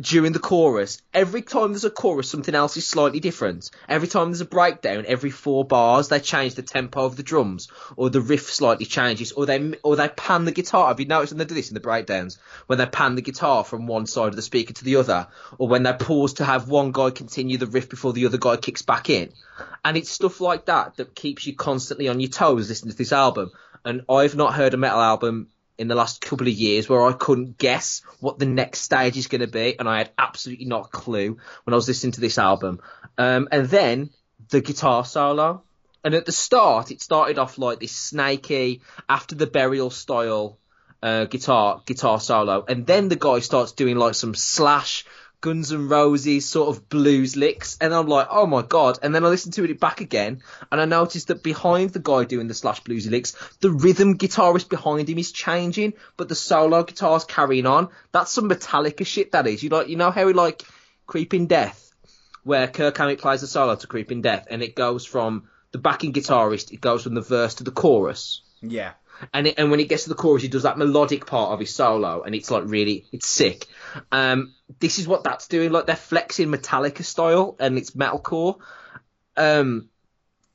[0.00, 1.02] during the chorus.
[1.12, 3.70] Every time there's a chorus, something else is slightly different.
[3.88, 7.68] Every time there's a breakdown, every four bars they change the tempo of the drums,
[7.96, 10.88] or the riff slightly changes, or they or they pan the guitar.
[10.88, 12.38] Have you noticed when they do this in the breakdowns?
[12.66, 15.28] When they pan the guitar from one side of the speaker to the other,
[15.58, 18.56] or when they pause to have one guy continue the riff before the other guy
[18.56, 19.32] kicks back in,
[19.84, 23.12] and it's stuff like that that keeps you constantly on your toes listening to this
[23.12, 23.50] album.
[23.84, 27.12] And I've not heard a metal album in the last couple of years where I
[27.12, 30.86] couldn't guess what the next stage is going to be, and I had absolutely not
[30.86, 32.80] a clue when I was listening to this album.
[33.18, 34.10] Um, and then
[34.50, 35.62] the guitar solo.
[36.04, 40.58] And at the start, it started off like this snaky, after the burial style
[41.02, 45.04] uh, guitar guitar solo, and then the guy starts doing like some slash
[45.44, 48.98] Guns N' Roses sort of blues licks, and I'm like, oh my god!
[49.02, 50.40] And then I listened to it back again,
[50.72, 54.70] and I noticed that behind the guy doing the slash bluesy licks, the rhythm guitarist
[54.70, 57.90] behind him is changing, but the solo guitar's carrying on.
[58.10, 59.32] That's some Metallica shit.
[59.32, 60.62] That is, you like, you know how he like
[61.06, 61.92] Creeping Death,
[62.42, 66.14] where Kirk Hammett plays the solo to Creeping Death, and it goes from the backing
[66.14, 68.40] guitarist, it goes from the verse to the chorus.
[68.62, 68.92] Yeah.
[69.32, 71.60] And it, and when he gets to the chorus, he does that melodic part of
[71.60, 73.66] his solo, and it's like really, it's sick.
[74.12, 75.70] Um, this is what that's doing.
[75.70, 78.58] Like they're flexing Metallica style, and it's metalcore.
[79.36, 79.88] Um,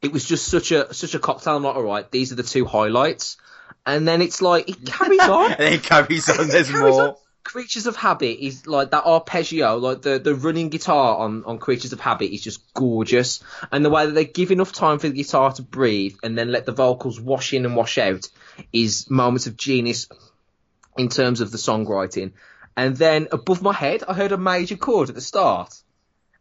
[0.01, 1.55] it was just such a such a cocktail.
[1.57, 3.37] I'm like, all right, these are the two highlights,
[3.85, 5.53] and then it's like it carries on.
[5.53, 6.47] and it carries on.
[6.47, 7.01] There's more.
[7.09, 7.15] On.
[7.49, 11.93] Creatures of Habit is like that arpeggio, like the, the running guitar on, on Creatures
[11.93, 13.43] of Habit is just gorgeous.
[13.71, 16.51] And the way that they give enough time for the guitar to breathe and then
[16.51, 18.29] let the vocals wash in and wash out
[18.71, 20.07] is moments of genius
[20.95, 22.33] in terms of the songwriting.
[22.77, 25.73] And then above my head, I heard a major chord at the start.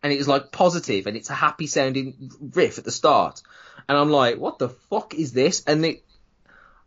[0.03, 3.41] And it was like positive and it's a happy sounding riff at the start.
[3.89, 5.65] And I'm like, what the fuck is this?
[5.67, 6.05] And it,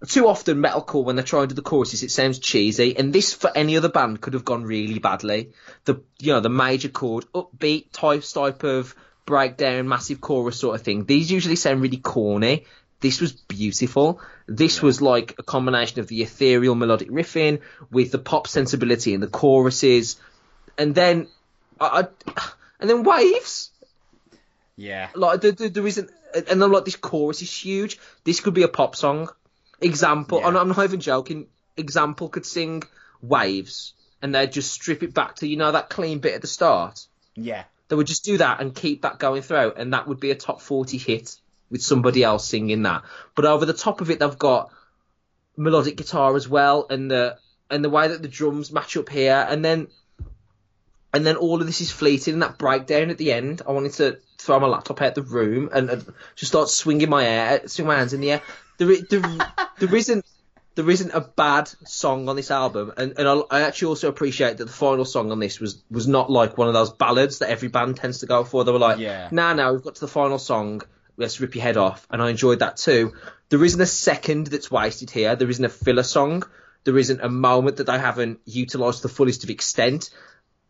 [0.07, 2.97] too often metalcore when they're trying to do the choruses, it sounds cheesy.
[2.97, 5.51] And this for any other band could have gone really badly.
[5.85, 8.95] The, you know, the major chord, upbeat type, type of
[9.25, 11.05] breakdown, massive chorus sort of thing.
[11.05, 12.65] These usually sound really corny.
[12.99, 14.21] This was beautiful.
[14.47, 14.85] This yeah.
[14.85, 19.27] was like a combination of the ethereal melodic riffing with the pop sensibility in the
[19.27, 20.19] choruses,
[20.77, 21.27] and then
[21.79, 22.41] I, I
[22.79, 23.71] and then waves.
[24.75, 25.09] Yeah.
[25.15, 27.99] Like there, there, there isn't, and then like this chorus is huge.
[28.23, 29.29] This could be a pop song.
[29.81, 30.47] Example, yeah.
[30.47, 31.47] I'm, I'm not even joking.
[31.75, 32.83] Example could sing
[33.21, 36.47] waves, and they'd just strip it back to you know that clean bit at the
[36.47, 37.05] start.
[37.35, 37.63] Yeah.
[37.87, 40.35] They would just do that and keep that going through, and that would be a
[40.35, 41.35] top 40 hit
[41.69, 43.03] with somebody else singing that.
[43.35, 44.71] But over the top of it, they've got
[45.57, 47.37] melodic guitar as well, and the
[47.69, 49.87] and the way that the drums match up here, and then
[51.13, 52.35] and then all of this is fleeting.
[52.35, 55.69] And that breakdown at the end, I wanted to throw my laptop out the room
[55.73, 58.41] and, and just start swinging my air, swing my hands in the air.
[58.81, 59.21] There, there,
[59.79, 60.25] there isn't
[60.73, 64.57] there isn't a bad song on this album, and, and I, I, actually also appreciate
[64.57, 67.49] that the final song on this was was not like one of those ballads that
[67.49, 68.63] every band tends to go for.
[68.63, 69.27] They were like, yeah.
[69.31, 70.81] nah, nah, we've got to the final song
[71.17, 72.05] let's rip your head off.
[72.09, 73.13] And I enjoyed that too.
[73.49, 75.35] There isn't a second that's wasted here.
[75.35, 76.43] There isn't a filler song.
[76.83, 80.09] There isn't a moment that they haven't utilised to the fullest of extent.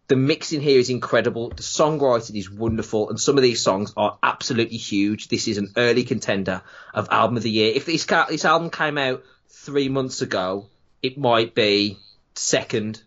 [0.08, 1.50] The mixing here is incredible.
[1.50, 5.30] The songwriting is wonderful, and some of these songs are absolutely huge.
[5.30, 6.62] This is an early contender
[6.94, 7.72] of album of the year.
[7.74, 10.66] If this this album came out three months ago,
[11.02, 11.98] it might be
[12.36, 13.02] second.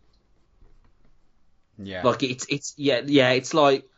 [1.76, 3.88] Yeah, like it's it's yeah yeah it's like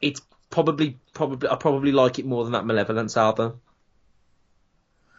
[0.00, 3.60] it's probably probably I probably like it more than that Malevolence album.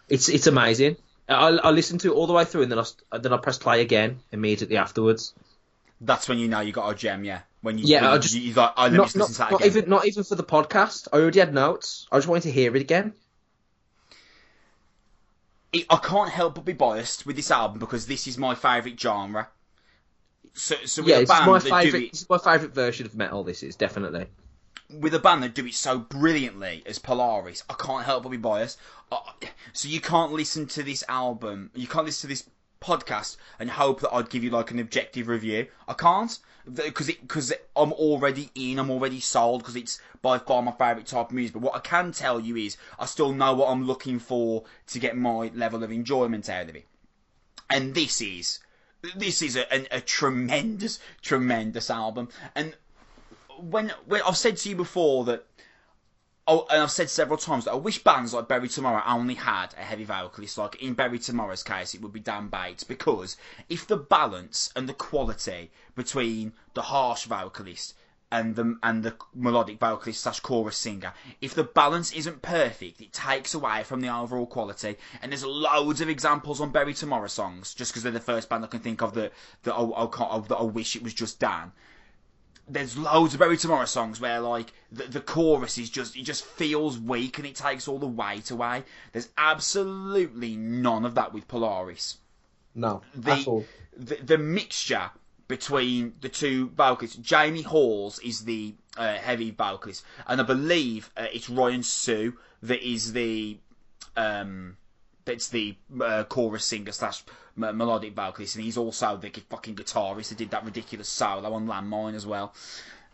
[0.10, 0.98] It's it's amazing.
[1.30, 2.80] I, I listened to it all the way through, and then
[3.12, 5.34] I then I pressed play again immediately afterwards.
[6.02, 7.42] That's when you know you got a gem, yeah.
[7.62, 9.68] When you yeah, when I just you, you got I not, not, not again.
[9.68, 11.08] even not even for the podcast.
[11.14, 12.08] I already had notes.
[12.12, 13.14] I just wanted to hear it again.
[15.90, 19.48] I can't help but be biased with this album because this is my favourite genre.
[20.54, 22.12] So, so yeah, it's my favourite.
[22.12, 23.44] This is my favourite version of metal.
[23.44, 24.28] This is definitely
[25.00, 28.38] with a band that do it so brilliantly as Polaris, I can't help but be
[28.38, 28.80] biased.
[29.74, 32.50] So you can't listen to this album, you can't listen to this
[32.84, 35.68] podcast and hope that I'd give you like an objective review.
[35.88, 36.38] I can't
[36.72, 41.28] because because I'm already in, I'm already sold because it's by far my favourite type
[41.28, 41.54] of music.
[41.54, 45.00] But what I can tell you is I still know what I'm looking for to
[45.00, 46.86] get my level of enjoyment out of it.
[47.70, 48.60] And this is
[49.16, 52.30] this is a, a, a tremendous, tremendous album.
[52.56, 52.76] And
[53.58, 55.46] when when I've said to you before that.
[56.46, 59.74] Oh, and I've said several times that I wish bands like Bury Tomorrow only had
[59.78, 60.58] a heavy vocalist.
[60.58, 63.38] Like in Bury Tomorrow's case, it would be Dan Bates because
[63.70, 67.94] if the balance and the quality between the harsh vocalist
[68.34, 71.14] and the and the melodic vocalist slash chorus singer.
[71.40, 74.98] If the balance isn't perfect, it takes away from the overall quality.
[75.22, 78.64] And there's loads of examples on Bury Tomorrow songs, just because they're the first band
[78.64, 79.34] I can think of that
[79.64, 81.74] that I, I, that I wish it was just Dan.
[82.68, 86.46] There's loads of Bury Tomorrow songs where like the, the chorus is just it just
[86.46, 88.84] feels weak and it takes all the weight away.
[89.12, 92.18] There's absolutely none of that with Polaris.
[92.76, 93.66] No, the.
[93.96, 95.12] The, the mixture
[95.48, 97.18] between the two vocalists.
[97.18, 102.34] Jamie Hails is the uh, heavy vocalist, and I believe uh, it's Ryan Siew
[102.64, 103.58] that is the
[104.16, 104.78] um,
[105.26, 107.24] that's the uh, chorus singer slash
[107.56, 112.16] melodic vocalist, and he's also the fucking guitarist that did that ridiculous solo on Landmine
[112.16, 112.54] as well.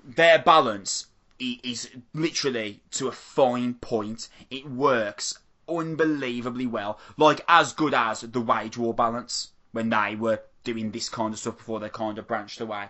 [0.03, 1.07] Their balance
[1.39, 4.29] is literally to a fine point.
[4.49, 10.41] It works unbelievably well, like as good as the Wage War balance when they were
[10.63, 12.89] doing this kind of stuff before they kind of branched away.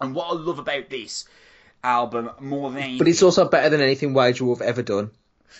[0.00, 1.26] And what I love about this
[1.82, 5.10] album more than anything, but it's also better than anything Wage War have ever done.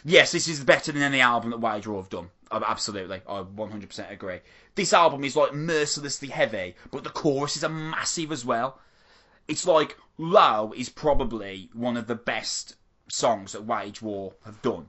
[0.05, 2.31] Yes, this is better than any album that Wage War have done.
[2.51, 4.39] Oh, absolutely, I 100% agree.
[4.77, 8.79] This album is like mercilessly heavy, but the choruses are massive as well.
[9.49, 12.77] It's like Low is probably one of the best
[13.09, 14.89] songs that Wage War have done.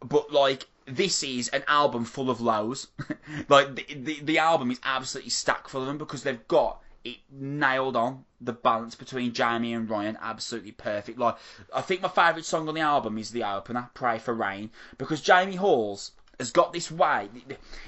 [0.00, 2.88] But like this is an album full of lows.
[3.48, 7.18] like the, the, the album is absolutely stacked full of them because they've got it
[7.30, 11.18] nailed on the balance between Jamie and Ryan absolutely perfect.
[11.18, 11.36] Like
[11.74, 15.20] I think my favourite song on the album is the opener, Pray for Rain, because
[15.20, 17.28] Jamie Hails has got this way.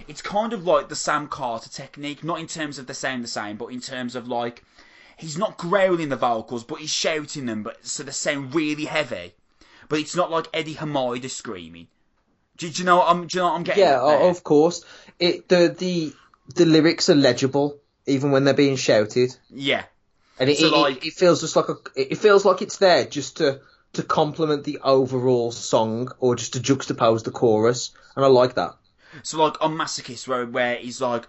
[0.09, 3.29] It's kind of like the Sam Carter technique, not in terms of the same the
[3.29, 4.63] same, but in terms of like
[5.17, 9.35] he's not growling the vocals, but he's shouting them, but so they sound really heavy.
[9.89, 11.89] But it's not like Eddie Hermida screaming.
[12.57, 13.27] Do, do, you know what I'm?
[13.27, 13.85] Do you know what I'm getting?
[13.85, 14.85] Yeah, of course.
[15.19, 16.13] It the the
[16.55, 19.37] the lyrics are legible even when they're being shouted.
[19.51, 19.85] Yeah,
[20.39, 22.79] and it, so it, like, it, it feels just like a it feels like it's
[22.79, 23.61] there just to
[23.97, 28.77] to complement the overall song or just to juxtapose the chorus, and I like that.
[29.23, 31.27] So like on Masochist, where where he's like,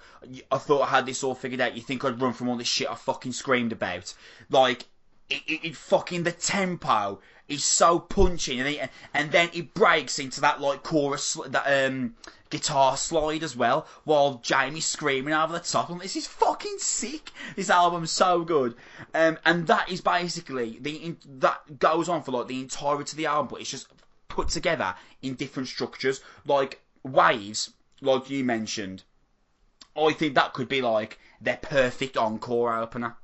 [0.52, 1.76] I thought I had this all figured out.
[1.76, 4.14] You think I'd run from all this shit I fucking screamed about?
[4.50, 4.86] Like,
[5.30, 8.82] it, it, it fucking the tempo is so punchy, and, he,
[9.14, 12.16] and then he breaks into that like chorus, that um
[12.50, 15.90] guitar slide as well, while Jamie's screaming over the top.
[15.90, 17.32] And this is fucking sick.
[17.56, 18.76] This album's so good,
[19.14, 23.26] um, and that is basically the that goes on for like the entirety of the
[23.26, 23.88] album, but it's just
[24.28, 27.72] put together in different structures, like waves,
[28.02, 29.04] like you mentioned.
[29.96, 33.18] I think that could be like their perfect encore opener.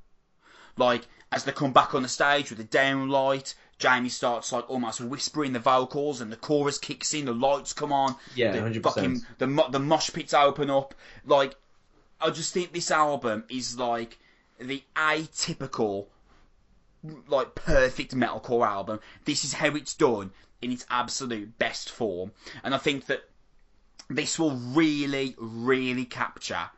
[0.75, 5.01] Like as they come back on the stage with the downlight, Jamie starts like almost
[5.01, 8.83] whispering the vocals, and the chorus kicks in, the lights come on, yeah, the 100%.
[8.83, 10.95] fucking the the mosh pits open up.
[11.25, 11.55] Like,
[12.21, 14.19] I just think this album is like
[14.59, 16.05] the atypical,
[17.27, 18.99] like perfect metalcore album.
[19.25, 20.31] This is how it's done
[20.61, 22.31] in its absolute best form,
[22.63, 23.27] and I think that
[24.09, 26.69] this will really, really capture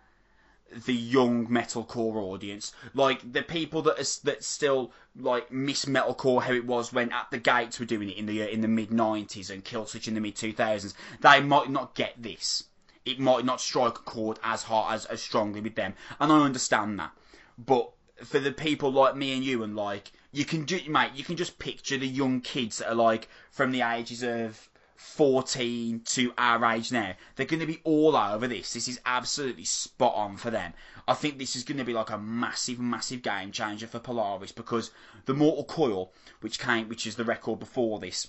[0.76, 6.53] the young metalcore audience, like the people that are, that still like miss metalcore how
[6.53, 8.89] it was when At the Gates were doing it in the uh, in the mid
[8.89, 10.93] '90s and Killswitch in the mid 2000s.
[11.22, 12.65] They might not get this.
[13.06, 16.41] It might not strike a chord as hard as as strongly with them, and I
[16.41, 17.11] understand that.
[17.57, 17.91] But
[18.23, 21.38] for the people like me and you, and like you can do, mate, you can
[21.38, 26.73] just picture the young kids that are like from the ages of 14 to our
[26.73, 28.73] age now, they're going to be all over this.
[28.73, 30.73] This is absolutely spot on for them.
[31.07, 34.51] I think this is going to be like a massive, massive game changer for Polaris
[34.51, 34.91] because
[35.26, 36.11] the Mortal Coil,
[36.41, 38.27] which came, which is the record before this,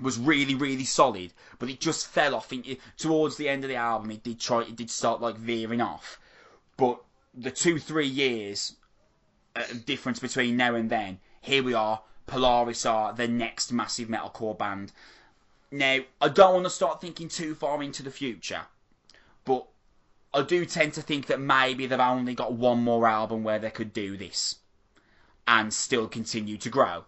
[0.00, 2.52] was really, really solid, but it just fell off.
[2.52, 5.80] In, towards the end of the album, it did try, it did start like veering
[5.80, 6.20] off.
[6.76, 7.02] But
[7.34, 8.76] the two, three years
[9.56, 12.02] uh, difference between now and then, here we are.
[12.26, 14.92] Polaris are the next massive metalcore band
[15.70, 18.62] now, I don't want to start thinking too far into the future,
[19.44, 19.66] but
[20.32, 23.70] I do tend to think that maybe they've only got one more album where they
[23.70, 24.56] could do this
[25.46, 27.04] and still continue to grow.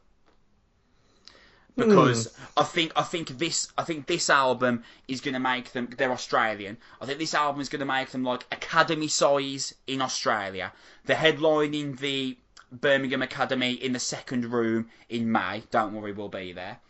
[1.77, 2.37] Because mm.
[2.57, 6.13] I think I think this I think this album is going to make them they're
[6.13, 6.77] Australian.
[7.01, 10.73] I think this album is going to make them like academy size in Australia.
[11.05, 12.37] They're headlining the
[12.73, 15.63] Birmingham Academy in the second room in May.
[15.71, 16.81] Don't worry, we'll be there.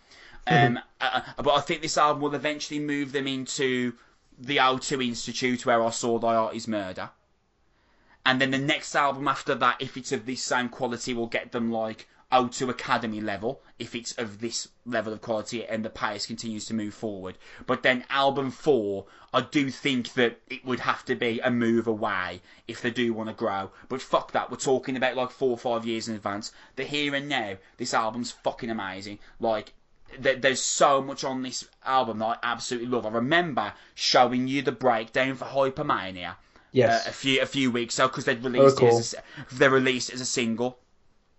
[0.46, 3.94] Um, uh, uh, but I think this album will eventually move them into
[4.38, 7.10] the O2 Institute where I saw Thy Art Is Murder.
[8.24, 11.52] And then the next album after that, if it's of this same quality, will get
[11.52, 16.26] them like O2 Academy level if it's of this level of quality and the pace
[16.26, 17.36] continues to move forward.
[17.66, 21.88] But then album four, I do think that it would have to be a move
[21.88, 23.72] away if they do want to grow.
[23.88, 26.52] But fuck that, we're talking about like four or five years in advance.
[26.76, 29.18] The here and now, this album's fucking amazing.
[29.40, 29.72] Like,
[30.19, 33.07] there's so much on this album that I absolutely love.
[33.07, 36.37] I remember showing you the breakdown for Hypermania.
[36.73, 37.07] Yes.
[37.07, 38.89] Uh, a few a few weeks ago because they'd released Oh, cool.
[38.97, 40.78] it as a, they released it as a single.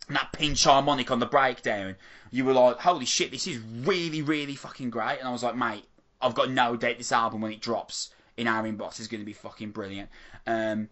[0.08, 1.96] And that pinch harmonic on the breakdown,
[2.32, 5.56] you were like, "Holy shit, this is really really fucking great!" And I was like,
[5.56, 5.86] "Mate,
[6.22, 9.26] I've got no doubt this album when it drops in our inbox is going to
[9.26, 10.10] be fucking brilliant."
[10.46, 10.90] Um,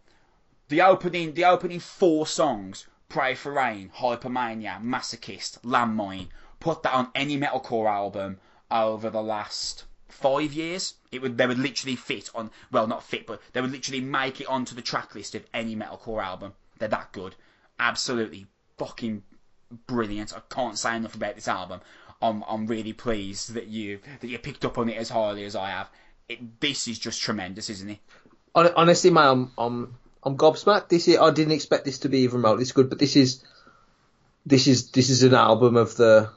[0.69, 7.09] the opening the opening four songs, "Pray for Rain," "Hypermania," "Masochist," "Landmine," put that on
[7.15, 8.39] any metalcore album
[8.71, 10.95] over the last five years.
[11.11, 14.41] It would they would literally fit on well not fit but they would literally make
[14.41, 16.53] it onto the track list of any metalcore album.
[16.77, 17.35] They're that good.
[17.79, 19.23] Absolutely fucking
[19.87, 20.33] brilliant.
[20.35, 21.81] I can't say enough about this album.
[22.21, 25.55] I'm I'm really pleased that you that you picked up on it as highly as
[25.55, 25.89] I have.
[26.27, 27.99] It, this is just tremendous, isn't it?
[28.53, 30.89] Honestly, man, I'm I'm I'm gobsmacked.
[30.89, 33.43] This is, I didn't expect this to be even remotely this good, but this is
[34.45, 36.29] this is this is an album of the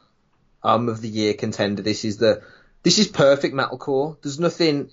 [0.65, 1.83] album of the year contender.
[1.83, 2.43] This is the
[2.83, 4.21] this is perfect metalcore.
[4.23, 4.91] There's nothing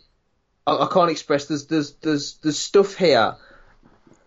[0.65, 1.45] I, I can't express.
[1.45, 3.35] There's there's there's there's stuff here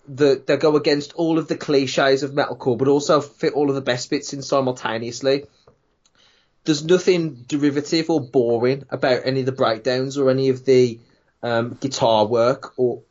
[0.08, 3.74] that that go against all of the cliches of metalcore, but also fit all of
[3.74, 5.44] the best bits in simultaneously.
[6.64, 11.00] There's nothing derivative or boring about any of the breakdowns or any of the
[11.42, 13.02] um, guitar work or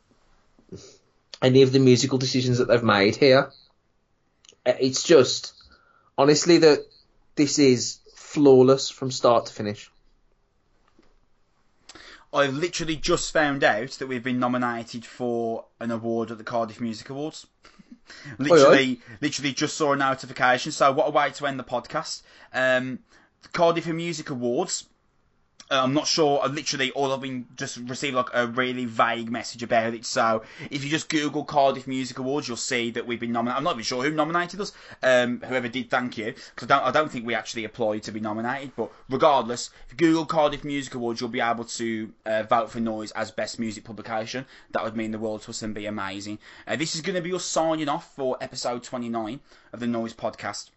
[1.42, 3.52] any of the musical decisions that they've made here.
[4.66, 5.54] It's just
[6.18, 6.86] honestly that
[7.36, 8.00] this is
[8.34, 9.92] flawless from start to finish.
[12.34, 16.80] I've literally just found out that we've been nominated for an award at the Cardiff
[16.80, 17.46] Music Awards.
[18.38, 20.72] literally, literally just saw a notification.
[20.72, 22.22] So what a way to end the podcast.
[22.54, 23.00] Um,
[23.42, 24.86] the Cardiff Music Awards.
[25.70, 26.42] Uh, I'm not sure.
[26.44, 30.06] I literally all I've been just received like a really vague message about it.
[30.06, 33.58] So if you just Google Cardiff Music Awards, you'll see that we've been nominated.
[33.58, 34.74] I'm not even sure who nominated us.
[35.02, 36.34] Um, whoever did, thank you.
[36.34, 38.72] Because I don't, I don't think we actually applied to be nominated.
[38.76, 42.80] But regardless, if you Google Cardiff Music Awards, you'll be able to uh, vote for
[42.80, 44.46] Noise as best music publication.
[44.72, 46.40] That would mean the world to us and be amazing.
[46.68, 49.40] Uh, this is going to be us signing off for episode 29
[49.72, 50.70] of the Noise podcast.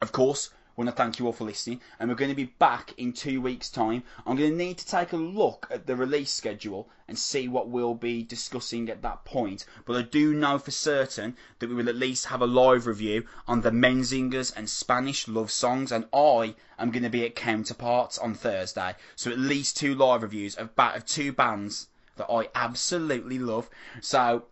[0.00, 2.92] Of course, want to thank you all for listening, and we're going to be back
[2.98, 4.02] in two weeks' time.
[4.26, 7.68] I'm going to need to take a look at the release schedule and see what
[7.68, 9.64] we'll be discussing at that point.
[9.86, 13.24] But I do know for certain that we will at least have a live review
[13.48, 18.18] on the Menzingers and Spanish love songs, and I am going to be at Counterparts
[18.18, 18.94] on Thursday.
[19.14, 23.70] So at least two live reviews of, ba- of two bands that I absolutely love.
[24.00, 24.44] So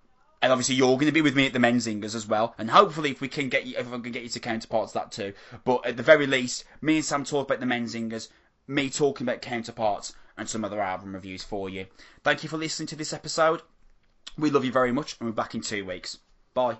[0.44, 2.54] and obviously you're going to be with me at the Menzingers as well.
[2.58, 5.32] And hopefully if we can get you, I can get you to counterparts that too.
[5.64, 8.28] But at the very least, me and Sam talk about the Menzingers,
[8.68, 11.86] me talking about counterparts and some other album reviews for you.
[12.22, 13.62] Thank you for listening to this episode.
[14.36, 16.18] We love you very much and we're back in two weeks.
[16.52, 16.76] Bye.